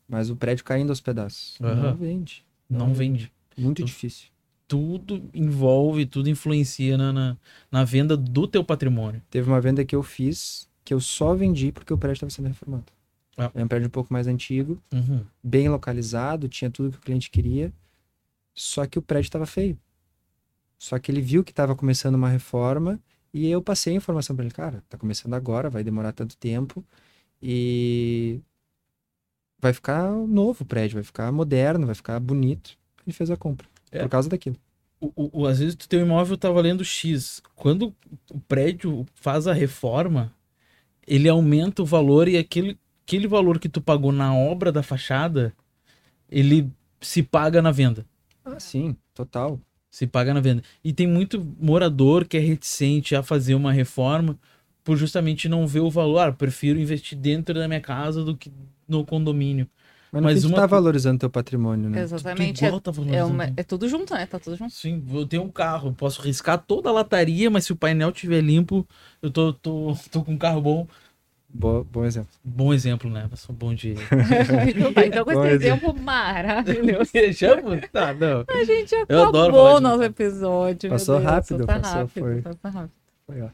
[0.09, 1.57] mas o prédio caindo aos pedaços.
[1.61, 1.75] Aham.
[1.83, 2.45] Não vende.
[2.69, 3.31] Não vende.
[3.57, 4.29] Muito Tu- difícil.
[4.67, 7.37] Tudo envolve, tudo influencia na, na,
[7.71, 9.23] na venda do teu patrimônio.
[9.31, 12.49] Teve uma venda que eu fiz que eu só vendi porque o prédio estava sendo
[12.49, 12.85] reformado.
[13.37, 13.51] Ah.
[13.55, 15.21] É um prédio um pouco mais antigo, Uhum.
[15.43, 17.73] bem localizado, tinha tudo que o cliente queria,
[18.55, 19.79] só que o prédio estava feio.
[20.79, 23.01] Só que ele viu que estava começando uma reforma
[23.33, 26.85] e eu passei a informação para ele, cara, tá começando agora, vai demorar tanto tempo
[27.43, 28.41] e
[29.61, 32.77] vai ficar novo o prédio, vai ficar moderno, vai ficar bonito.
[33.07, 34.03] Ele fez a compra É.
[34.03, 34.57] por causa daquilo.
[35.01, 37.41] o, o- o- às vezes o teu imóvel tá valendo X.
[37.55, 37.95] Quando
[38.33, 40.35] o prédio faz a reforma,
[41.07, 42.77] ele aumenta o valor e aquele,
[43.07, 45.55] aquele valor que tu pagou na obra da fachada,
[46.29, 46.69] ele
[47.01, 48.05] se paga na venda.
[48.45, 49.61] Ah, sim, total.
[49.91, 50.63] Se paga na venda.
[50.85, 54.39] E tem muito morador que é reticente a fazer uma reforma
[54.85, 56.21] por justamente não ver o valor.
[56.21, 58.53] Ah, prefiro investir dentro da minha casa do que
[58.87, 59.67] no condomínio.
[60.11, 62.03] Mas, Mas tu uma tá valorizando teu patrimônio, né?
[62.03, 62.61] Exatamente.
[62.61, 64.27] Tu É, tá é, uma- é tudo junto, né?
[64.27, 64.73] Tá tudo junto.
[64.73, 68.41] Sim, eu tenho um carro, posso riscar toda a lataria, mas se o painel tiver
[68.41, 68.87] limpo,
[69.21, 70.89] eu tô, tô, tô com um carro bom.
[71.53, 72.29] Boa, bom exemplo.
[72.45, 73.27] Bom exemplo, né?
[73.31, 73.95] Eu sou bom de.
[74.69, 75.95] então tá, então com Bom esse exemplo.
[75.99, 77.11] maravilhoso.
[77.35, 77.81] Chamo?
[77.91, 78.45] Tá, não.
[78.49, 80.91] A gente Eu acabou o nosso episódio.
[80.91, 82.43] Passou Deus, rápido, passou, rápido, foi.
[82.43, 82.93] passa rápido.
[83.27, 83.49] Foi, ó.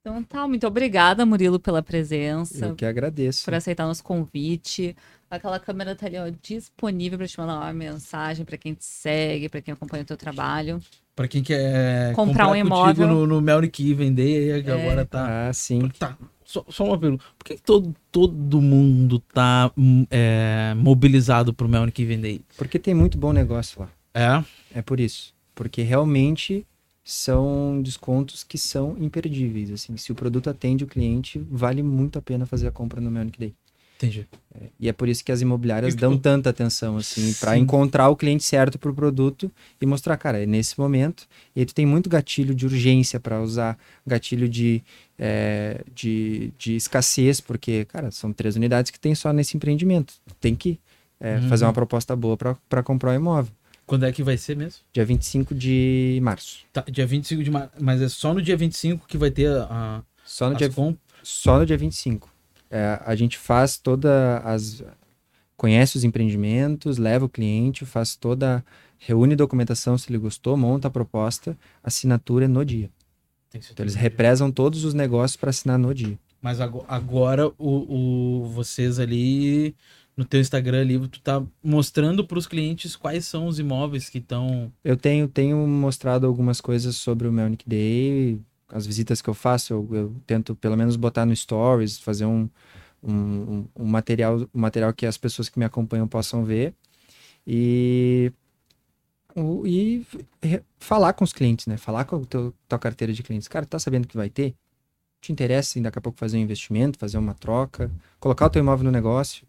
[0.00, 3.44] Então tá, muito obrigada, Murilo, pela presença, Eu que agradeço.
[3.44, 4.96] por aceitar nosso convite.
[5.30, 9.48] Aquela câmera tá ali, ó, disponível pra te mandar uma mensagem pra quem te segue,
[9.48, 10.80] pra quem acompanha o teu trabalho.
[11.14, 13.06] Pra quem quer Comprar um contigo imóvel.
[13.08, 14.74] no, no Melnick e vender, que É.
[14.74, 15.48] agora tá.
[15.48, 15.88] Ah, sim.
[15.98, 16.16] Tá.
[16.52, 17.24] Só, só uma pergunta.
[17.38, 22.42] Por que, que todo, todo mundo tá hum, é, mobilizado pro Melnick vender?
[22.58, 23.88] Porque tem muito bom negócio lá.
[24.12, 24.78] É?
[24.78, 25.34] É por isso.
[25.54, 26.66] Porque realmente
[27.02, 29.70] são descontos que são imperdíveis.
[29.70, 33.10] Assim, se o produto atende o cliente, vale muito a pena fazer a compra no
[33.10, 33.54] Melnick Day.
[34.06, 34.26] Entendi.
[34.78, 38.16] E é por isso que as imobiliárias dão tu- tanta atenção, assim, para encontrar o
[38.16, 39.50] cliente certo pro produto
[39.80, 41.26] e mostrar, cara, é nesse momento.
[41.54, 44.82] E aí tu tem muito gatilho de urgência para usar, gatilho de,
[45.18, 50.14] é, de, de escassez, porque, cara, são três unidades que tem só nesse empreendimento.
[50.40, 50.78] Tem que
[51.20, 51.48] é, Uhum.
[51.48, 53.52] fazer uma proposta boa para comprar o imóvel.
[53.86, 54.80] Quando é que vai ser mesmo?
[54.92, 56.60] Dia 25 de março.
[56.72, 57.70] Tá, dia 25 de março.
[57.80, 61.58] Mas é só no dia 25 que vai ter a, Só no, dia, comp- só
[61.58, 62.31] no dia 25.
[62.74, 64.82] É, a gente faz toda as
[65.54, 68.64] conhece os empreendimentos, leva o cliente, faz toda
[68.98, 72.90] reúne documentação se ele gostou, monta a proposta, assinatura no dia.
[73.54, 76.18] Então eles represam todos os negócios para assinar no dia.
[76.40, 79.76] Mas agora o, o, vocês ali
[80.16, 84.18] no teu Instagram ali, tu tá mostrando para os clientes quais são os imóveis que
[84.18, 84.72] estão.
[84.82, 88.40] Eu tenho, tenho mostrado algumas coisas sobre o Melnick Day,
[88.72, 92.48] as visitas que eu faço, eu, eu tento pelo menos botar no Stories, fazer um,
[93.02, 96.74] um, um, material, um material que as pessoas que me acompanham possam ver.
[97.46, 98.32] E
[99.64, 100.06] e
[100.78, 101.76] falar com os clientes, né?
[101.76, 103.48] Falar com a tua, tua carteira de clientes.
[103.48, 104.54] Cara, tá sabendo que vai ter?
[105.20, 107.90] Te interessa em daqui a pouco fazer um investimento, fazer uma troca,
[108.20, 109.46] colocar o teu imóvel no negócio?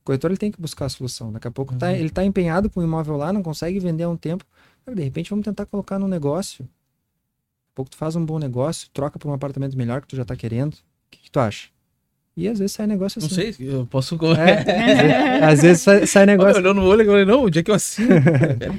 [0.00, 1.32] O corretor ele tem que buscar a solução.
[1.32, 1.92] Daqui a pouco tá, uhum.
[1.92, 4.44] tá, ele tá empenhado com o imóvel lá, não consegue vender há um tempo.
[4.84, 6.66] Cara, de repente vamos tentar colocar no negócio.
[7.76, 10.34] Pouco tu faz um bom negócio, troca para um apartamento melhor que tu já tá
[10.34, 10.72] querendo.
[10.72, 10.78] O
[11.10, 11.68] que, que tu acha?
[12.34, 13.28] E às vezes sai negócio assim.
[13.28, 14.18] Não sei, eu posso.
[14.34, 16.56] É, às vezes sai, sai negócio.
[16.56, 18.14] Olhando no olho, eu falei, não, onde é que eu assino?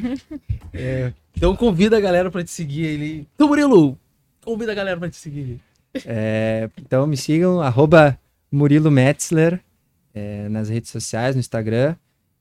[0.74, 3.28] é, então convida a galera pra te seguir ele.
[3.36, 3.96] Então, Murilo,
[4.44, 5.60] convida a galera pra te seguir.
[6.04, 8.20] É, então me sigam, arroba
[8.52, 9.60] Murilo Metzler,
[10.12, 11.96] é, nas redes sociais, no Instagram.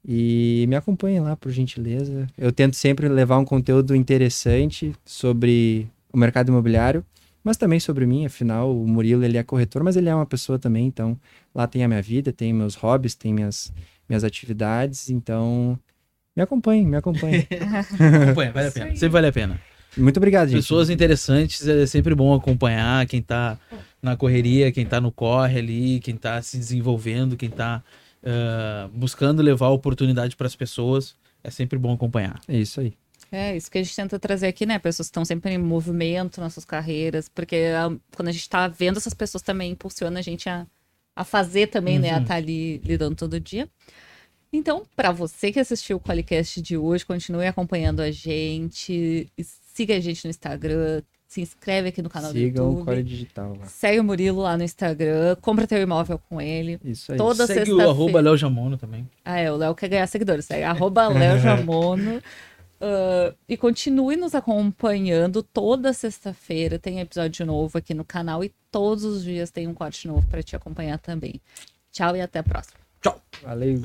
[0.09, 2.27] E me acompanhem lá, por gentileza.
[2.39, 5.87] Eu tento sempre levar um conteúdo interessante sobre
[6.17, 7.05] o mercado imobiliário
[7.47, 10.59] mas também sobre mim, afinal, o Murilo ele é corretor, mas ele é uma pessoa
[10.59, 11.17] também, então
[11.55, 13.73] lá tem a minha vida, tem meus hobbies, tem minhas,
[14.09, 15.79] minhas atividades, então
[16.35, 17.47] me acompanhe, me acompanhe.
[18.25, 19.61] acompanha, vale a pena, sempre vale a pena.
[19.97, 20.59] Muito obrigado, gente.
[20.59, 23.57] Pessoas interessantes, é sempre bom acompanhar quem tá
[24.03, 27.81] na correria, quem tá no corre ali, quem tá se desenvolvendo, quem tá
[28.25, 31.15] uh, buscando levar oportunidade para as pessoas.
[31.45, 32.41] É sempre bom acompanhar.
[32.49, 32.93] É isso aí.
[33.31, 34.79] É, isso que a gente tenta trazer aqui, né?
[34.79, 38.43] Pessoas que estão sempre em movimento nas suas carreiras, porque a, ah, quando a gente
[38.43, 40.67] está vendo essas pessoas também impulsiona a gente a,
[41.15, 42.03] a fazer também, uhum.
[42.03, 42.11] né?
[42.11, 42.27] A estar uhum.
[42.27, 43.69] tá ali lidando todo dia.
[44.53, 49.29] Então, para você que assistiu o Qualicast de hoje, continue acompanhando a gente,
[49.75, 52.89] siga a gente no Instagram, se inscreve aqui no canal Sigam do YouTube.
[52.89, 53.57] Sigam o Digital.
[53.59, 53.67] Lá.
[53.67, 56.79] Segue o Murilo lá no Instagram, compra teu imóvel com ele.
[56.85, 57.19] Isso aí.
[57.19, 59.09] Toda Segue o arroba Léo Jamono também.
[59.25, 60.45] Ah, é, o Léo quer ganhar seguidores.
[60.45, 62.23] Segue arroba Léo Jamono.
[62.79, 65.43] Uh, e continue nos acompanhando.
[65.43, 70.07] Toda sexta-feira tem episódio novo aqui no canal e todos os dias tem um corte
[70.07, 71.41] novo para te acompanhar também.
[71.91, 72.79] Tchau e até a próxima.
[73.01, 73.21] Tchau.
[73.43, 73.83] Valeu.